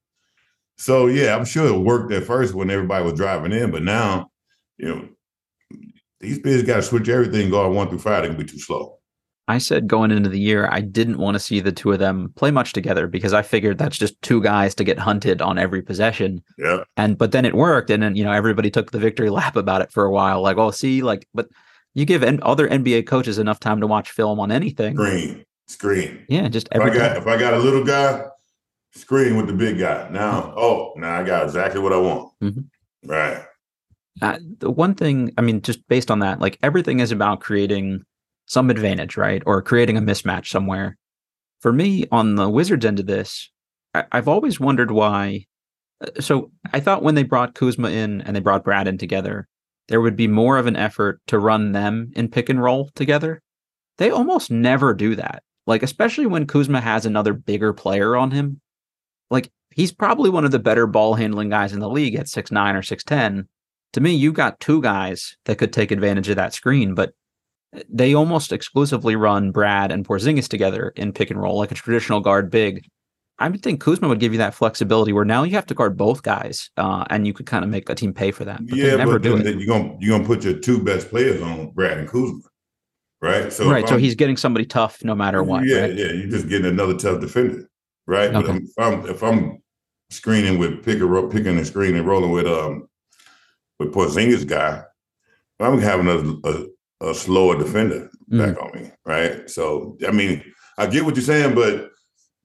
so 0.83 1.07
yeah, 1.07 1.33
I'm 1.33 1.45
sure 1.45 1.65
it 1.65 1.79
worked 1.79 2.11
at 2.11 2.25
first 2.25 2.53
when 2.53 2.69
everybody 2.69 3.05
was 3.05 3.13
driving 3.13 3.53
in, 3.53 3.71
but 3.71 3.83
now, 3.83 4.29
you 4.77 4.89
know, 4.89 5.07
these 6.19 6.39
bigs 6.39 6.63
got 6.63 6.75
to 6.75 6.81
switch 6.81 7.07
everything 7.07 7.49
going 7.49 7.73
one 7.73 7.87
through 7.87 7.99
five. 7.99 8.23
They 8.23 8.27
can 8.27 8.37
be 8.37 8.43
too 8.43 8.59
slow. 8.59 8.97
I 9.47 9.59
said 9.59 9.87
going 9.87 10.11
into 10.11 10.27
the 10.27 10.39
year, 10.39 10.67
I 10.69 10.81
didn't 10.81 11.19
want 11.19 11.35
to 11.35 11.39
see 11.39 11.61
the 11.61 11.71
two 11.71 11.93
of 11.93 11.99
them 11.99 12.33
play 12.35 12.51
much 12.51 12.73
together 12.73 13.07
because 13.07 13.31
I 13.31 13.43
figured 13.43 13.77
that's 13.77 13.97
just 13.97 14.21
two 14.21 14.41
guys 14.41 14.75
to 14.75 14.83
get 14.83 14.99
hunted 14.99 15.41
on 15.41 15.57
every 15.57 15.81
possession. 15.81 16.43
Yeah. 16.57 16.83
And 16.97 17.17
but 17.17 17.31
then 17.31 17.45
it 17.45 17.55
worked, 17.55 17.89
and 17.89 18.03
then 18.03 18.17
you 18.17 18.25
know 18.25 18.33
everybody 18.33 18.69
took 18.69 18.91
the 18.91 18.99
victory 18.99 19.29
lap 19.29 19.55
about 19.55 19.81
it 19.81 19.91
for 19.91 20.03
a 20.03 20.11
while. 20.11 20.41
Like, 20.41 20.57
oh, 20.57 20.71
see, 20.71 21.01
like, 21.01 21.29
but 21.33 21.47
you 21.93 22.03
give 22.03 22.23
n- 22.23 22.41
other 22.43 22.67
NBA 22.67 23.07
coaches 23.07 23.37
enough 23.37 23.61
time 23.61 23.79
to 23.79 23.87
watch 23.87 24.11
film 24.11 24.41
on 24.41 24.51
anything. 24.51 24.95
Screen, 24.95 25.45
screen. 25.67 26.25
Yeah, 26.27 26.49
just 26.49 26.67
every. 26.73 26.89
If 26.89 26.95
I 26.95 26.97
got, 26.97 27.17
if 27.17 27.27
I 27.27 27.37
got 27.37 27.53
a 27.53 27.59
little 27.59 27.85
guy, 27.85 28.25
screen 28.93 29.35
with 29.35 29.47
the 29.47 29.53
big 29.53 29.79
guy. 29.79 30.07
Now, 30.09 30.53
oh, 30.55 30.93
now 30.95 31.19
I 31.19 31.23
got 31.23 31.43
exactly 31.43 31.81
what 31.81 31.93
I 31.93 31.97
want. 31.97 32.31
Mm-hmm. 32.41 33.09
Right. 33.09 33.43
Uh, 34.21 34.39
the 34.59 34.69
one 34.69 34.93
thing, 34.93 35.33
I 35.37 35.41
mean, 35.41 35.61
just 35.61 35.87
based 35.87 36.11
on 36.11 36.19
that, 36.19 36.39
like 36.39 36.59
everything 36.61 36.99
is 36.99 37.11
about 37.11 37.41
creating 37.41 38.03
some 38.45 38.69
advantage, 38.69 39.17
right? 39.17 39.41
Or 39.45 39.61
creating 39.61 39.97
a 39.97 40.01
mismatch 40.01 40.47
somewhere. 40.47 40.97
For 41.61 41.73
me, 41.73 42.05
on 42.11 42.35
the 42.35 42.49
Wizards 42.49 42.85
end 42.85 42.99
of 42.99 43.07
this, 43.07 43.49
I, 43.93 44.05
I've 44.11 44.27
always 44.27 44.59
wondered 44.59 44.91
why. 44.91 45.45
Uh, 46.01 46.21
so 46.21 46.51
I 46.71 46.79
thought 46.79 47.03
when 47.03 47.15
they 47.15 47.23
brought 47.23 47.55
Kuzma 47.55 47.89
in 47.89 48.21
and 48.21 48.35
they 48.35 48.41
brought 48.41 48.63
Brad 48.63 48.87
in 48.87 48.97
together, 48.97 49.47
there 49.87 50.01
would 50.01 50.15
be 50.15 50.27
more 50.27 50.57
of 50.57 50.67
an 50.67 50.75
effort 50.75 51.19
to 51.27 51.39
run 51.39 51.71
them 51.71 52.11
in 52.15 52.29
pick 52.29 52.49
and 52.49 52.61
roll 52.61 52.89
together. 52.95 53.41
They 53.97 54.11
almost 54.11 54.51
never 54.51 54.93
do 54.93 55.15
that. 55.15 55.43
Like, 55.65 55.83
especially 55.83 56.25
when 56.25 56.47
Kuzma 56.47 56.81
has 56.81 57.05
another 57.05 57.33
bigger 57.33 57.73
player 57.73 58.15
on 58.15 58.31
him, 58.31 58.59
like 59.33 59.51
he's 59.71 59.91
probably 59.91 60.29
one 60.29 60.45
of 60.45 60.51
the 60.51 60.59
better 60.59 60.87
ball 60.87 61.15
handling 61.15 61.49
guys 61.49 61.73
in 61.73 61.79
the 61.79 61.89
league 61.89 62.15
at 62.15 62.29
six 62.29 62.51
nine 62.51 62.75
or 62.75 62.81
6'10. 62.81 63.47
To 63.93 64.01
me, 64.01 64.13
you've 64.13 64.35
got 64.35 64.59
two 64.59 64.81
guys 64.81 65.35
that 65.45 65.57
could 65.57 65.73
take 65.73 65.91
advantage 65.91 66.29
of 66.29 66.37
that 66.37 66.53
screen, 66.53 66.95
but 66.95 67.13
they 67.89 68.13
almost 68.13 68.51
exclusively 68.51 69.15
run 69.15 69.51
Brad 69.51 69.91
and 69.91 70.07
Porzingis 70.07 70.47
together 70.47 70.93
in 70.95 71.11
pick 71.11 71.31
and 71.31 71.41
roll, 71.41 71.57
like 71.57 71.71
a 71.71 71.75
traditional 71.75 72.21
guard 72.21 72.49
big. 72.49 72.87
I 73.39 73.49
would 73.49 73.63
think 73.63 73.81
Kuzma 73.81 74.07
would 74.07 74.19
give 74.19 74.31
you 74.31 74.37
that 74.37 74.53
flexibility 74.53 75.11
where 75.11 75.25
now 75.25 75.43
you 75.43 75.55
have 75.55 75.65
to 75.65 75.73
guard 75.73 75.97
both 75.97 76.21
guys, 76.21 76.69
uh, 76.77 77.03
and 77.09 77.25
you 77.25 77.33
could 77.33 77.47
kind 77.47 77.63
of 77.63 77.71
make 77.71 77.89
a 77.89 77.95
team 77.95 78.13
pay 78.13 78.29
for 78.29 78.45
that. 78.45 78.65
But 78.65 78.77
yeah, 78.77 79.03
but 79.03 79.23
then, 79.23 79.43
then 79.43 79.59
you're 79.59 79.67
gonna 79.67 79.97
you're 79.99 80.15
gonna 80.15 80.27
put 80.27 80.43
your 80.43 80.59
two 80.59 80.83
best 80.83 81.09
players 81.09 81.41
on 81.41 81.71
Brad 81.71 81.97
and 81.97 82.07
Kuzma, 82.07 82.41
right? 83.21 83.51
So 83.51 83.69
right, 83.69 83.89
so 83.89 83.97
he's 83.97 84.13
getting 84.13 84.37
somebody 84.37 84.65
tough 84.67 85.03
no 85.03 85.15
matter 85.15 85.41
what. 85.41 85.65
Yeah, 85.65 85.81
right? 85.81 85.95
yeah, 85.95 86.11
you're 86.11 86.29
just 86.29 86.47
getting 86.47 86.67
another 86.67 86.95
tough 86.95 87.21
defender 87.21 87.67
right? 88.07 88.33
Okay. 88.33 88.47
But 88.47 88.61
if 88.61 88.71
I'm, 88.77 89.09
if 89.09 89.23
I'm 89.23 89.63
screening 90.09 90.59
with 90.59 90.83
pick 90.83 91.01
a 91.01 91.27
picking 91.27 91.57
the 91.57 91.65
screen 91.65 91.95
and 91.95 92.07
rolling 92.07 92.31
with 92.31 92.45
um 92.45 92.87
with 93.79 93.93
Porzingis 93.93 94.47
guy, 94.47 94.83
I'm 95.59 95.79
having 95.79 96.07
a, 96.07 96.49
a, 96.49 97.09
a 97.09 97.15
slower 97.15 97.57
defender 97.57 98.09
mm. 98.31 98.37
back 98.37 98.61
on 98.61 98.81
me, 98.81 98.91
right? 99.05 99.49
So 99.49 99.97
I 100.07 100.11
mean, 100.11 100.43
I 100.77 100.87
get 100.87 101.05
what 101.05 101.15
you're 101.15 101.23
saying, 101.23 101.55
but 101.55 101.89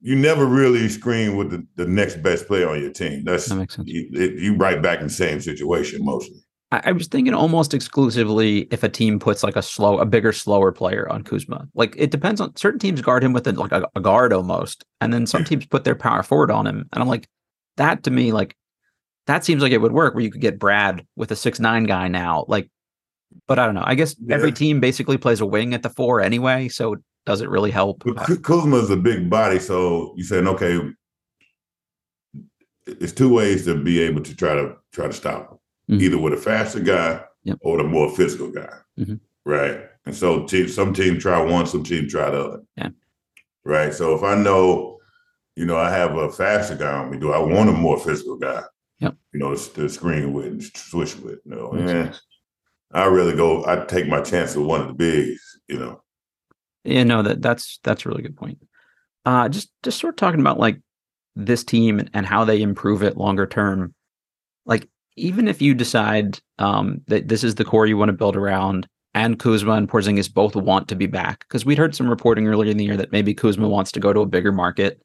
you 0.01 0.15
never 0.15 0.45
really 0.45 0.87
screen 0.87 1.35
with 1.35 1.51
the, 1.51 1.65
the 1.75 1.85
next 1.85 2.23
best 2.23 2.47
player 2.47 2.69
on 2.69 2.81
your 2.81 2.91
team. 2.91 3.23
That's 3.25 3.47
that 3.47 3.55
makes 3.55 3.75
sense. 3.75 3.87
You, 3.87 4.09
it, 4.13 4.41
you 4.41 4.55
right 4.55 4.81
back 4.81 4.99
in 4.99 5.07
the 5.07 5.13
same 5.13 5.41
situation 5.41 6.03
mostly. 6.03 6.41
I, 6.71 6.91
was 6.91 7.07
thinking 7.07 7.33
almost 7.33 7.73
exclusively 7.73 8.67
if 8.69 8.83
a 8.83 8.89
team 8.89 9.19
puts 9.19 9.41
like 9.43 9.55
a 9.55 9.61
slow, 9.61 9.97
a 9.97 10.05
bigger, 10.05 10.31
slower 10.31 10.71
player 10.71 11.11
on 11.11 11.23
Kuzma. 11.23 11.67
Like 11.73 11.95
it 11.97 12.11
depends 12.11 12.39
on 12.39 12.55
certain 12.55 12.79
teams 12.79 13.01
guard 13.01 13.23
him 13.23 13.33
with 13.33 13.47
a, 13.47 13.53
like 13.53 13.71
a, 13.71 13.87
a 13.95 13.99
guard 14.01 14.33
almost, 14.33 14.85
and 15.01 15.11
then 15.11 15.25
some 15.25 15.43
teams 15.43 15.65
put 15.65 15.83
their 15.83 15.95
power 15.95 16.21
forward 16.21 16.51
on 16.51 16.67
him. 16.67 16.87
And 16.93 17.01
I'm 17.01 17.07
like, 17.07 17.27
that 17.77 18.03
to 18.03 18.11
me, 18.11 18.31
like 18.31 18.55
that 19.25 19.43
seems 19.45 19.63
like 19.63 19.71
it 19.71 19.79
would 19.81 19.93
work 19.93 20.13
where 20.13 20.23
you 20.23 20.31
could 20.31 20.41
get 20.41 20.59
Brad 20.59 21.05
with 21.15 21.31
a 21.31 21.35
six 21.35 21.59
nine 21.59 21.85
guy 21.85 22.07
now. 22.07 22.45
Like 22.47 22.69
But 23.47 23.57
I 23.57 23.65
don't 23.65 23.75
know. 23.75 23.83
I 23.85 23.95
guess 23.95 24.15
Yeah. 24.19 24.35
every 24.35 24.51
team 24.51 24.79
basically 24.79 25.17
plays 25.17 25.41
a 25.41 25.45
wing 25.47 25.73
at 25.73 25.81
the 25.81 25.89
four 25.89 26.21
anyway, 26.21 26.67
so 26.67 26.97
does 27.25 27.41
it 27.41 27.49
really 27.49 27.71
help? 27.71 28.03
But 28.05 28.17
Ku- 28.25 28.39
Kuzma's 28.39 28.89
a 28.91 28.95
big 28.97 29.29
body, 29.29 29.59
so 29.59 30.13
you're 30.15 30.25
saying 30.25 30.47
okay. 30.47 30.79
It's 32.85 33.13
two 33.13 33.31
ways 33.33 33.65
to 33.65 33.75
be 33.75 33.99
able 34.01 34.21
to 34.21 34.35
try 34.35 34.53
to 34.55 34.75
try 34.93 35.07
to 35.07 35.13
stop 35.13 35.51
him. 35.51 35.58
Mhm. 35.89 36.01
Either 36.01 36.17
with 36.19 36.33
a 36.33 36.37
faster 36.37 36.79
guy 36.79 37.21
Yep. 37.43 37.57
or 37.61 37.77
the 37.77 37.83
more 37.83 38.09
physical 38.15 38.51
guy, 38.51 38.73
Mhm. 38.99 39.19
right? 39.45 39.81
And 40.05 40.15
so 40.15 40.45
te- 40.45 40.67
some 40.67 40.93
teams 40.93 41.21
try 41.21 41.41
one, 41.41 41.65
some 41.65 41.83
teams 41.83 42.11
try 42.11 42.29
the 42.29 42.39
other, 42.45 42.61
Yeah. 42.77 42.89
right? 43.63 43.93
So 43.93 44.13
if 44.15 44.23
I 44.23 44.35
know, 44.35 44.99
you 45.55 45.65
know, 45.65 45.77
I 45.77 45.89
have 45.89 46.15
a 46.15 46.31
faster 46.31 46.75
guy 46.75 46.93
on 46.93 47.11
me, 47.11 47.17
do 47.17 47.31
I 47.31 47.39
want 47.39 47.69
a 47.69 47.73
more 47.73 47.99
physical 47.99 48.37
guy? 48.37 48.63
Yep. 48.99 49.15
You 49.33 49.39
know, 49.39 49.55
to, 49.55 49.73
to 49.73 49.89
screen 49.89 50.33
with 50.33 50.45
and 50.45 50.63
switch 50.63 51.15
with. 51.17 51.39
You 51.45 51.51
know, 51.55 51.87
sense. 51.87 52.21
I 52.91 53.05
really 53.05 53.35
go. 53.35 53.65
I 53.65 53.85
take 53.85 54.07
my 54.07 54.21
chance 54.21 54.55
with 54.55 54.65
one 54.65 54.81
of 54.81 54.87
the 54.87 54.93
bigs. 54.93 55.59
You 55.67 55.79
know. 55.79 56.03
Yeah, 56.83 57.03
no, 57.03 57.21
that 57.23 57.41
that's 57.41 57.79
that's 57.83 58.05
a 58.05 58.09
really 58.09 58.21
good 58.23 58.35
point. 58.37 58.59
Uh 59.25 59.47
just 59.49 59.71
just 59.83 59.99
sort 59.99 60.13
of 60.13 60.17
talking 60.17 60.39
about 60.39 60.59
like 60.59 60.81
this 61.35 61.63
team 61.63 62.07
and 62.13 62.25
how 62.25 62.43
they 62.45 62.61
improve 62.61 63.03
it 63.03 63.17
longer 63.17 63.45
term. 63.47 63.93
Like 64.65 64.89
even 65.19 65.47
if 65.47 65.61
you 65.61 65.73
decide 65.73 66.39
um 66.57 67.01
that 67.07 67.27
this 67.27 67.43
is 67.43 67.55
the 67.55 67.65
core 67.65 67.85
you 67.85 67.97
want 67.97 68.09
to 68.09 68.13
build 68.13 68.35
around 68.35 68.87
and 69.13 69.39
Kuzma 69.39 69.73
and 69.73 69.89
Porzingis 69.89 70.31
both 70.31 70.55
want 70.55 70.87
to 70.87 70.95
be 70.95 71.07
back 71.07 71.39
because 71.47 71.65
we'd 71.65 71.77
heard 71.77 71.95
some 71.95 72.09
reporting 72.09 72.47
earlier 72.47 72.71
in 72.71 72.77
the 72.77 72.85
year 72.85 72.97
that 72.97 73.11
maybe 73.11 73.33
Kuzma 73.33 73.67
wants 73.67 73.91
to 73.93 73.99
go 73.99 74.13
to 74.13 74.19
a 74.21 74.25
bigger 74.25 74.51
market. 74.51 75.01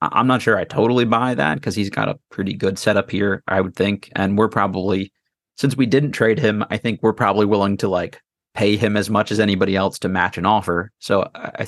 I- 0.00 0.10
I'm 0.12 0.26
not 0.26 0.40
sure 0.40 0.56
I 0.56 0.64
totally 0.64 1.04
buy 1.04 1.34
that 1.34 1.56
because 1.56 1.74
he's 1.74 1.90
got 1.90 2.08
a 2.08 2.18
pretty 2.30 2.54
good 2.54 2.78
setup 2.78 3.10
here, 3.10 3.42
I 3.48 3.60
would 3.60 3.74
think, 3.74 4.10
and 4.14 4.38
we're 4.38 4.48
probably 4.48 5.12
since 5.56 5.76
we 5.76 5.86
didn't 5.86 6.12
trade 6.12 6.38
him, 6.38 6.64
I 6.70 6.76
think 6.78 7.00
we're 7.02 7.12
probably 7.12 7.46
willing 7.46 7.76
to 7.78 7.88
like 7.88 8.20
pay 8.54 8.76
him 8.76 8.96
as 8.96 9.10
much 9.10 9.30
as 9.30 9.40
anybody 9.40 9.76
else 9.76 9.98
to 10.00 10.08
match 10.08 10.38
an 10.38 10.46
offer. 10.46 10.90
So 10.98 11.28
I, 11.34 11.50
I 11.60 11.66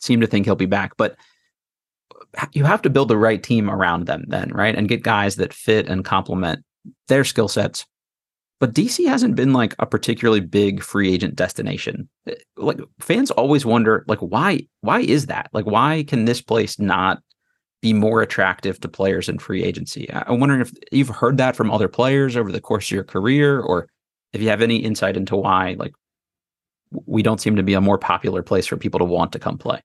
seem 0.00 0.20
to 0.20 0.26
think 0.26 0.46
he'll 0.46 0.54
be 0.54 0.66
back, 0.66 0.92
but 0.96 1.16
you 2.52 2.64
have 2.64 2.82
to 2.82 2.90
build 2.90 3.08
the 3.08 3.18
right 3.18 3.42
team 3.42 3.70
around 3.70 4.06
them 4.06 4.24
then, 4.28 4.50
right? 4.50 4.74
And 4.74 4.88
get 4.88 5.02
guys 5.02 5.36
that 5.36 5.52
fit 5.52 5.88
and 5.88 6.04
complement 6.04 6.64
their 7.08 7.24
skill 7.24 7.48
sets. 7.48 7.86
But 8.60 8.74
DC 8.74 9.06
hasn't 9.08 9.34
been 9.34 9.52
like 9.52 9.74
a 9.80 9.86
particularly 9.86 10.40
big 10.40 10.82
free 10.82 11.12
agent 11.12 11.34
destination. 11.34 12.08
Eh, 12.28 12.34
Like 12.56 12.78
fans 13.00 13.30
always 13.32 13.66
wonder 13.66 14.04
like 14.06 14.20
why 14.20 14.60
why 14.82 15.00
is 15.00 15.26
that? 15.26 15.50
Like 15.52 15.66
why 15.66 16.04
can 16.06 16.24
this 16.26 16.40
place 16.40 16.78
not 16.78 17.20
be 17.80 17.92
more 17.92 18.22
attractive 18.22 18.78
to 18.80 18.88
players 18.88 19.28
in 19.28 19.40
free 19.40 19.64
agency? 19.64 20.08
I'm 20.12 20.38
wondering 20.38 20.60
if 20.60 20.72
you've 20.92 21.08
heard 21.08 21.38
that 21.38 21.56
from 21.56 21.72
other 21.72 21.88
players 21.88 22.36
over 22.36 22.52
the 22.52 22.60
course 22.60 22.86
of 22.86 22.92
your 22.92 23.02
career 23.04 23.58
or 23.60 23.88
if 24.32 24.40
you 24.40 24.48
have 24.48 24.62
any 24.62 24.76
insight 24.76 25.16
into 25.16 25.34
why 25.36 25.74
like 25.78 25.92
we 27.06 27.22
don't 27.22 27.40
seem 27.40 27.56
to 27.56 27.62
be 27.64 27.74
a 27.74 27.80
more 27.80 27.98
popular 27.98 28.42
place 28.42 28.66
for 28.66 28.76
people 28.76 28.98
to 28.98 29.04
want 29.04 29.32
to 29.32 29.38
come 29.38 29.58
play. 29.58 29.80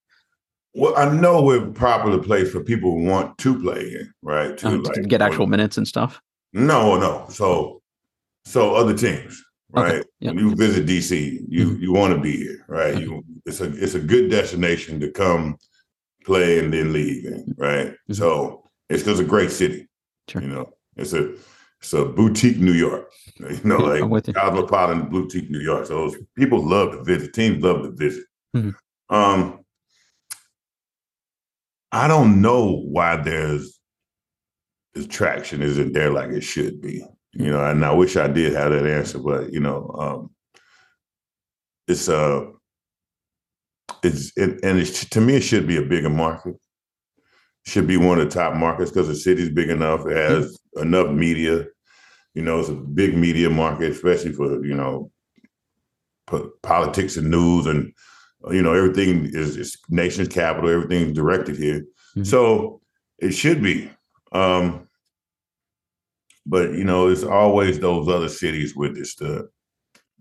Well, 0.73 0.95
I 0.95 1.09
know 1.15 1.41
we're 1.41 1.71
probably 1.71 2.13
a 2.13 2.17
popular 2.17 2.19
place 2.19 2.51
for 2.51 2.63
people 2.63 2.91
who 2.91 3.05
want 3.05 3.37
to 3.39 3.59
play 3.59 3.81
in, 3.99 4.13
right? 4.21 4.55
To, 4.59 4.67
Um, 4.67 4.83
to 4.83 4.89
like, 4.89 5.07
get 5.07 5.21
actual 5.23 5.47
minutes 5.47 5.77
and 5.77 5.87
stuff. 5.87 6.21
No, 6.53 6.97
no. 6.97 7.25
So, 7.29 7.81
so 8.45 8.75
other 8.75 8.95
teams, 8.95 9.43
Okay, 9.75 9.97
right? 9.97 10.05
yeah. 10.19 10.31
When 10.31 10.39
you 10.39 10.55
visit 10.55 10.85
DC, 10.85 11.41
you 11.49 11.65
Mhm. 11.71 11.81
you 11.81 11.91
want 11.93 12.13
to 12.15 12.19
be 12.21 12.37
here, 12.37 12.65
right? 12.67 12.95
Okay. 12.95 13.03
You 13.03 13.23
it's 13.45 13.61
a 13.61 13.65
it's 13.83 13.95
a 13.95 13.99
good 13.99 14.29
destination 14.31 14.99
to 15.01 15.11
come 15.11 15.57
play 16.25 16.59
and 16.59 16.73
then 16.73 16.93
leave 16.93 17.25
in, 17.25 17.53
right? 17.57 17.93
Mhm. 18.09 18.15
So 18.15 18.69
it's 18.89 19.03
because 19.03 19.19
a 19.19 19.23
great 19.25 19.51
city. 19.51 19.87
Sure. 20.29 20.41
You 20.41 20.47
know, 20.49 20.73
it's 20.95 21.13
a 21.13 21.33
it's 21.81 21.93
a 21.93 22.05
boutique 22.05 22.57
New 22.59 22.73
York. 22.73 23.11
You 23.39 23.59
know, 23.63 23.77
like 23.77 24.33
cosmopolitan 24.33 25.09
boutique 25.09 25.49
New 25.51 25.59
York. 25.59 25.85
So 25.85 26.11
people 26.35 26.65
love 26.65 26.91
to 26.93 27.03
visit. 27.03 27.33
Teams 27.33 27.61
love 27.63 27.83
to 27.83 27.91
visit. 27.91 28.23
Mhm. 28.55 28.73
Um, 29.09 29.59
I 31.91 32.07
don't 32.07 32.41
know 32.41 32.81
why 32.95 33.15
there's 33.17 33.76
the 35.01 35.07
traction 35.07 35.61
isn't 35.61 35.93
there 35.93 36.11
like 36.11 36.29
it 36.31 36.41
should 36.43 36.81
be. 36.81 37.03
You 37.33 37.51
know, 37.51 37.63
and 37.63 37.83
I 37.85 37.93
wish 37.93 38.15
I 38.17 38.27
did 38.27 38.53
have 38.53 38.71
that 38.71 38.85
answer, 38.85 39.19
but 39.19 39.51
you 39.53 39.59
know, 39.59 39.89
um, 39.99 40.29
it's 41.87 42.09
uh 42.09 42.45
it's 44.03 44.31
it, 44.37 44.59
and 44.63 44.79
it's 44.79 45.05
to 45.09 45.21
me 45.21 45.35
it 45.35 45.41
should 45.41 45.67
be 45.67 45.77
a 45.77 45.81
bigger 45.83 46.09
market. 46.09 46.55
Should 47.65 47.87
be 47.87 47.97
one 47.97 48.19
of 48.19 48.25
the 48.25 48.31
top 48.33 48.55
markets 48.55 48.91
because 48.91 49.07
the 49.07 49.15
city's 49.15 49.49
big 49.49 49.69
enough. 49.69 50.05
It 50.07 50.15
has 50.15 50.57
enough 50.77 51.09
media. 51.11 51.65
You 52.33 52.41
know, 52.43 52.59
it's 52.59 52.69
a 52.69 52.73
big 52.73 53.15
media 53.15 53.49
market, 53.49 53.91
especially 53.91 54.31
for 54.33 54.63
you 54.65 54.73
know 54.75 55.11
po- 56.27 56.51
politics 56.63 57.17
and 57.17 57.29
news 57.29 57.65
and 57.65 57.91
you 58.51 58.61
know 58.61 58.73
everything 58.73 59.25
is, 59.33 59.57
is 59.57 59.77
nation's 59.89 60.29
capital. 60.29 60.69
Everything's 60.69 61.13
directed 61.15 61.57
here, 61.57 61.83
Mhm. 62.15 62.25
so 62.25 62.81
it 63.19 63.31
should 63.31 63.61
be. 63.61 63.91
Um, 64.31 64.86
but 66.47 66.73
you 66.73 66.83
know, 66.83 67.07
it's 67.09 67.23
always 67.23 67.79
those 67.79 68.07
other 68.07 68.29
cities 68.29 68.75
with 68.75 68.95
this 68.95 69.15
the 69.15 69.49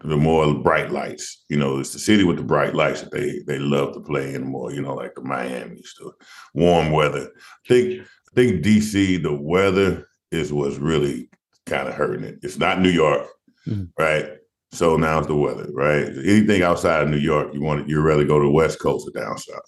the 0.05 0.17
more 0.17 0.53
bright 0.55 0.91
lights. 0.93 1.45
You 1.49 1.57
know, 1.57 1.79
it's 1.79 1.93
the 1.93 1.99
city 1.99 2.23
with 2.25 2.37
the 2.37 2.43
bright 2.43 2.75
lights 2.75 3.01
that 3.03 3.11
they 3.13 3.41
they 3.47 3.59
love 3.59 3.95
to 3.95 4.01
play 4.01 4.35
in 4.35 4.45
more. 4.47 4.73
You 4.73 4.83
know, 4.83 4.95
like 4.95 5.15
the 5.15 5.23
Miami's, 5.23 5.95
the 5.99 6.13
warm 6.55 6.91
weather. 6.91 7.31
I 7.35 7.69
think 7.69 8.03
I 8.03 8.35
think 8.35 8.63
DC, 8.65 9.23
the 9.23 9.33
weather 9.35 10.07
is 10.31 10.53
what's 10.53 10.77
really 10.77 11.31
kind 11.65 11.89
of 11.89 11.95
hurting 11.95 12.25
it. 12.25 12.39
It's 12.43 12.59
not 12.59 12.81
New 12.81 12.91
York, 12.91 13.27
Mhm. 13.67 13.89
right? 13.99 14.33
So 14.73 14.97
now 14.97 15.19
it's 15.19 15.29
the 15.29 15.35
weather, 15.37 15.69
right? 15.73 16.07
Anything 16.07 16.63
outside 16.63 17.03
of 17.03 17.09
New 17.09 17.17
York, 17.17 17.55
you 17.55 17.63
want 17.63 17.89
you'd 17.89 18.03
rather 18.03 18.25
go 18.25 18.39
to 18.39 18.45
the 18.45 18.51
West 18.51 18.79
Coast 18.81 19.09
or 19.09 19.19
down 19.19 19.39
south. 19.39 19.61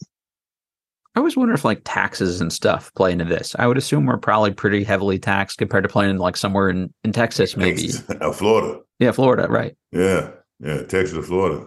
I 1.15 1.21
always 1.21 1.37
wonder 1.37 1.55
if 1.55 1.65
like 1.65 1.81
taxes 1.85 2.41
and 2.41 2.53
stuff 2.53 2.93
play 2.95 3.13
into 3.13 3.25
this. 3.25 3.57
I 3.59 3.67
would 3.67 3.77
assume 3.79 4.07
we're 4.07 4.19
probably 4.19 4.53
pretty 4.53 4.85
heavily 4.85 5.19
taxed 5.19 5.59
compared 5.59 5.83
to 5.83 5.89
playing 5.89 6.11
in 6.11 6.19
like 6.19 6.37
somewhere 6.37 6.69
in, 6.69 6.93
in 7.05 7.13
Texas, 7.13 7.57
maybe. 7.57 7.91
Uh, 8.21 8.33
Florida, 8.33 8.81
Yeah, 9.01 9.13
Florida, 9.13 9.47
right. 9.49 9.77
yeah, 9.93 10.31
yeah, 10.61 10.83
Texas 10.83 11.15
or 11.17 11.23
Florida. 11.23 11.67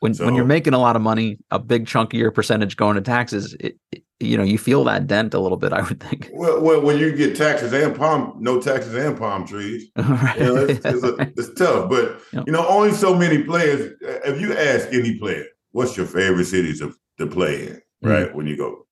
When 0.00 0.14
when 0.16 0.34
you're 0.34 0.44
making 0.44 0.74
a 0.74 0.78
lot 0.78 0.94
of 0.94 1.00
money, 1.02 1.38
a 1.50 1.58
big 1.58 1.86
chunk 1.86 2.12
of 2.12 2.20
your 2.20 2.30
percentage 2.30 2.76
going 2.76 2.96
to 2.96 3.00
taxes, 3.02 3.56
it, 3.60 3.76
it- 3.92 4.02
you 4.18 4.38
know, 4.38 4.42
you 4.44 4.56
feel 4.56 4.82
that 4.84 5.06
dent 5.06 5.34
a 5.34 5.38
little 5.38 5.58
bit, 5.58 5.74
I 5.74 5.82
would 5.82 6.00
think. 6.00 6.30
Well, 6.32 6.62
well, 6.62 6.80
when 6.80 6.96
you 6.98 7.14
get 7.14 7.36
taxes 7.36 7.70
and 7.74 7.94
palm, 7.94 8.34
no 8.40 8.58
taxes 8.58 8.94
and 8.94 9.14
palm 9.18 9.46
trees, 9.46 9.90
Right. 9.94 10.36
you 10.38 10.44
know, 10.46 10.56
it's, 10.64 10.82
it's, 10.86 11.04
a, 11.04 11.16
it's 11.36 11.52
tough. 11.58 11.90
But 11.90 12.18
Yep. 12.32 12.44
you 12.46 12.52
know, 12.54 12.66
only 12.66 12.92
so 12.92 13.14
many 13.14 13.42
players. 13.42 13.92
If 14.00 14.40
you 14.40 14.54
ask 14.56 14.88
any 14.90 15.18
player, 15.18 15.44
what's 15.72 15.98
your 15.98 16.06
favorite 16.06 16.46
city 16.46 16.72
to, 16.78 16.94
to 17.18 17.26
play 17.26 17.66
in, 17.66 17.80
Mm-hmm. 18.04 18.08
right? 18.08 18.34
When 18.34 18.46
you 18.46 18.56
go 18.56 18.86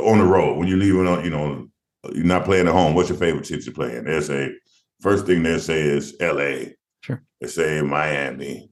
on 0.00 0.18
the 0.18 0.24
road, 0.24 0.56
when 0.58 0.68
you're 0.68 0.78
leaving 0.78 1.06
on, 1.06 1.24
you 1.24 1.30
know, 1.30 1.68
you're 2.12 2.24
not 2.24 2.44
playing 2.44 2.66
at 2.68 2.72
home. 2.72 2.94
What's 2.94 3.08
your 3.10 3.18
favorite 3.18 3.46
city 3.46 3.62
to 3.64 3.72
play 3.72 3.96
in? 3.96 4.04
They'll 4.04 4.22
say 4.22 4.52
first 5.00 5.26
thing 5.26 5.42
they'll 5.42 5.58
say 5.60 5.80
is 5.82 6.14
L.A. 6.20 6.74
Sure. 7.00 7.22
They 7.40 7.48
say 7.48 7.82
Miami, 7.82 8.70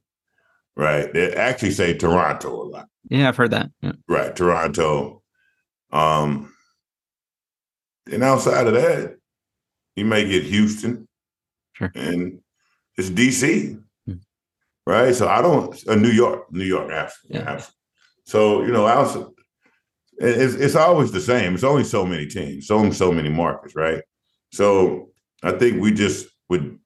right? 0.76 1.12
They 1.12 1.34
actually 1.34 1.72
say 1.72 1.94
Toronto 1.96 2.62
a 2.62 2.64
lot. 2.64 2.88
yeah, 3.10 3.28
I've 3.28 3.36
heard 3.36 3.50
that. 3.50 3.70
Yeah. 3.82 3.92
Right, 4.08 4.34
Toronto. 4.34 5.22
Um, 5.92 6.52
and 8.10 8.22
outside 8.22 8.66
of 8.66 8.74
that, 8.74 9.16
you 9.96 10.04
may 10.04 10.26
get 10.28 10.44
Houston, 10.44 11.06
Sure. 11.74 11.92
and 11.94 12.40
it's 12.96 13.10
DC, 13.10 13.78
Hmm. 14.06 14.14
right? 14.86 15.14
So 15.14 15.28
I 15.28 15.42
don't 15.42 15.76
uh, 15.88 15.94
New 15.94 16.10
York, 16.10 16.50
New 16.52 16.64
York, 16.64 16.90
absolutely. 16.90 17.40
Yeah. 17.40 17.50
absolutely. 17.52 17.74
So 18.24 18.62
you 18.62 18.72
know, 18.72 18.86
outside, 18.86 19.26
it's 20.18 20.54
it's 20.54 20.76
always 20.76 21.12
the 21.12 21.20
same. 21.20 21.54
It's 21.54 21.64
only 21.64 21.84
so 21.84 22.04
many 22.06 22.26
teams, 22.26 22.66
so 22.66 22.90
so 22.90 23.12
many 23.12 23.28
markets, 23.28 23.74
right? 23.74 24.02
So 24.52 25.10
I 25.42 25.52
think 25.52 25.80
we 25.80 25.92
just 25.92 26.26
with 26.48 26.78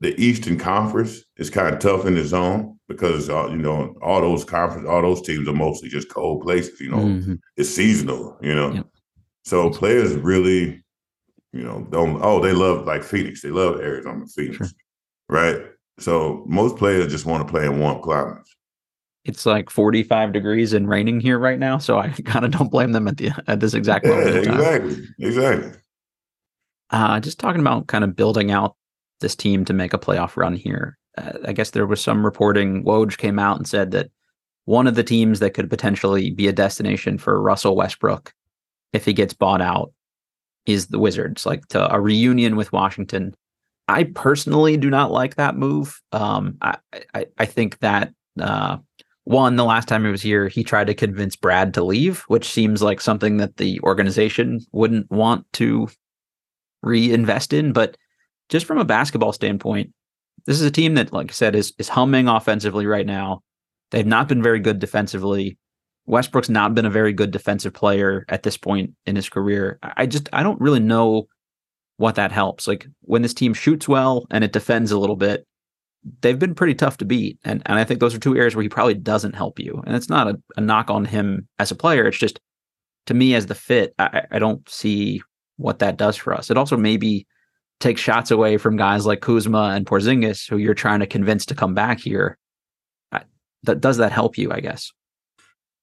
the 0.00 0.14
Eastern 0.20 0.58
Conference 0.58 1.24
is 1.36 1.50
kind 1.50 1.74
of 1.74 1.80
tough 1.80 2.06
in 2.06 2.14
the 2.14 2.24
zone 2.24 2.78
because 2.88 3.28
uh, 3.28 3.48
you 3.48 3.56
know 3.56 3.96
all 4.02 4.20
those 4.20 4.44
conference, 4.44 4.88
all 4.88 5.02
those 5.02 5.22
teams 5.22 5.48
are 5.48 5.52
mostly 5.52 5.88
just 5.88 6.08
cold 6.08 6.42
places. 6.42 6.80
You 6.80 6.90
know, 6.90 6.98
Mhm. 6.98 7.38
it's 7.56 7.68
seasonal, 7.70 8.38
you 8.40 8.54
know. 8.54 8.72
Yep. 8.72 8.86
So 9.44 9.70
players 9.70 10.14
really, 10.14 10.84
you 11.52 11.62
know, 11.62 11.86
don't 11.90 12.20
oh, 12.22 12.40
they 12.40 12.52
love 12.52 12.86
like 12.86 13.02
Phoenix. 13.02 13.42
They 13.42 13.50
love 13.50 13.80
Arizona 13.80 14.26
Phoenix. 14.26 14.56
Sure. 14.56 14.68
Right. 15.28 15.62
So 15.98 16.44
most 16.46 16.76
players 16.76 17.10
just 17.10 17.26
want 17.26 17.46
to 17.46 17.50
play 17.52 17.66
in 17.66 17.78
warm 17.78 18.00
climates. 18.02 18.54
It's 19.24 19.44
like 19.44 19.68
45 19.68 20.32
degrees 20.32 20.72
and 20.72 20.88
raining 20.88 21.20
here 21.20 21.38
right 21.38 21.58
now, 21.58 21.78
so 21.78 21.98
I 21.98 22.08
kind 22.24 22.44
of 22.44 22.50
don't 22.52 22.70
blame 22.70 22.92
them 22.92 23.08
at 23.08 23.16
the 23.18 23.30
at 23.46 23.60
this 23.60 23.74
exact 23.74 24.06
Yeah, 24.06 24.12
moment. 24.12 24.44
time. 24.44 24.54
exactly. 24.54 25.04
Exactly. 25.18 25.72
Uh, 26.90 27.20
just 27.20 27.38
talking 27.38 27.60
about 27.60 27.86
kind 27.86 28.04
of 28.04 28.16
building 28.16 28.50
out 28.50 28.74
this 29.20 29.36
team 29.36 29.64
to 29.66 29.72
make 29.74 29.92
a 29.92 29.98
playoff 29.98 30.36
run 30.36 30.54
here. 30.54 30.96
Uh, 31.18 31.32
I 31.44 31.52
guess 31.52 31.70
there 31.70 31.86
was 31.86 32.00
some 32.00 32.24
reporting. 32.24 32.84
Woj 32.84 33.18
came 33.18 33.38
out 33.38 33.58
and 33.58 33.68
said 33.68 33.90
that 33.90 34.10
one 34.64 34.86
of 34.86 34.94
the 34.94 35.02
teams 35.04 35.40
that 35.40 35.54
could 35.54 35.68
potentially 35.68 36.30
be 36.30 36.46
a 36.48 36.52
destination 36.52 37.18
for 37.18 37.40
Russell 37.42 37.76
Westbrook 37.76 38.32
if 38.92 39.04
he 39.04 39.12
gets 39.12 39.34
bought 39.34 39.60
out 39.60 39.92
is 40.66 40.86
the 40.86 40.98
Wizards, 40.98 41.44
like 41.44 41.66
to 41.68 41.94
a 41.94 42.00
reunion 42.00 42.56
with 42.56 42.72
Washington. 42.72 43.34
I 43.88 44.04
personally 44.04 44.76
do 44.76 44.90
not 44.90 45.10
like 45.10 45.36
that 45.36 45.56
move. 45.56 46.00
Um, 46.12 46.58
I, 46.60 46.76
I, 47.14 47.26
I 47.38 47.44
think 47.46 47.78
that 47.78 48.12
uh, 48.38 48.76
one, 49.28 49.56
the 49.56 49.64
last 49.64 49.88
time 49.88 50.06
he 50.06 50.10
was 50.10 50.22
here, 50.22 50.48
he 50.48 50.64
tried 50.64 50.86
to 50.86 50.94
convince 50.94 51.36
Brad 51.36 51.74
to 51.74 51.84
leave, 51.84 52.20
which 52.28 52.48
seems 52.48 52.82
like 52.82 52.98
something 52.98 53.36
that 53.36 53.58
the 53.58 53.78
organization 53.82 54.60
wouldn't 54.72 55.10
want 55.10 55.44
to 55.52 55.88
reinvest 56.82 57.52
in. 57.52 57.74
But 57.74 57.98
just 58.48 58.64
from 58.64 58.78
a 58.78 58.86
basketball 58.86 59.34
standpoint, 59.34 59.92
this 60.46 60.58
is 60.58 60.66
a 60.66 60.70
team 60.70 60.94
that, 60.94 61.12
like 61.12 61.30
I 61.30 61.34
said, 61.34 61.54
is 61.54 61.74
is 61.76 61.90
humming 61.90 62.26
offensively 62.26 62.86
right 62.86 63.04
now. 63.04 63.42
They've 63.90 64.06
not 64.06 64.28
been 64.28 64.42
very 64.42 64.60
good 64.60 64.78
defensively. 64.78 65.58
Westbrook's 66.06 66.48
not 66.48 66.74
been 66.74 66.86
a 66.86 66.90
very 66.90 67.12
good 67.12 67.30
defensive 67.30 67.74
player 67.74 68.24
at 68.30 68.44
this 68.44 68.56
point 68.56 68.92
in 69.04 69.14
his 69.14 69.28
career. 69.28 69.78
I 69.82 70.06
just 70.06 70.30
I 70.32 70.42
don't 70.42 70.58
really 70.58 70.80
know 70.80 71.28
what 71.98 72.14
that 72.14 72.32
helps. 72.32 72.66
Like 72.66 72.86
when 73.02 73.20
this 73.20 73.34
team 73.34 73.52
shoots 73.52 73.86
well 73.86 74.26
and 74.30 74.42
it 74.42 74.54
defends 74.54 74.90
a 74.90 74.98
little 74.98 75.16
bit, 75.16 75.46
they've 76.20 76.38
been 76.38 76.54
pretty 76.54 76.74
tough 76.74 76.96
to 76.98 77.04
beat. 77.04 77.38
And 77.44 77.62
and 77.66 77.78
I 77.78 77.84
think 77.84 78.00
those 78.00 78.14
are 78.14 78.18
two 78.18 78.36
areas 78.36 78.54
where 78.54 78.62
he 78.62 78.68
probably 78.68 78.94
doesn't 78.94 79.34
help 79.34 79.58
you. 79.58 79.82
And 79.86 79.96
it's 79.96 80.08
not 80.08 80.28
a, 80.28 80.40
a 80.56 80.60
knock 80.60 80.90
on 80.90 81.04
him 81.04 81.48
as 81.58 81.70
a 81.70 81.76
player. 81.76 82.06
It's 82.06 82.18
just 82.18 82.40
to 83.06 83.14
me 83.14 83.34
as 83.34 83.46
the 83.46 83.54
fit, 83.54 83.94
I, 83.98 84.22
I 84.30 84.38
don't 84.38 84.68
see 84.68 85.22
what 85.56 85.78
that 85.80 85.96
does 85.96 86.16
for 86.16 86.34
us. 86.34 86.50
It 86.50 86.56
also 86.56 86.76
maybe 86.76 87.26
takes 87.80 88.00
shots 88.00 88.30
away 88.30 88.56
from 88.58 88.76
guys 88.76 89.06
like 89.06 89.20
Kuzma 89.20 89.72
and 89.74 89.86
Porzingis, 89.86 90.48
who 90.48 90.56
you're 90.56 90.74
trying 90.74 91.00
to 91.00 91.06
convince 91.06 91.46
to 91.46 91.54
come 91.54 91.74
back 91.74 92.00
here. 92.00 92.36
I, 93.12 93.22
that 93.64 93.80
does 93.80 93.96
that 93.96 94.12
help 94.12 94.36
you? 94.38 94.52
I 94.52 94.60
guess. 94.60 94.92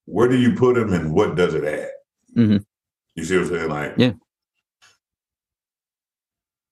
Where 0.06 0.28
do 0.28 0.38
you 0.38 0.56
put 0.56 0.78
him, 0.78 0.94
and 0.94 1.14
what 1.14 1.36
does 1.36 1.56
it 1.56 1.64
add? 1.64 1.90
Mm-hmm. 2.38 2.58
You 3.16 3.24
see 3.24 3.38
what 3.38 3.48
I'm 3.48 3.50
saying? 3.50 3.70
Like, 3.70 3.94
yeah, 3.98 4.12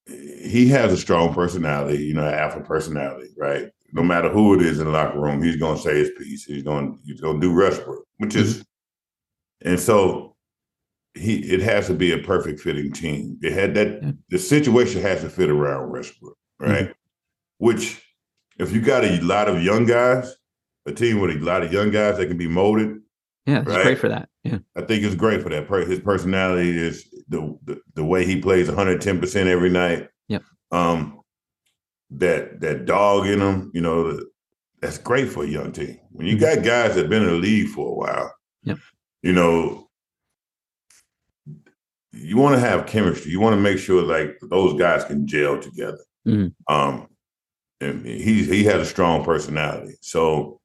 he 0.05 0.67
has 0.69 0.91
a 0.91 0.97
strong 0.97 1.33
personality, 1.33 2.03
you 2.03 2.13
know, 2.13 2.27
alpha 2.27 2.61
personality, 2.61 3.29
right? 3.37 3.69
No 3.93 4.03
matter 4.03 4.29
who 4.29 4.59
it 4.59 4.65
is 4.65 4.79
in 4.79 4.85
the 4.85 4.91
locker 4.91 5.19
room, 5.19 5.41
he's 5.41 5.55
going 5.55 5.77
to 5.77 5.81
say 5.81 5.97
his 5.97 6.11
piece. 6.17 6.45
He's 6.45 6.63
going 6.63 6.99
he's 7.05 7.21
going 7.21 7.39
to 7.39 7.47
do 7.47 7.53
Westbrook, 7.53 8.05
which 8.17 8.35
is, 8.35 8.59
mm-hmm. 8.59 9.69
and 9.69 9.79
so 9.79 10.35
he 11.13 11.37
it 11.37 11.61
has 11.61 11.87
to 11.87 11.93
be 11.93 12.11
a 12.11 12.17
perfect 12.17 12.59
fitting 12.59 12.91
team. 12.91 13.37
It 13.41 13.53
had 13.53 13.75
that 13.75 14.17
the 14.29 14.39
situation 14.39 15.01
has 15.01 15.21
to 15.21 15.29
fit 15.29 15.49
around 15.49 15.91
Westbrook, 15.91 16.37
right? 16.59 16.85
Mm-hmm. 16.85 16.91
Which, 17.59 18.03
if 18.57 18.73
you 18.73 18.81
got 18.81 19.05
a 19.05 19.21
lot 19.21 19.47
of 19.47 19.63
young 19.63 19.85
guys, 19.85 20.35
a 20.85 20.91
team 20.91 21.21
with 21.21 21.31
a 21.31 21.39
lot 21.45 21.63
of 21.63 21.71
young 21.71 21.91
guys 21.91 22.17
that 22.17 22.27
can 22.27 22.37
be 22.37 22.47
molded, 22.47 22.99
yeah, 23.45 23.59
it's 23.59 23.67
right? 23.67 23.83
great 23.83 23.99
for 23.99 24.09
that. 24.09 24.27
Yeah, 24.43 24.57
I 24.75 24.81
think 24.81 25.03
it's 25.03 25.15
great 25.15 25.43
for 25.43 25.49
that. 25.49 25.69
His 25.87 25.99
personality 25.99 26.77
is 26.77 27.12
the 27.33 27.57
the, 27.65 27.81
the 27.95 28.05
way 28.05 28.25
he 28.25 28.39
plays 28.39 28.67
110 28.67 29.19
percent 29.19 29.49
every 29.49 29.69
night. 29.69 30.07
Yep. 30.29 30.43
Um, 30.71 31.19
that 32.11 32.61
that 32.61 32.85
dog 32.85 33.27
in 33.27 33.41
him, 33.41 33.71
you 33.73 33.81
know, 33.81 34.19
that's 34.81 34.97
great 34.97 35.29
for 35.29 35.43
a 35.43 35.47
young 35.47 35.71
team. 35.71 35.99
When 36.11 36.27
you 36.27 36.37
mm-hmm. 36.37 36.61
got 36.61 36.65
guys 36.65 36.95
that've 36.95 37.09
been 37.09 37.23
in 37.23 37.29
the 37.29 37.35
league 37.35 37.69
for 37.69 37.89
a 37.89 37.93
while, 37.93 38.35
yep. 38.63 38.77
you 39.21 39.33
know, 39.33 39.89
you 42.11 42.37
want 42.37 42.55
to 42.55 42.59
have 42.59 42.85
chemistry. 42.85 43.31
You 43.31 43.39
want 43.39 43.55
to 43.55 43.61
make 43.61 43.79
sure 43.79 44.03
like 44.03 44.37
those 44.49 44.79
guys 44.79 45.03
can 45.03 45.27
gel 45.27 45.59
together. 45.59 46.03
Mm-hmm. 46.27 46.73
Um, 46.73 47.07
and 47.81 48.05
he 48.05 48.43
he 48.43 48.63
has 48.65 48.81
a 48.81 48.85
strong 48.85 49.25
personality, 49.25 49.95
so 50.01 50.61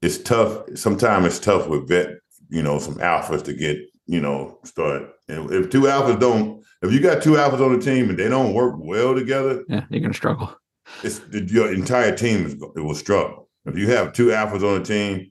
it's 0.00 0.18
tough. 0.18 0.64
Sometimes 0.74 1.26
it's 1.26 1.38
tough 1.38 1.66
with 1.66 1.88
vet, 1.88 2.18
you 2.48 2.62
know, 2.62 2.78
some 2.78 2.96
alphas 2.96 3.44
to 3.44 3.52
get, 3.52 3.78
you 4.06 4.20
know, 4.20 4.58
start. 4.64 5.10
And 5.30 5.50
if 5.52 5.70
two 5.70 5.82
alphas 5.82 6.18
don't, 6.20 6.64
if 6.82 6.92
you 6.92 7.00
got 7.00 7.22
two 7.22 7.32
alphas 7.32 7.64
on 7.64 7.78
the 7.78 7.84
team 7.84 8.10
and 8.10 8.18
they 8.18 8.28
don't 8.28 8.54
work 8.54 8.74
well 8.78 9.14
together, 9.14 9.64
yeah, 9.68 9.84
you're 9.90 10.00
gonna 10.00 10.14
struggle. 10.14 10.54
It's 11.02 11.20
your 11.30 11.72
entire 11.72 12.16
team 12.16 12.46
is 12.46 12.54
it 12.54 12.80
will 12.80 12.94
struggle. 12.94 13.48
If 13.66 13.76
you 13.76 13.88
have 13.90 14.12
two 14.12 14.28
alphas 14.28 14.64
on 14.64 14.82
the 14.82 14.84
team 14.84 15.30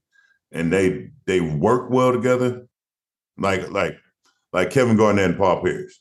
and 0.52 0.72
they 0.72 1.10
they 1.26 1.41
work 1.41 1.89
well 1.89 2.12
together, 2.12 2.68
like 3.38 3.70
like 3.72 3.97
like 4.54 4.72
Kevin 4.72 4.97
Garnett 4.97 5.26
and 5.26 5.38
Paul 5.38 5.62
Pierce, 5.62 6.00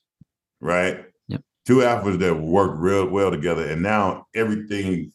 right? 0.60 1.04
Yep. 1.28 1.42
Two 1.66 1.78
alphas 1.78 2.18
that 2.20 2.34
work 2.34 2.72
real 2.76 3.06
well 3.06 3.30
together, 3.30 3.66
and 3.66 3.82
now 3.82 4.26
everything 4.34 5.12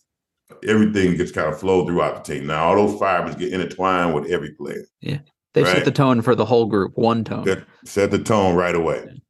everything 0.67 1.15
gets 1.17 1.31
kind 1.31 1.51
of 1.51 1.59
flowed 1.59 1.87
throughout 1.87 2.23
the 2.23 2.33
team. 2.33 2.47
Now 2.47 2.65
all 2.65 2.75
those 2.75 2.99
fibers 2.99 3.35
get 3.35 3.53
intertwined 3.53 4.13
with 4.13 4.29
every 4.31 4.51
player. 4.51 4.85
Yeah. 5.01 5.19
They 5.53 5.63
right? 5.63 5.75
set 5.77 5.85
the 5.85 5.91
tone 5.91 6.21
for 6.21 6.35
the 6.35 6.45
whole 6.45 6.65
group, 6.65 6.93
one 6.95 7.23
tone. 7.23 7.45
Set, 7.45 7.63
set 7.85 8.11
the 8.11 8.19
tone 8.19 8.55
right 8.55 8.75
away. 8.75 9.21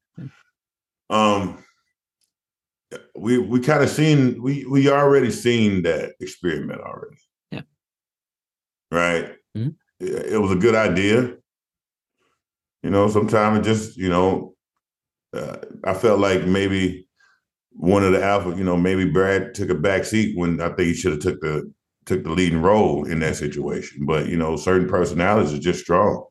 Um 1.10 1.64
we 3.16 3.38
we 3.38 3.60
kind 3.60 3.84
of 3.84 3.90
seen 3.90 4.42
we 4.42 4.66
we 4.66 4.90
already 4.90 5.32
seen 5.32 5.84
that 5.84 6.14
experiment 6.20 6.82
already. 6.82 7.18
Yeah. 7.52 7.62
Right? 8.92 9.36
Mm-hmm. 9.58 9.70
It, 10.00 10.34
it 10.34 10.38
was 10.38 10.52
a 10.52 10.56
good 10.56 10.76
idea. 10.76 11.36
You 12.84 12.90
know, 12.90 13.10
sometimes 13.10 13.60
it 13.60 13.64
just, 13.64 13.98
you 13.98 14.10
know, 14.10 14.56
uh, 15.34 15.58
I 15.86 15.94
felt 15.94 16.20
like 16.20 16.46
maybe 16.46 17.08
one 17.72 18.04
of 18.04 18.12
the 18.12 18.24
alpha, 18.24 18.50
you 18.58 18.64
know, 18.64 18.78
maybe 18.78 19.06
Brad 19.10 19.56
took 19.56 19.70
a 19.70 19.76
back 19.76 20.04
seat 20.06 20.38
when 20.38 20.60
I 20.62 20.68
think 20.68 20.80
he 20.80 20.94
should 20.94 21.14
have 21.14 21.22
took 21.22 21.42
the 21.42 21.72
took 22.06 22.24
the 22.24 22.32
leading 22.32 22.62
role 22.62 23.06
in 23.06 23.20
that 23.20 23.36
situation. 23.36 24.06
But 24.06 24.28
you 24.28 24.38
know, 24.38 24.56
certain 24.56 24.88
personalities 24.88 25.54
are 25.54 25.60
just 25.60 25.82
strong. 25.82 26.26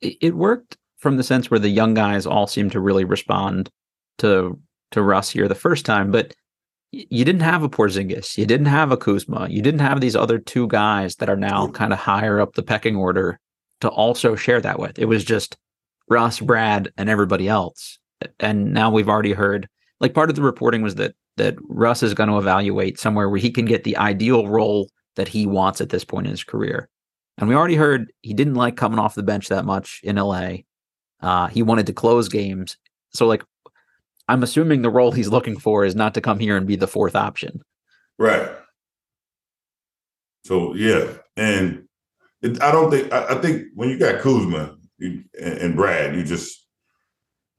It 0.00 0.34
worked 0.34 0.76
from 0.98 1.16
the 1.16 1.22
sense 1.22 1.50
where 1.50 1.60
the 1.60 1.68
young 1.68 1.94
guys 1.94 2.26
all 2.26 2.46
seemed 2.46 2.72
to 2.72 2.80
really 2.80 3.04
respond 3.04 3.70
to 4.18 4.60
to 4.92 5.02
Russ 5.02 5.30
here 5.30 5.48
the 5.48 5.54
first 5.54 5.86
time, 5.86 6.10
but 6.10 6.34
you 6.92 7.24
didn't 7.24 7.40
have 7.40 7.62
a 7.62 7.68
Porzingis, 7.68 8.36
you 8.36 8.44
didn't 8.44 8.66
have 8.66 8.92
a 8.92 8.96
Kuzma, 8.96 9.48
you 9.48 9.62
didn't 9.62 9.80
have 9.80 10.00
these 10.00 10.14
other 10.14 10.38
two 10.38 10.68
guys 10.68 11.16
that 11.16 11.30
are 11.30 11.36
now 11.36 11.68
kind 11.68 11.92
of 11.92 11.98
higher 11.98 12.40
up 12.40 12.54
the 12.54 12.62
pecking 12.62 12.96
order 12.96 13.40
to 13.80 13.88
also 13.88 14.36
share 14.36 14.60
that 14.60 14.78
with. 14.78 14.98
It 14.98 15.06
was 15.06 15.24
just 15.24 15.56
Russ, 16.08 16.40
Brad, 16.40 16.92
and 16.98 17.08
everybody 17.08 17.48
else. 17.48 17.98
And 18.38 18.74
now 18.74 18.90
we've 18.90 19.08
already 19.08 19.32
heard 19.32 19.68
like 19.98 20.14
part 20.14 20.28
of 20.28 20.36
the 20.36 20.42
reporting 20.42 20.82
was 20.82 20.96
that 20.96 21.14
that 21.36 21.56
Russ 21.68 22.02
is 22.02 22.14
going 22.14 22.28
to 22.28 22.38
evaluate 22.38 22.98
somewhere 22.98 23.28
where 23.28 23.38
he 23.38 23.50
can 23.50 23.64
get 23.64 23.84
the 23.84 23.96
ideal 23.96 24.48
role 24.48 24.90
that 25.16 25.28
he 25.28 25.46
wants 25.46 25.80
at 25.80 25.88
this 25.88 26.04
point 26.04 26.26
in 26.26 26.30
his 26.30 26.44
career. 26.44 26.88
And 27.38 27.48
we 27.48 27.54
already 27.54 27.74
heard 27.74 28.12
he 28.20 28.34
didn't 28.34 28.54
like 28.54 28.76
coming 28.76 28.98
off 28.98 29.14
the 29.14 29.22
bench 29.22 29.48
that 29.48 29.64
much 29.64 30.00
in 30.02 30.16
LA. 30.16 30.56
Uh, 31.20 31.46
he 31.48 31.62
wanted 31.62 31.86
to 31.86 31.92
close 31.92 32.28
games. 32.28 32.76
So 33.14 33.26
like 33.26 33.42
I'm 34.28 34.42
assuming 34.42 34.82
the 34.82 34.90
role 34.90 35.12
he's 35.12 35.28
looking 35.28 35.58
for 35.58 35.84
is 35.84 35.94
not 35.94 36.14
to 36.14 36.20
come 36.20 36.38
here 36.38 36.56
and 36.56 36.66
be 36.66 36.76
the 36.76 36.86
fourth 36.86 37.16
option. 37.16 37.62
Right. 38.18 38.50
So 40.44 40.74
yeah, 40.74 41.12
and 41.36 41.84
it, 42.42 42.60
I 42.62 42.72
don't 42.72 42.90
think 42.90 43.12
I, 43.12 43.28
I, 43.30 43.34
think 43.36 43.68
when 43.74 43.88
you 43.88 43.98
got 43.98 44.20
Kuzma 44.20 44.76
you, 44.98 45.22
and, 45.40 45.58
and 45.58 45.76
Brad, 45.76 46.16
you 46.16 46.24
just 46.24 46.66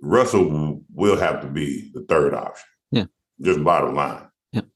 Russell 0.02 0.82
will 0.94 1.18
have 1.18 1.42
to 1.42 1.48
be 1.48 1.92
the 1.94 2.06
third 2.10 2.34
option. 2.34 2.66
Just 3.44 3.64
bottom 3.64 3.96
line. 3.96 4.28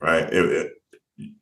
Right. 0.01 0.31
It, 0.31 0.73
it, 1.17 1.33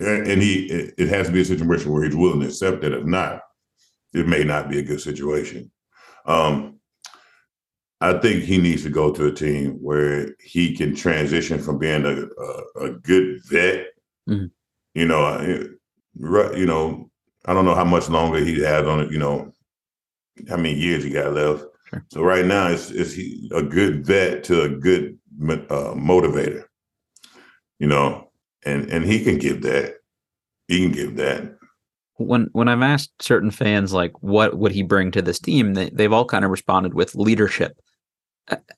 and 0.00 0.42
he, 0.42 0.64
it, 0.64 0.94
it 0.98 1.08
has 1.08 1.28
to 1.28 1.32
be 1.32 1.42
a 1.42 1.44
situation 1.44 1.92
where 1.92 2.02
he's 2.02 2.16
willing 2.16 2.40
to 2.40 2.46
accept 2.46 2.82
it. 2.82 2.92
If 2.92 3.04
not, 3.04 3.40
it 4.12 4.26
may 4.26 4.42
not 4.42 4.68
be 4.68 4.78
a 4.78 4.82
good 4.82 5.00
situation. 5.00 5.70
Um, 6.26 6.80
I 8.00 8.14
think 8.14 8.42
he 8.42 8.58
needs 8.58 8.82
to 8.82 8.90
go 8.90 9.12
to 9.12 9.26
a 9.26 9.32
team 9.32 9.74
where 9.80 10.34
he 10.40 10.76
can 10.76 10.96
transition 10.96 11.60
from 11.60 11.78
being 11.78 12.04
a 12.04 12.26
a, 12.26 12.86
a 12.86 12.90
good 12.90 13.40
vet. 13.44 13.86
Mm-hmm. 14.28 14.46
You 14.94 15.06
know, 15.06 15.68
you 16.56 16.66
know, 16.66 17.10
I 17.46 17.54
don't 17.54 17.64
know 17.64 17.76
how 17.76 17.84
much 17.84 18.08
longer 18.08 18.38
he 18.38 18.60
has 18.62 18.86
on 18.86 19.00
it. 19.00 19.12
You 19.12 19.18
know, 19.18 19.52
how 20.48 20.56
many 20.56 20.74
years 20.74 21.04
he 21.04 21.10
got 21.10 21.32
left. 21.32 21.64
Sure. 21.88 22.04
So 22.08 22.22
right 22.22 22.44
now, 22.44 22.68
it's 22.68 22.90
it's 22.90 23.12
he, 23.12 23.48
a 23.54 23.62
good 23.62 24.04
vet 24.04 24.42
to 24.44 24.62
a 24.62 24.68
good 24.68 25.16
uh, 25.40 25.94
motivator. 25.94 26.64
You 27.82 27.88
know, 27.88 28.30
and 28.64 28.88
and 28.92 29.04
he 29.04 29.24
can 29.24 29.38
give 29.38 29.62
that. 29.62 29.96
He 30.68 30.82
can 30.82 30.92
give 30.92 31.16
that. 31.16 31.56
When 32.16 32.48
when 32.52 32.68
I've 32.68 32.80
asked 32.80 33.10
certain 33.20 33.50
fans 33.50 33.92
like 33.92 34.12
what 34.22 34.56
would 34.56 34.70
he 34.70 34.84
bring 34.84 35.10
to 35.10 35.20
this 35.20 35.40
team, 35.40 35.74
they, 35.74 35.90
they've 35.90 36.12
all 36.12 36.24
kind 36.24 36.44
of 36.44 36.52
responded 36.52 36.94
with 36.94 37.16
leadership. 37.16 37.76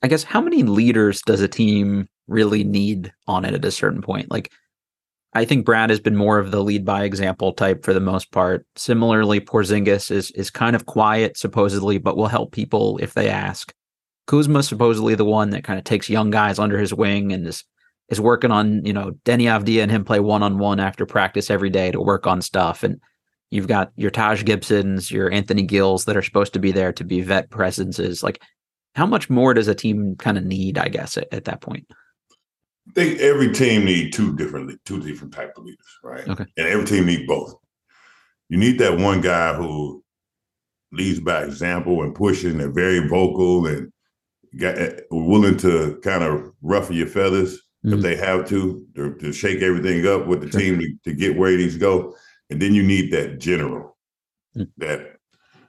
I 0.01 0.07
guess 0.07 0.23
how 0.23 0.41
many 0.41 0.63
leaders 0.63 1.21
does 1.21 1.41
a 1.41 1.47
team 1.47 2.09
really 2.27 2.63
need 2.63 3.13
on 3.27 3.45
it 3.45 3.53
at 3.53 3.63
a 3.63 3.69
certain 3.69 4.01
point? 4.01 4.31
Like 4.31 4.51
I 5.33 5.45
think 5.45 5.67
Brad 5.67 5.91
has 5.91 5.99
been 5.99 6.15
more 6.15 6.39
of 6.39 6.49
the 6.49 6.63
lead 6.63 6.83
by 6.83 7.03
example 7.03 7.53
type 7.53 7.85
for 7.85 7.93
the 7.93 7.99
most 7.99 8.31
part. 8.31 8.65
Similarly, 8.75 9.39
Porzingis 9.39 10.09
is 10.09 10.31
is 10.31 10.49
kind 10.49 10.75
of 10.75 10.87
quiet 10.87 11.37
supposedly, 11.37 11.99
but 11.99 12.17
will 12.17 12.25
help 12.25 12.53
people 12.53 12.97
if 12.99 13.13
they 13.13 13.29
ask. 13.29 13.71
Kuzma 14.25 14.63
supposedly 14.63 15.13
the 15.13 15.25
one 15.25 15.51
that 15.51 15.63
kind 15.63 15.77
of 15.77 15.85
takes 15.85 16.09
young 16.09 16.31
guys 16.31 16.57
under 16.57 16.79
his 16.79 16.91
wing 16.91 17.31
and 17.31 17.45
is 17.45 17.63
is 18.09 18.21
working 18.21 18.51
on, 18.51 18.85
you 18.85 18.93
know, 18.93 19.11
Deni 19.25 19.43
Avdija 19.43 19.81
and 19.81 19.91
him 19.91 20.05
play 20.05 20.19
one 20.19 20.43
on 20.43 20.59
one 20.59 20.79
after 20.79 21.05
practice 21.05 21.49
every 21.49 21.69
day 21.69 21.91
to 21.91 22.01
work 22.01 22.27
on 22.27 22.41
stuff. 22.41 22.83
And 22.83 22.99
you've 23.49 23.67
got 23.67 23.91
your 23.95 24.11
Taj 24.11 24.43
Gibsons, 24.43 25.09
your 25.09 25.31
Anthony 25.31 25.63
Gills 25.63 26.05
that 26.05 26.17
are 26.17 26.21
supposed 26.21 26.53
to 26.53 26.59
be 26.59 26.71
there 26.71 26.93
to 26.93 27.03
be 27.03 27.21
vet 27.21 27.49
presences. 27.49 28.23
Like, 28.23 28.41
how 28.93 29.05
much 29.05 29.29
more 29.29 29.53
does 29.53 29.67
a 29.67 29.75
team 29.75 30.15
kind 30.17 30.37
of 30.37 30.45
need, 30.45 30.77
I 30.77 30.87
guess, 30.87 31.17
at, 31.17 31.27
at 31.33 31.45
that 31.45 31.61
point? 31.61 31.85
I 32.87 32.91
think 32.93 33.19
every 33.19 33.51
team 33.51 33.85
need 33.85 34.13
two 34.13 34.35
different 34.35 34.79
two 34.85 35.01
different 35.01 35.33
type 35.33 35.53
of 35.57 35.63
leaders, 35.63 35.99
right? 36.03 36.27
Okay. 36.27 36.45
And 36.55 36.67
every 36.67 36.85
team 36.85 37.07
need 37.07 37.25
both. 37.27 37.55
You 38.49 38.57
need 38.57 38.77
that 38.79 38.99
one 38.99 39.21
guy 39.21 39.55
who 39.55 40.03
leads 40.91 41.19
by 41.19 41.43
example 41.43 42.03
and 42.03 42.13
pushing 42.13 42.61
and 42.61 42.75
very 42.75 43.07
vocal 43.07 43.65
and 43.65 43.91
got 44.57 44.77
eh, 44.77 44.99
willing 45.11 45.57
to 45.57 45.99
kind 46.03 46.23
of 46.23 46.51
ruffle 46.61 46.95
your 46.95 47.07
feathers. 47.07 47.59
If 47.93 48.01
they 48.01 48.15
have 48.15 48.47
to, 48.49 48.85
to, 48.95 49.15
to 49.15 49.31
shake 49.31 49.61
everything 49.61 50.07
up 50.07 50.27
with 50.27 50.41
the 50.41 50.51
sure. 50.51 50.59
team 50.59 50.79
to, 50.79 50.93
to, 51.03 51.13
get 51.13 51.37
where 51.37 51.55
these 51.55 51.77
go. 51.77 52.15
And 52.49 52.61
then 52.61 52.73
you 52.73 52.83
need 52.83 53.11
that 53.11 53.39
general, 53.39 53.95
mm-hmm. 54.55 54.63
that 54.77 55.15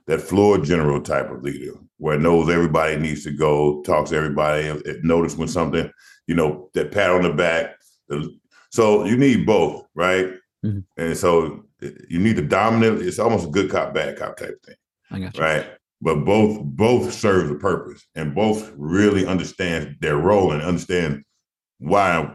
that 0.07 0.21
floor 0.21 0.59
general 0.59 1.01
type 1.01 1.31
of 1.31 1.43
leader 1.43 1.73
where 1.99 2.19
knows 2.19 2.49
everybody 2.49 2.97
needs 2.97 3.25
to 3.25 3.33
go, 3.33 3.83
talks 3.83 4.11
to 4.11 4.17
everybody, 4.17 4.73
notice 5.03 5.37
when 5.37 5.49
something, 5.49 5.91
you 6.27 6.35
know, 6.35 6.71
that 6.75 6.93
pat 6.93 7.11
on 7.11 7.23
the 7.23 7.33
back. 7.33 7.75
So 8.71 9.05
you 9.05 9.17
need 9.17 9.47
both, 9.47 9.85
right? 9.95 10.27
Mm-hmm. 10.65 10.81
And 10.97 11.17
so 11.17 11.65
eh, 11.83 11.91
you 12.09 12.19
need 12.19 12.37
the 12.37 12.43
dominant. 12.43 13.03
It's 13.03 13.19
almost 13.19 13.49
a 13.49 13.51
good 13.51 13.71
cop, 13.71 13.95
bad 13.95 14.19
cop 14.19 14.37
type 14.37 14.63
thing. 14.65 14.77
I 15.11 15.21
got 15.21 15.37
you. 15.37 15.43
Right. 15.43 15.67
But 16.03 16.25
both 16.25 16.63
both 16.63 17.13
serve 17.13 17.51
a 17.51 17.55
purpose 17.55 18.07
and 18.15 18.35
both 18.35 18.71
really 18.77 19.27
understand 19.27 19.97
their 20.01 20.19
role 20.19 20.53
and 20.53 20.63
understand 20.63 21.25
why 21.79 22.31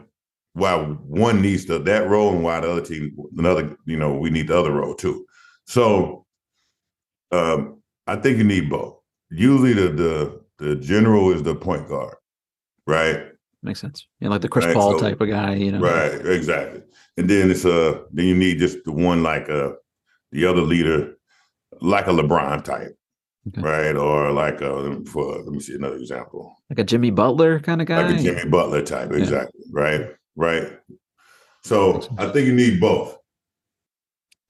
why 0.54 0.76
one 0.76 1.42
needs 1.42 1.66
the, 1.66 1.80
that 1.80 2.10
role 2.10 2.34
and 2.34 2.44
why 2.44 2.60
the 2.60 2.70
other 2.70 2.82
team 2.82 3.16
another 3.38 3.76
you 3.86 3.98
know 3.98 4.16
we 4.16 4.30
need 4.30 4.48
the 4.48 4.58
other 4.58 4.72
role 4.72 4.96
too. 4.96 5.26
So 5.66 6.26
um, 7.32 7.82
I 8.08 8.16
think 8.18 8.38
you 8.38 8.44
need 8.44 8.70
both. 8.70 8.98
Usually 9.30 9.74
the 9.74 9.90
the 9.90 10.42
the 10.58 10.76
general 10.76 11.32
is 11.32 11.44
the 11.44 11.56
point 11.56 11.88
guard, 11.88 12.16
right? 12.86 13.28
Makes 13.64 13.80
sense. 13.80 14.08
Yeah, 14.20 14.30
like 14.30 14.42
the 14.42 14.50
Chris 14.50 14.66
right? 14.66 14.76
Paul 14.76 14.94
so, 14.94 15.00
type 15.00 15.22
of 15.22 15.30
guy, 15.30 15.56
you 15.56 15.72
know. 15.72 15.80
Right, 15.80 16.26
exactly. 16.26 16.82
And 17.18 17.30
then 17.30 17.52
it's 17.52 17.66
uh 17.66 18.02
then 18.12 18.26
you 18.26 18.36
need 18.36 18.60
just 18.60 18.84
the 18.84 18.92
one 18.92 19.24
like 19.24 19.50
uh 19.50 19.74
the 20.32 20.46
other 20.46 20.62
leader 20.62 21.16
like 21.80 22.08
a 22.08 22.12
LeBron 22.12 22.64
type, 22.64 22.98
okay. 23.48 23.62
right? 23.62 23.96
Or 23.96 24.32
like 24.32 24.62
a 24.62 25.04
for 25.06 25.38
let 25.44 25.48
me 25.48 25.60
see 25.60 25.76
another 25.76 25.98
example, 25.98 26.56
like 26.70 26.80
a 26.80 26.84
Jimmy 26.84 27.12
Butler 27.12 27.60
kind 27.60 27.82
of 27.82 27.88
guy, 27.88 28.08
like 28.08 28.20
a 28.20 28.24
Jimmy 28.24 28.50
Butler 28.50 28.82
type, 28.82 29.12
exactly, 29.12 29.62
right? 29.72 30.10
Right. 30.36 30.80
So 31.64 32.02
I 32.18 32.28
think 32.28 32.48
you 32.48 32.54
need 32.54 32.80
both. 32.80 33.18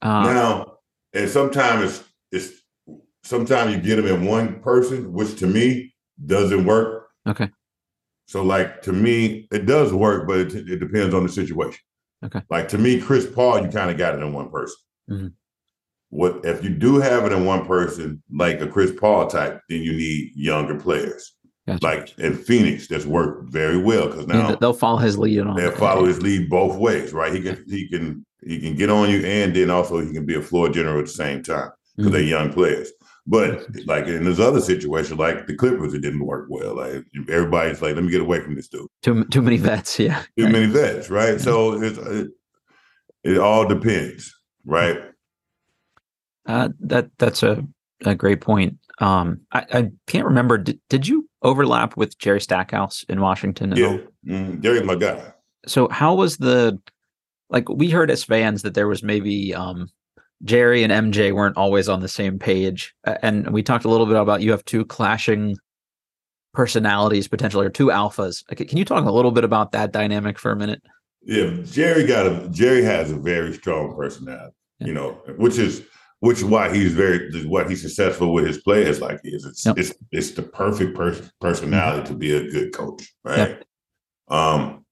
Uh, 0.00 0.22
now, 0.24 0.78
and 1.12 1.28
sometimes 1.28 1.84
it's 1.84 2.04
it's 2.32 2.62
sometimes 3.22 3.74
you 3.74 3.80
get 3.80 3.96
them 3.96 4.06
in 4.06 4.26
one 4.26 4.60
person, 4.60 5.12
which 5.12 5.38
to 5.38 5.46
me 5.46 5.94
doesn't 6.26 6.64
work. 6.64 7.08
Okay. 7.26 7.48
So, 8.26 8.42
like 8.42 8.82
to 8.82 8.92
me, 8.92 9.46
it 9.52 9.66
does 9.66 9.92
work, 9.92 10.26
but 10.26 10.38
it, 10.38 10.54
it 10.54 10.80
depends 10.80 11.14
on 11.14 11.22
the 11.22 11.28
situation. 11.28 11.80
Okay. 12.24 12.40
Like 12.50 12.68
to 12.68 12.78
me, 12.78 13.00
Chris 13.00 13.26
Paul, 13.26 13.62
you 13.62 13.68
kind 13.68 13.90
of 13.90 13.98
got 13.98 14.14
it 14.14 14.22
in 14.22 14.32
one 14.32 14.50
person. 14.50 14.76
Mm-hmm. 15.10 15.26
What 16.12 16.44
if 16.44 16.62
you 16.62 16.68
do 16.68 17.00
have 17.00 17.24
it 17.24 17.32
in 17.32 17.46
one 17.46 17.64
person, 17.64 18.22
like 18.30 18.60
a 18.60 18.66
Chris 18.66 18.92
Paul 18.92 19.28
type, 19.28 19.62
then 19.70 19.80
you 19.80 19.94
need 19.94 20.32
younger 20.34 20.78
players. 20.78 21.32
Gotcha. 21.66 21.86
Like 21.86 22.18
in 22.18 22.36
Phoenix, 22.36 22.86
that's 22.86 23.06
worked 23.06 23.50
very 23.50 23.78
well 23.78 24.08
because 24.08 24.26
now 24.26 24.50
yeah, 24.50 24.56
they'll 24.60 24.74
follow 24.74 24.98
his 24.98 25.16
lead 25.16 25.40
on. 25.40 25.56
They'll 25.56 25.72
follow 25.72 26.04
his 26.04 26.20
lead 26.20 26.50
both 26.50 26.76
ways, 26.76 27.14
right? 27.14 27.32
He 27.32 27.40
can 27.40 27.64
he 27.66 27.88
can 27.88 28.26
he 28.44 28.60
can 28.60 28.76
get 28.76 28.90
on 28.90 29.08
you, 29.08 29.24
and 29.24 29.56
then 29.56 29.70
also 29.70 30.00
he 30.00 30.12
can 30.12 30.26
be 30.26 30.34
a 30.34 30.42
floor 30.42 30.68
general 30.68 30.98
at 30.98 31.06
the 31.06 31.12
same 31.12 31.42
time 31.42 31.70
because 31.96 32.10
mm-hmm. 32.10 32.12
they're 32.12 32.22
young 32.22 32.52
players. 32.52 32.92
But 33.26 33.66
like 33.86 34.06
in 34.06 34.24
this 34.24 34.38
other 34.38 34.60
situation, 34.60 35.16
like 35.16 35.46
the 35.46 35.54
Clippers, 35.54 35.94
it 35.94 36.00
didn't 36.00 36.26
work 36.26 36.48
well. 36.50 36.76
Like 36.76 37.04
everybody's 37.30 37.80
like, 37.80 37.94
"Let 37.94 38.04
me 38.04 38.10
get 38.10 38.20
away 38.20 38.40
from 38.40 38.54
this 38.54 38.68
dude." 38.68 38.86
Too 39.02 39.24
too 39.26 39.40
many 39.40 39.56
vets, 39.56 39.98
yeah. 39.98 40.24
Too 40.36 40.44
right. 40.44 40.52
many 40.52 40.66
vets, 40.66 41.08
right? 41.08 41.40
So 41.40 41.80
it's, 41.80 41.96
it, 41.96 42.28
it 43.24 43.38
all 43.38 43.66
depends, 43.66 44.34
right? 44.66 44.98
Uh, 46.46 46.70
that 46.80 47.10
that's 47.18 47.42
a, 47.42 47.64
a 48.04 48.14
great 48.14 48.40
point. 48.40 48.78
Um, 48.98 49.40
I, 49.52 49.64
I 49.72 49.90
can't 50.06 50.26
remember. 50.26 50.58
Did, 50.58 50.80
did 50.88 51.06
you 51.06 51.28
overlap 51.42 51.96
with 51.96 52.18
Jerry 52.18 52.40
Stackhouse 52.40 53.04
in 53.08 53.20
Washington? 53.20 53.74
yeah, 53.76 53.98
mm, 54.26 54.60
Jerry's 54.60 54.84
my 54.84 54.94
guy. 54.94 55.32
So 55.66 55.88
how 55.88 56.14
was 56.14 56.38
the 56.38 56.78
like? 57.50 57.68
We 57.68 57.90
heard 57.90 58.10
as 58.10 58.24
fans 58.24 58.62
that 58.62 58.74
there 58.74 58.88
was 58.88 59.02
maybe 59.02 59.54
um, 59.54 59.88
Jerry 60.44 60.82
and 60.82 60.92
MJ 60.92 61.32
weren't 61.32 61.56
always 61.56 61.88
on 61.88 62.00
the 62.00 62.08
same 62.08 62.38
page, 62.38 62.94
and 63.04 63.50
we 63.50 63.62
talked 63.62 63.84
a 63.84 63.88
little 63.88 64.06
bit 64.06 64.16
about 64.16 64.42
you 64.42 64.50
have 64.50 64.64
two 64.64 64.84
clashing 64.84 65.56
personalities 66.52 67.28
potentially 67.28 67.66
or 67.66 67.70
two 67.70 67.86
alphas. 67.86 68.44
Can 68.56 68.76
you 68.76 68.84
talk 68.84 69.04
a 69.04 69.12
little 69.12 69.30
bit 69.30 69.44
about 69.44 69.72
that 69.72 69.92
dynamic 69.92 70.38
for 70.38 70.52
a 70.52 70.56
minute? 70.56 70.82
Yeah, 71.22 71.50
Jerry 71.64 72.04
got 72.04 72.26
a 72.26 72.48
Jerry 72.50 72.82
has 72.82 73.10
a 73.10 73.16
very 73.16 73.52
strong 73.54 73.94
personality, 73.94 74.54
yeah. 74.80 74.86
you 74.88 74.94
know, 74.94 75.12
which 75.36 75.58
is 75.58 75.82
which 76.22 76.38
is 76.38 76.44
why 76.44 76.72
he's 76.72 76.92
very 76.92 77.44
what 77.46 77.68
he's 77.68 77.82
successful 77.82 78.32
with 78.32 78.46
his 78.46 78.58
players 78.58 79.00
like 79.00 79.18
is. 79.24 79.44
It's 79.44 79.66
yep. 79.66 79.76
it's 79.76 79.92
it's 80.12 80.30
the 80.30 80.44
perfect 80.44 80.96
person 80.96 81.28
personality 81.40 82.06
to 82.06 82.14
be 82.14 82.32
a 82.32 82.48
good 82.48 82.72
coach, 82.72 83.12
right? 83.24 83.38
Yep. 83.38 83.64
Um 84.28 84.84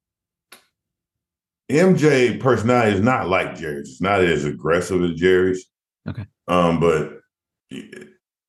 MJ 1.71 2.41
personality 2.41 2.97
is 2.97 3.01
not 3.01 3.29
like 3.29 3.57
Jerry's. 3.57 3.91
It's 3.91 4.01
not 4.01 4.25
as 4.25 4.45
aggressive 4.45 5.05
as 5.05 5.15
Jerry's. 5.15 5.67
Okay. 6.09 6.27
Um, 6.49 6.81
but 6.81 7.21
he, 7.69 7.89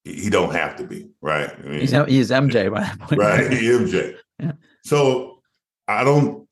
he 0.04 0.32
don't 0.32 0.52
have 0.52 0.76
to 0.78 0.84
be, 0.84 1.12
right? 1.22 1.52
I 1.56 1.62
mean, 1.62 1.82
he's, 1.82 1.92
he's 1.92 2.32
MJ 2.32 2.74
by 2.74 2.80
that 2.80 3.00
point. 3.00 3.22
Right, 3.22 3.52
MJ. 3.52 4.16
Yeah. 4.40 4.54
So 4.84 5.44
I 5.88 6.04
don't 6.04 6.48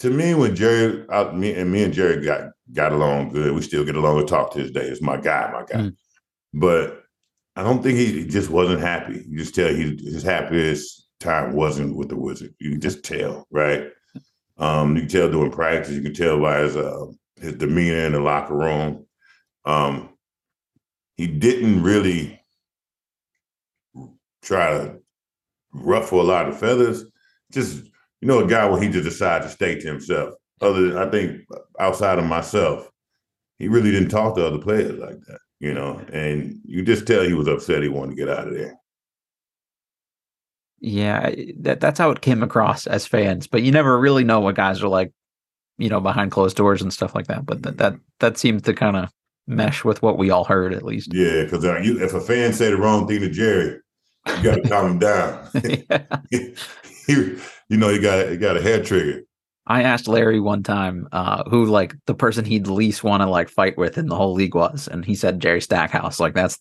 to 0.00 0.10
me, 0.10 0.34
when 0.34 0.56
Jerry, 0.56 1.04
I, 1.10 1.30
me 1.32 1.52
and 1.54 1.70
me 1.70 1.84
and 1.84 1.92
Jerry 1.92 2.24
got 2.24 2.50
got 2.72 2.92
along 2.92 3.30
good, 3.30 3.54
we 3.54 3.62
still 3.62 3.84
get 3.84 3.96
along 3.96 4.18
and 4.18 4.28
talk 4.28 4.52
to 4.52 4.62
this 4.62 4.70
day. 4.70 4.86
It's 4.86 5.02
my 5.02 5.18
guy, 5.18 5.50
my 5.52 5.64
guy. 5.64 5.82
Mm. 5.82 5.96
But 6.54 7.02
I 7.54 7.62
don't 7.62 7.82
think 7.82 7.98
he, 7.98 8.06
he, 8.06 8.26
just 8.26 8.48
wasn't 8.48 8.80
happy. 8.80 9.24
You 9.28 9.38
just 9.38 9.54
tell 9.54 9.68
he 9.68 9.98
his 10.02 10.22
happiest 10.22 11.08
time 11.20 11.52
wasn't 11.52 11.96
with 11.96 12.08
the 12.08 12.16
Wizard. 12.16 12.54
You 12.58 12.70
can 12.70 12.80
just 12.80 13.04
tell, 13.04 13.46
right? 13.50 13.88
Um, 14.56 14.96
you 14.96 15.02
can 15.02 15.10
tell 15.10 15.30
during 15.30 15.52
practice. 15.52 15.92
You 15.92 16.02
can 16.02 16.14
tell 16.14 16.40
by 16.40 16.60
his 16.60 16.76
uh, 16.76 17.06
his 17.36 17.54
demeanor 17.54 18.06
in 18.06 18.12
the 18.12 18.20
locker 18.20 18.56
room. 18.56 19.06
Um, 19.66 20.10
he 21.16 21.26
didn't 21.26 21.82
really 21.82 22.40
try 24.42 24.70
to 24.70 24.98
ruffle 25.74 26.22
a 26.22 26.22
lot 26.22 26.48
of 26.48 26.58
feathers. 26.58 27.04
Just 27.52 27.89
you 28.20 28.28
know, 28.28 28.40
a 28.40 28.46
guy 28.46 28.68
where 28.68 28.80
he 28.80 28.88
just 28.88 29.04
decided 29.04 29.44
to 29.44 29.50
stay 29.50 29.80
to 29.80 29.86
himself. 29.86 30.34
Other 30.60 30.88
than 30.88 30.98
I 30.98 31.10
think 31.10 31.42
outside 31.78 32.18
of 32.18 32.26
myself, 32.26 32.88
he 33.58 33.68
really 33.68 33.90
didn't 33.90 34.10
talk 34.10 34.36
to 34.36 34.46
other 34.46 34.58
players 34.58 34.98
like 34.98 35.18
that, 35.26 35.38
you 35.58 35.72
know. 35.72 36.02
And 36.12 36.60
you 36.64 36.82
just 36.82 37.06
tell 37.06 37.22
he 37.22 37.32
was 37.32 37.48
upset 37.48 37.82
he 37.82 37.88
wanted 37.88 38.10
to 38.10 38.16
get 38.16 38.28
out 38.28 38.48
of 38.48 38.54
there. 38.54 38.74
Yeah, 40.80 41.30
that 41.60 41.80
that's 41.80 41.98
how 41.98 42.10
it 42.10 42.20
came 42.20 42.42
across 42.42 42.86
as 42.86 43.06
fans, 43.06 43.46
but 43.46 43.62
you 43.62 43.70
never 43.70 43.98
really 43.98 44.24
know 44.24 44.40
what 44.40 44.54
guys 44.54 44.82
are 44.82 44.88
like, 44.88 45.12
you 45.78 45.88
know, 45.88 46.00
behind 46.00 46.30
closed 46.30 46.56
doors 46.56 46.82
and 46.82 46.92
stuff 46.92 47.14
like 47.14 47.26
that. 47.26 47.44
But 47.46 47.62
that 47.62 47.78
that 47.78 47.94
that 48.18 48.38
seems 48.38 48.62
to 48.62 48.74
kind 48.74 48.96
of 48.96 49.10
mesh 49.46 49.84
with 49.84 50.02
what 50.02 50.18
we 50.18 50.30
all 50.30 50.44
heard, 50.44 50.72
at 50.72 50.82
least. 50.82 51.12
Yeah, 51.12 51.44
because 51.44 51.64
uh, 51.64 51.80
if 51.82 52.14
a 52.14 52.20
fan 52.20 52.52
say 52.52 52.70
the 52.70 52.76
wrong 52.76 53.06
thing 53.06 53.20
to 53.20 53.28
Jerry, 53.28 53.78
you 54.26 54.42
got 54.42 54.56
to 54.56 54.62
calm 54.68 54.92
him 54.92 54.98
down. 54.98 55.48
he, 57.10 57.36
you 57.68 57.76
know, 57.76 57.88
you 57.88 58.00
got 58.00 58.30
you 58.30 58.36
got 58.36 58.56
a 58.56 58.62
head 58.62 58.84
trigger. 58.84 59.22
I 59.66 59.82
asked 59.82 60.08
Larry 60.08 60.40
one 60.40 60.62
time 60.62 61.08
uh, 61.12 61.44
who 61.48 61.66
like 61.66 61.94
the 62.06 62.14
person 62.14 62.44
he'd 62.44 62.66
least 62.66 63.04
want 63.04 63.22
to 63.22 63.28
like 63.28 63.48
fight 63.48 63.78
with 63.78 63.98
in 63.98 64.06
the 64.06 64.16
whole 64.16 64.34
league 64.34 64.54
was, 64.54 64.88
and 64.88 65.04
he 65.04 65.14
said 65.14 65.40
Jerry 65.40 65.60
Stackhouse. 65.60 66.18
Like 66.18 66.34
that's 66.34 66.58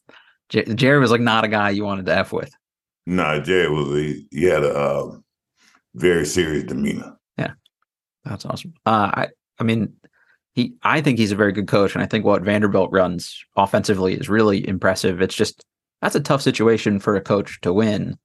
Jerry 0.49 0.99
was 0.99 1.11
like 1.11 1.21
not 1.21 1.43
a 1.43 1.47
guy 1.47 1.69
you 1.69 1.83
wanted 1.83 2.05
to 2.07 2.15
f 2.15 2.31
with. 2.31 2.51
No, 3.05 3.37
nah, 3.37 3.39
Jerry 3.39 3.69
was 3.69 3.87
a, 3.89 4.25
he 4.31 4.43
had 4.43 4.63
a 4.63 4.73
uh, 4.73 5.17
very 5.95 6.25
serious 6.25 6.65
demeanor. 6.65 7.17
Yeah, 7.37 7.53
that's 8.23 8.45
awesome. 8.45 8.73
Uh, 8.85 9.11
I 9.13 9.27
I 9.59 9.63
mean, 9.63 9.93
he 10.53 10.73
I 10.83 11.01
think 11.01 11.17
he's 11.17 11.31
a 11.31 11.35
very 11.35 11.51
good 11.51 11.67
coach, 11.67 11.95
and 11.95 12.03
I 12.03 12.07
think 12.07 12.25
what 12.25 12.43
Vanderbilt 12.43 12.91
runs 12.91 13.43
offensively 13.55 14.13
is 14.13 14.29
really 14.29 14.67
impressive. 14.67 15.21
It's 15.21 15.35
just 15.35 15.65
that's 16.01 16.15
a 16.15 16.19
tough 16.19 16.41
situation 16.41 16.99
for 16.99 17.15
a 17.15 17.21
coach 17.21 17.59
to 17.61 17.73
win 17.73 18.17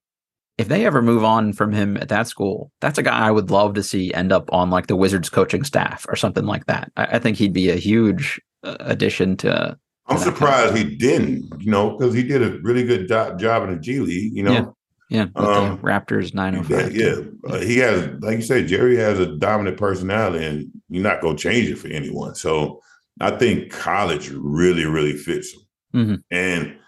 if 0.57 0.69
they 0.69 0.87
ever 0.87 1.03
move 1.03 1.25
on 1.25 1.53
from 1.53 1.73
him 1.73 1.97
at 1.97 2.09
that 2.09 2.29
school, 2.29 2.71
that's 2.81 2.99
a 2.99 3.03
guy 3.03 3.27
I 3.27 3.31
would 3.31 3.51
love 3.51 3.75
to 3.75 3.83
see 3.83 4.15
end 4.15 4.33
up 4.33 4.53
on 4.53 4.71
like 4.71 4.87
the 4.87 4.97
Wizards 4.97 5.29
coaching 5.29 5.65
staff 5.65 6.07
or 6.09 6.17
something 6.17 6.45
like 6.45 6.67
that. 6.67 6.93
I, 6.97 7.05
I 7.05 7.19
think 7.19 7.37
he'd 7.37 7.53
be 7.53 7.71
a 7.71 7.77
huge 7.77 8.41
uh, 8.63 8.77
addition 8.81 9.37
to. 9.39 9.49
to 9.49 9.79
I'm 10.07 10.19
surprised 10.19 10.75
kind 10.75 10.83
of 10.83 10.91
he 10.91 10.97
didn't, 10.97 11.61
you 11.61 11.71
know, 11.71 11.97
because 11.97 12.15
he 12.15 12.23
did 12.23 12.43
a 12.43 12.59
really 12.63 12.85
good 12.85 13.09
do- 13.09 13.37
job 13.37 13.65
in 13.65 13.71
the 13.71 13.81
G 13.81 14.01
League, 14.01 14.37
you 14.37 14.43
know. 14.43 14.53
Yeah. 14.53 14.65
Yeah, 15.11 15.27
um, 15.37 15.79
Raptors 15.79 16.35
905. 16.35 16.97
Yeah, 16.97 17.17
uh, 17.49 17.61
he 17.61 17.77
has, 17.77 18.09
like 18.21 18.37
you 18.37 18.43
said, 18.43 18.67
Jerry 18.67 18.97
has 18.97 19.19
a 19.19 19.37
dominant 19.37 19.77
personality, 19.77 20.45
and 20.45 20.71
you're 20.89 21.03
not 21.03 21.21
going 21.21 21.37
to 21.37 21.43
change 21.43 21.69
it 21.69 21.77
for 21.77 21.89
anyone. 21.89 22.35
So 22.35 22.81
I 23.21 23.33
think 23.33 23.71
college 23.71 24.31
really, 24.31 24.87
really 24.87 25.13
fits 25.13 25.53
him, 25.53 25.61
mm-hmm. 25.95 26.15
and 26.31 26.79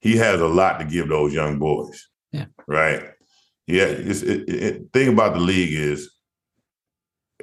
he 0.00 0.16
has 0.16 0.40
a 0.40 0.48
lot 0.48 0.78
to 0.78 0.86
give 0.86 1.08
those 1.08 1.34
young 1.34 1.58
boys. 1.58 2.08
Yeah. 2.32 2.46
Right. 2.66 3.02
Yeah. 3.66 3.84
It's, 3.84 4.22
it, 4.22 4.48
it, 4.48 4.92
thing 4.92 5.08
about 5.08 5.34
the 5.34 5.40
league 5.40 5.72
is 5.72 6.10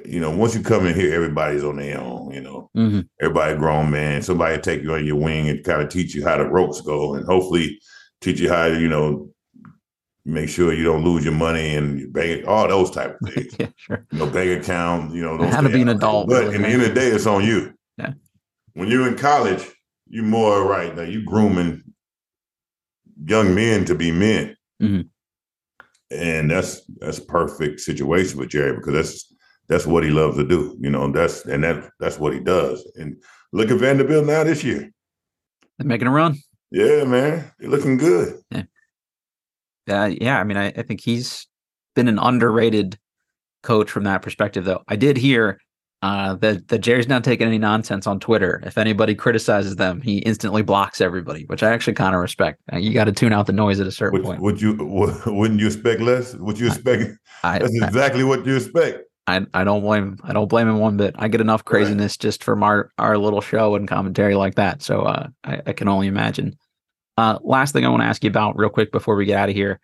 you 0.04 0.20
know, 0.20 0.30
once 0.30 0.54
you 0.54 0.62
come 0.62 0.86
in 0.86 0.94
here, 0.94 1.14
everybody's 1.14 1.64
on 1.64 1.76
their 1.76 2.00
own. 2.00 2.32
You 2.32 2.40
know, 2.40 2.70
mm-hmm. 2.76 3.00
everybody 3.20 3.56
grown 3.56 3.90
man. 3.90 4.22
Somebody 4.22 4.60
take 4.60 4.82
you 4.82 4.94
on 4.94 5.06
your 5.06 5.16
wing 5.16 5.48
and 5.48 5.64
kind 5.64 5.82
of 5.82 5.88
teach 5.88 6.14
you 6.14 6.24
how 6.24 6.36
the 6.36 6.44
ropes 6.44 6.80
go, 6.80 7.14
and 7.14 7.24
hopefully 7.26 7.80
teach 8.20 8.40
you 8.40 8.50
how 8.50 8.68
to, 8.68 8.80
you 8.80 8.88
know, 8.88 9.30
make 10.24 10.48
sure 10.48 10.72
you 10.72 10.84
don't 10.84 11.04
lose 11.04 11.24
your 11.24 11.34
money 11.34 11.74
and 11.74 12.12
bank 12.12 12.46
all 12.46 12.68
those 12.68 12.90
type 12.90 13.16
of 13.20 13.32
things. 13.32 13.56
yeah, 13.58 13.68
sure. 13.76 14.06
You 14.12 14.18
know, 14.18 14.26
bank 14.26 14.62
account. 14.62 15.14
You 15.14 15.22
know, 15.22 15.48
how 15.48 15.60
to 15.60 15.68
be 15.68 15.82
an 15.82 15.88
adult. 15.88 16.28
But 16.28 16.44
really, 16.44 16.56
in 16.56 16.62
the 16.62 16.68
end 16.68 16.82
of 16.82 16.88
the 16.88 16.94
day, 16.94 17.08
it's 17.08 17.26
on 17.26 17.44
you. 17.44 17.72
Yeah. 17.96 18.12
When 18.74 18.88
you're 18.88 19.08
in 19.08 19.16
college, 19.16 19.64
you're 20.08 20.24
more 20.24 20.64
right 20.64 20.94
now. 20.94 21.02
You 21.02 21.24
grooming 21.24 21.82
young 23.24 23.54
men 23.54 23.86
to 23.86 23.94
be 23.94 24.12
men. 24.12 24.56
Mm-hmm. 24.82 25.02
And 26.10 26.50
that's 26.50 26.82
that's 27.00 27.18
a 27.18 27.24
perfect 27.24 27.80
situation 27.80 28.38
with 28.38 28.50
Jerry 28.50 28.76
because 28.76 28.92
that's 28.94 29.34
that's 29.68 29.86
what 29.86 30.04
he 30.04 30.10
loves 30.10 30.36
to 30.36 30.46
do. 30.46 30.76
You 30.80 30.90
know, 30.90 31.10
that's 31.10 31.44
and 31.46 31.64
that 31.64 31.90
that's 31.98 32.18
what 32.18 32.32
he 32.32 32.40
does. 32.40 32.88
And 32.96 33.20
look 33.52 33.70
at 33.70 33.78
Vanderbilt 33.78 34.26
now 34.26 34.44
this 34.44 34.62
year. 34.62 34.90
They're 35.78 35.86
making 35.86 36.08
a 36.08 36.12
run. 36.12 36.36
Yeah, 36.70 37.04
man. 37.04 37.50
They're 37.58 37.70
looking 37.70 37.96
good. 37.96 38.40
Yeah. 38.50 38.62
Uh, 39.88 40.10
yeah, 40.20 40.40
I 40.40 40.44
mean, 40.44 40.56
I, 40.56 40.66
I 40.66 40.82
think 40.82 41.00
he's 41.00 41.46
been 41.94 42.08
an 42.08 42.18
underrated 42.18 42.98
coach 43.62 43.90
from 43.90 44.04
that 44.04 44.22
perspective, 44.22 44.64
though. 44.64 44.82
I 44.88 44.96
did 44.96 45.16
hear 45.16 45.58
uh, 46.02 46.34
that 46.36 46.68
that 46.68 46.78
Jerry's 46.78 47.08
not 47.08 47.24
taking 47.24 47.46
any 47.46 47.58
nonsense 47.58 48.06
on 48.06 48.20
Twitter. 48.20 48.62
If 48.64 48.76
anybody 48.76 49.14
criticizes 49.14 49.76
them, 49.76 50.00
he 50.00 50.18
instantly 50.18 50.62
blocks 50.62 51.00
everybody, 51.00 51.44
which 51.46 51.62
I 51.62 51.72
actually 51.72 51.94
kind 51.94 52.14
of 52.14 52.20
respect. 52.20 52.60
Uh, 52.72 52.76
you 52.76 52.92
got 52.92 53.04
to 53.04 53.12
tune 53.12 53.32
out 53.32 53.46
the 53.46 53.52
noise 53.52 53.80
at 53.80 53.86
a 53.86 53.92
certain 53.92 54.20
would, 54.20 54.24
point. 54.24 54.40
Would 54.42 54.60
you? 54.60 54.74
Wouldn't 55.26 55.60
you 55.60 55.66
expect 55.66 56.00
less? 56.00 56.34
Would 56.34 56.58
you 56.58 56.66
expect? 56.66 57.04
I, 57.42 57.58
that's 57.58 57.82
I, 57.82 57.86
exactly 57.86 58.24
what 58.24 58.44
you 58.44 58.56
expect. 58.56 59.04
I, 59.26 59.44
I 59.54 59.64
don't 59.64 59.80
blame 59.80 60.18
I 60.22 60.32
don't 60.32 60.48
blame 60.48 60.68
him 60.68 60.78
one 60.78 60.96
bit. 60.96 61.14
I 61.18 61.28
get 61.28 61.40
enough 61.40 61.64
craziness 61.64 62.12
right. 62.12 62.20
just 62.20 62.44
from 62.44 62.62
our 62.62 62.90
our 62.98 63.18
little 63.18 63.40
show 63.40 63.74
and 63.74 63.88
commentary 63.88 64.34
like 64.34 64.54
that. 64.56 64.82
So 64.82 65.02
uh, 65.02 65.28
I, 65.44 65.62
I 65.66 65.72
can 65.72 65.88
only 65.88 66.06
imagine. 66.06 66.56
Uh, 67.16 67.38
last 67.42 67.72
thing 67.72 67.84
I 67.86 67.88
want 67.88 68.02
to 68.02 68.06
ask 68.06 68.22
you 68.22 68.28
about 68.28 68.58
real 68.58 68.68
quick 68.68 68.92
before 68.92 69.16
we 69.16 69.24
get 69.24 69.38
out 69.38 69.48
of 69.48 69.54
here. 69.54 69.80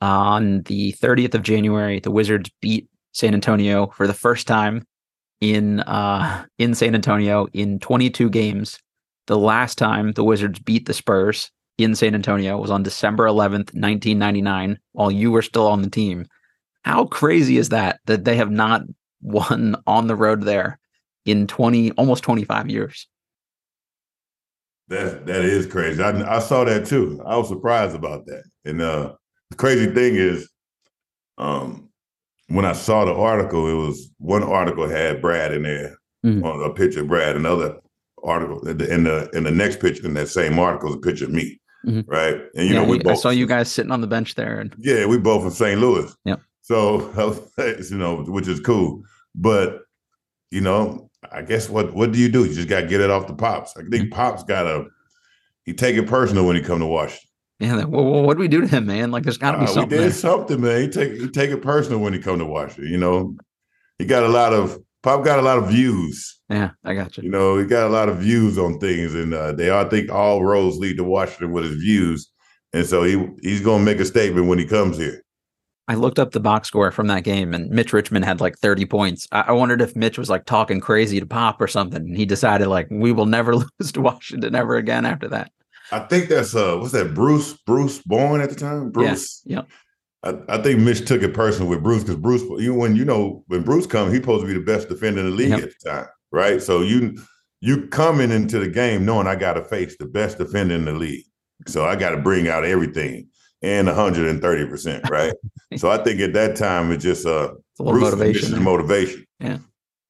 on 0.00 0.62
the 0.62 0.92
30th 0.94 1.34
of 1.34 1.44
January, 1.44 2.00
the 2.00 2.10
Wizards 2.10 2.50
beat 2.60 2.88
San 3.12 3.34
Antonio 3.34 3.86
for 3.86 4.08
the 4.08 4.14
first 4.14 4.48
time 4.48 4.84
in 5.42 5.80
uh, 5.80 6.46
in 6.58 6.74
San 6.74 6.94
Antonio 6.94 7.48
in 7.52 7.80
22 7.80 8.30
games. 8.30 8.78
The 9.26 9.36
last 9.36 9.76
time 9.76 10.12
the 10.12 10.24
Wizards 10.24 10.60
beat 10.60 10.86
the 10.86 10.94
Spurs 10.94 11.50
in 11.78 11.94
San 11.94 12.14
Antonio 12.14 12.56
was 12.58 12.70
on 12.70 12.82
December 12.82 13.24
11th, 13.24 13.74
1999, 13.74 14.78
while 14.92 15.10
you 15.10 15.30
were 15.32 15.42
still 15.42 15.66
on 15.66 15.82
the 15.82 15.90
team. 15.90 16.26
How 16.84 17.06
crazy 17.06 17.58
is 17.58 17.70
that 17.70 18.00
that 18.06 18.24
they 18.24 18.36
have 18.36 18.50
not 18.50 18.82
won 19.20 19.76
on 19.86 20.06
the 20.06 20.16
road 20.16 20.42
there 20.42 20.78
in 21.24 21.46
20 21.46 21.92
almost 21.92 22.22
25 22.22 22.70
years? 22.70 23.08
That 24.88 25.26
that 25.26 25.44
is 25.44 25.66
crazy. 25.66 26.02
I, 26.02 26.36
I 26.36 26.38
saw 26.38 26.64
that 26.64 26.86
too. 26.86 27.20
I 27.26 27.36
was 27.36 27.48
surprised 27.48 27.96
about 27.96 28.26
that. 28.26 28.44
And 28.64 28.80
uh, 28.80 29.14
the 29.50 29.56
crazy 29.56 29.92
thing 29.92 30.14
is, 30.14 30.48
um, 31.38 31.88
when 32.52 32.64
I 32.66 32.72
saw 32.72 33.04
the 33.04 33.14
article, 33.14 33.68
it 33.68 33.74
was 33.74 34.10
one 34.18 34.42
article 34.42 34.86
had 34.88 35.22
Brad 35.22 35.52
in 35.52 35.62
there 35.62 35.96
mm-hmm. 36.24 36.44
on 36.44 36.62
a 36.62 36.74
picture 36.74 37.00
of 37.00 37.08
Brad, 37.08 37.34
another 37.34 37.78
article 38.22 38.66
in 38.68 39.04
the 39.04 39.30
in 39.32 39.44
the 39.44 39.50
next 39.50 39.80
picture 39.80 40.06
in 40.06 40.14
that 40.14 40.28
same 40.28 40.58
article 40.58 40.90
is 40.90 40.96
a 40.96 40.98
picture 40.98 41.24
of 41.24 41.32
me. 41.32 41.60
Mm-hmm. 41.86 42.10
Right. 42.10 42.36
And 42.54 42.68
you 42.68 42.74
yeah, 42.74 42.82
know, 42.82 42.88
we 42.88 42.98
both 42.98 43.12
I 43.12 43.20
saw 43.20 43.30
you 43.30 43.46
guys 43.46 43.72
sitting 43.72 43.90
on 43.90 44.02
the 44.02 44.06
bench 44.06 44.34
there. 44.34 44.60
And 44.60 44.74
yeah, 44.78 45.06
we 45.06 45.18
both 45.18 45.42
from 45.42 45.50
St. 45.50 45.80
Louis. 45.80 46.14
Yeah. 46.24 46.36
So 46.60 47.10
you 47.58 47.98
know, 47.98 48.22
which 48.22 48.48
is 48.48 48.60
cool. 48.60 49.02
But 49.34 49.80
you 50.50 50.60
know, 50.60 51.10
I 51.32 51.42
guess 51.42 51.68
what 51.68 51.94
what 51.94 52.12
do 52.12 52.18
you 52.18 52.28
do? 52.28 52.44
You 52.44 52.54
just 52.54 52.68
gotta 52.68 52.86
get 52.86 53.00
it 53.00 53.10
off 53.10 53.26
the 53.26 53.34
pops. 53.34 53.76
I 53.76 53.80
think 53.80 53.92
mm-hmm. 53.94 54.10
Pops 54.10 54.44
gotta 54.44 54.86
he 55.64 55.72
take 55.72 55.96
it 55.96 56.06
personal 56.06 56.46
when 56.46 56.56
he 56.56 56.62
come 56.62 56.80
to 56.80 56.86
Washington. 56.86 57.28
Yeah, 57.62 57.76
like, 57.76 57.88
well, 57.88 58.22
what 58.22 58.34
do 58.34 58.40
we 58.40 58.48
do 58.48 58.60
to 58.60 58.66
him, 58.66 58.86
man? 58.86 59.12
Like, 59.12 59.22
there's 59.22 59.38
got 59.38 59.52
to 59.52 59.58
be 59.58 59.64
uh, 59.64 59.68
something. 59.68 59.90
We 59.90 59.96
did 59.96 60.02
there. 60.02 60.10
something, 60.10 60.60
man. 60.60 60.82
He 60.82 60.88
take 60.88 61.12
he 61.12 61.28
take 61.28 61.50
it 61.50 61.62
personal 61.62 62.00
when 62.00 62.12
he 62.12 62.18
come 62.18 62.38
to 62.40 62.44
Washington. 62.44 62.90
You 62.90 62.98
know, 62.98 63.36
he 63.98 64.04
got 64.04 64.24
a 64.24 64.28
lot 64.28 64.52
of 64.52 64.82
Pop 65.02 65.24
got 65.24 65.38
a 65.38 65.42
lot 65.42 65.58
of 65.58 65.68
views. 65.68 66.40
Yeah, 66.48 66.70
I 66.84 66.94
got 66.94 67.16
you. 67.16 67.24
You 67.24 67.30
know, 67.30 67.58
he 67.58 67.64
got 67.64 67.86
a 67.86 67.88
lot 67.88 68.08
of 68.08 68.18
views 68.18 68.58
on 68.58 68.80
things, 68.80 69.14
and 69.14 69.32
uh, 69.32 69.52
they 69.52 69.70
all 69.70 69.88
think 69.88 70.10
all 70.10 70.44
roads 70.44 70.78
lead 70.78 70.96
to 70.96 71.04
Washington 71.04 71.52
with 71.52 71.64
his 71.64 71.76
views, 71.76 72.30
and 72.72 72.84
so 72.84 73.04
he 73.04 73.24
he's 73.42 73.60
going 73.60 73.80
to 73.80 73.84
make 73.84 74.00
a 74.00 74.04
statement 74.04 74.48
when 74.48 74.58
he 74.58 74.66
comes 74.66 74.96
here. 74.96 75.22
I 75.88 75.94
looked 75.94 76.18
up 76.18 76.30
the 76.30 76.40
box 76.40 76.68
score 76.68 76.90
from 76.90 77.08
that 77.08 77.24
game, 77.24 77.54
and 77.54 77.68
Mitch 77.70 77.92
Richmond 77.92 78.24
had 78.24 78.40
like 78.40 78.56
30 78.58 78.86
points. 78.86 79.26
I, 79.32 79.42
I 79.48 79.52
wondered 79.52 79.82
if 79.82 79.96
Mitch 79.96 80.18
was 80.18 80.30
like 80.30 80.44
talking 80.46 80.80
crazy 80.80 81.18
to 81.18 81.26
Pop 81.26 81.60
or 81.60 81.66
something. 81.66 82.02
And 82.02 82.16
he 82.16 82.24
decided 82.24 82.68
like 82.68 82.86
we 82.90 83.12
will 83.12 83.26
never 83.26 83.56
lose 83.80 83.92
to 83.92 84.00
Washington 84.00 84.54
ever 84.54 84.76
again 84.76 85.04
after 85.04 85.28
that. 85.28 85.50
I 85.92 86.00
think 86.00 86.28
that's 86.28 86.54
uh 86.54 86.76
what's 86.76 86.92
that 86.92 87.14
Bruce 87.14 87.52
Bruce 87.66 87.98
Bowen 87.98 88.40
at 88.40 88.48
the 88.48 88.56
time? 88.56 88.90
Bruce. 88.90 89.42
yeah, 89.44 89.62
I, 90.22 90.34
I 90.48 90.62
think 90.62 90.80
Mitch 90.80 91.06
took 91.06 91.22
it 91.22 91.34
personal 91.34 91.68
with 91.68 91.82
Bruce 91.82 92.02
because 92.02 92.16
Bruce 92.16 92.42
you 92.62 92.74
when 92.74 92.96
you 92.96 93.04
know 93.04 93.44
when 93.48 93.62
Bruce 93.62 93.86
comes 93.86 94.12
he's 94.12 94.22
supposed 94.22 94.42
to 94.42 94.46
be 94.46 94.58
the 94.58 94.64
best 94.64 94.88
defender 94.88 95.20
in 95.20 95.26
the 95.26 95.36
league 95.36 95.50
yep. 95.50 95.62
at 95.62 95.72
the 95.78 95.90
time 95.90 96.06
right? 96.32 96.60
So 96.60 96.80
you 96.80 97.18
you 97.60 97.86
coming 97.88 98.32
into 98.32 98.58
the 98.58 98.68
game 98.68 99.04
knowing 99.04 99.26
I 99.26 99.36
got 99.36 99.52
to 99.54 99.64
face 99.64 99.96
the 99.98 100.06
best 100.06 100.38
defender 100.38 100.74
in 100.74 100.84
the 100.84 100.92
league. 100.92 101.26
So 101.68 101.84
I 101.84 101.94
got 101.94 102.10
to 102.10 102.16
bring 102.16 102.48
out 102.48 102.64
everything 102.64 103.28
and 103.62 103.86
130 103.86 104.66
percent 104.66 105.08
right? 105.10 105.34
So 105.78 105.90
I 105.90 105.96
think 105.96 106.20
at 106.20 106.34
that 106.34 106.56
time 106.56 106.92
it 106.92 106.98
just 106.98 107.24
uh 107.24 107.54
Bruce 107.78 108.02
motivation. 108.02 108.62
Motivation. 108.62 109.26
Yeah 109.40 109.58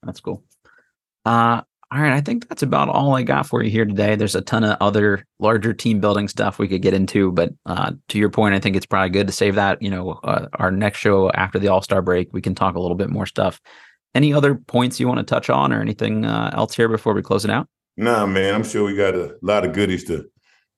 that's 0.02 0.20
cool. 0.20 0.42
Uh 1.24 1.62
all 1.92 2.00
right, 2.00 2.12
I 2.12 2.22
think 2.22 2.48
that's 2.48 2.62
about 2.62 2.88
all 2.88 3.14
I 3.14 3.22
got 3.22 3.46
for 3.46 3.62
you 3.62 3.70
here 3.70 3.84
today. 3.84 4.16
There's 4.16 4.34
a 4.34 4.40
ton 4.40 4.64
of 4.64 4.78
other 4.80 5.26
larger 5.40 5.74
team 5.74 6.00
building 6.00 6.26
stuff 6.26 6.58
we 6.58 6.66
could 6.66 6.80
get 6.80 6.94
into, 6.94 7.32
but 7.32 7.52
uh, 7.66 7.92
to 8.08 8.18
your 8.18 8.30
point, 8.30 8.54
I 8.54 8.60
think 8.60 8.76
it's 8.76 8.86
probably 8.86 9.10
good 9.10 9.26
to 9.26 9.32
save 9.32 9.56
that. 9.56 9.82
You 9.82 9.90
know, 9.90 10.12
uh, 10.24 10.46
our 10.54 10.70
next 10.70 11.00
show 11.00 11.30
after 11.32 11.58
the 11.58 11.68
All 11.68 11.82
Star 11.82 12.00
break, 12.00 12.32
we 12.32 12.40
can 12.40 12.54
talk 12.54 12.76
a 12.76 12.80
little 12.80 12.96
bit 12.96 13.10
more 13.10 13.26
stuff. 13.26 13.60
Any 14.14 14.32
other 14.32 14.54
points 14.54 14.98
you 15.00 15.06
want 15.06 15.18
to 15.18 15.24
touch 15.24 15.50
on, 15.50 15.70
or 15.70 15.82
anything 15.82 16.24
uh, 16.24 16.50
else 16.54 16.74
here 16.74 16.88
before 16.88 17.12
we 17.12 17.20
close 17.20 17.44
it 17.44 17.50
out? 17.50 17.68
Nah, 17.98 18.24
man, 18.24 18.54
I'm 18.54 18.64
sure 18.64 18.84
we 18.84 18.96
got 18.96 19.14
a 19.14 19.36
lot 19.42 19.66
of 19.66 19.74
goodies 19.74 20.04
to 20.04 20.24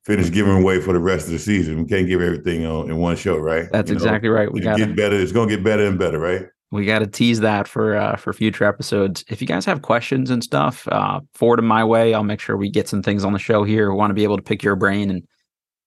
finish 0.04 0.32
giving 0.32 0.60
away 0.60 0.80
for 0.80 0.92
the 0.92 0.98
rest 0.98 1.26
of 1.26 1.32
the 1.32 1.38
season. 1.38 1.80
We 1.80 1.88
can't 1.88 2.08
give 2.08 2.22
everything 2.22 2.66
on 2.66 2.90
in 2.90 2.96
one 2.96 3.16
show, 3.16 3.36
right? 3.36 3.70
That's 3.70 3.88
you 3.88 3.94
exactly 3.94 4.30
know, 4.30 4.34
right. 4.34 4.52
We 4.52 4.60
got 4.60 4.78
get 4.78 4.96
better. 4.96 5.16
It's 5.16 5.30
gonna 5.30 5.48
get 5.48 5.62
better 5.62 5.86
and 5.86 5.96
better, 5.96 6.18
right? 6.18 6.46
We 6.74 6.86
got 6.86 6.98
to 6.98 7.06
tease 7.06 7.38
that 7.38 7.68
for 7.68 7.94
uh, 7.94 8.16
for 8.16 8.32
future 8.32 8.64
episodes. 8.64 9.24
If 9.28 9.40
you 9.40 9.46
guys 9.46 9.64
have 9.64 9.82
questions 9.82 10.28
and 10.28 10.42
stuff, 10.42 10.88
uh, 10.88 11.20
forward 11.32 11.58
them 11.58 11.66
my 11.66 11.84
way. 11.84 12.14
I'll 12.14 12.24
make 12.24 12.40
sure 12.40 12.56
we 12.56 12.68
get 12.68 12.88
some 12.88 13.00
things 13.00 13.24
on 13.24 13.32
the 13.32 13.38
show 13.38 13.62
here. 13.62 13.92
We 13.92 13.96
want 13.96 14.10
to 14.10 14.14
be 14.14 14.24
able 14.24 14.36
to 14.38 14.42
pick 14.42 14.64
your 14.64 14.74
brain 14.74 15.08
and 15.08 15.22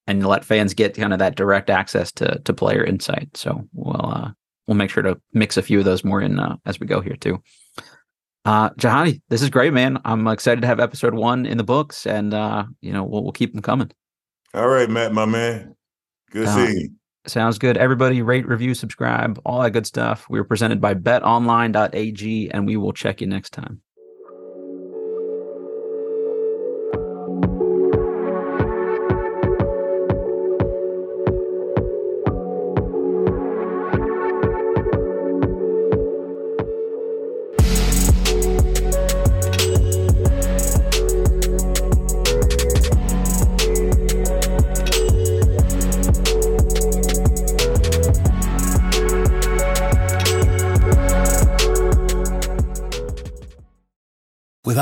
and 0.08 0.26
let 0.26 0.46
fans 0.46 0.74
get 0.74 0.96
kind 0.96 1.12
of 1.12 1.20
that 1.20 1.36
direct 1.36 1.70
access 1.70 2.14
to 2.14 2.40
to 2.40 2.54
player 2.54 2.86
insight. 2.86 3.36
So 3.36 3.68
we'll 3.74 4.00
uh, 4.02 4.32
we'll 4.66 4.78
make 4.78 4.90
sure 4.90 5.04
to 5.04 5.20
mix 5.34 5.58
a 5.58 5.62
few 5.62 5.78
of 5.78 5.84
those 5.84 6.06
more 6.06 6.22
in 6.22 6.40
uh, 6.40 6.56
as 6.66 6.80
we 6.80 6.88
go 6.88 7.02
here 7.02 7.18
too. 7.18 7.44
Uh, 8.46 8.70
Jahidi, 8.76 9.22
this 9.28 9.42
is 9.42 9.50
great, 9.50 9.74
man. 9.74 10.00
I'm 10.06 10.26
excited 10.28 10.62
to 10.62 10.68
have 10.68 10.80
episode 10.80 11.16
one 11.16 11.46
in 11.46 11.58
the 11.58 11.66
books, 11.66 12.08
and 12.08 12.34
uh, 12.34 12.64
you 12.80 12.94
know 12.94 13.04
we'll, 13.04 13.24
we'll 13.24 13.34
keep 13.34 13.52
them 13.52 13.62
coming. 13.62 13.92
All 14.54 14.70
right, 14.70 14.90
Matt, 14.90 15.12
my 15.12 15.26
man. 15.26 15.76
Good 16.32 16.48
uh, 16.48 16.56
seeing 16.56 16.80
you. 16.80 16.90
Sounds 17.28 17.58
good. 17.58 17.78
Everybody 17.78 18.22
rate, 18.22 18.48
review, 18.48 18.74
subscribe, 18.74 19.40
all 19.46 19.62
that 19.62 19.72
good 19.72 19.86
stuff. 19.86 20.26
We 20.30 20.40
are 20.40 20.46
presented 20.46 20.80
by 20.80 20.94
betonline.ag, 20.94 22.52
and 22.52 22.66
we 22.66 22.78
will 22.78 22.94
check 22.94 23.20
you 23.20 23.28
next 23.28 23.52
time. 23.52 23.82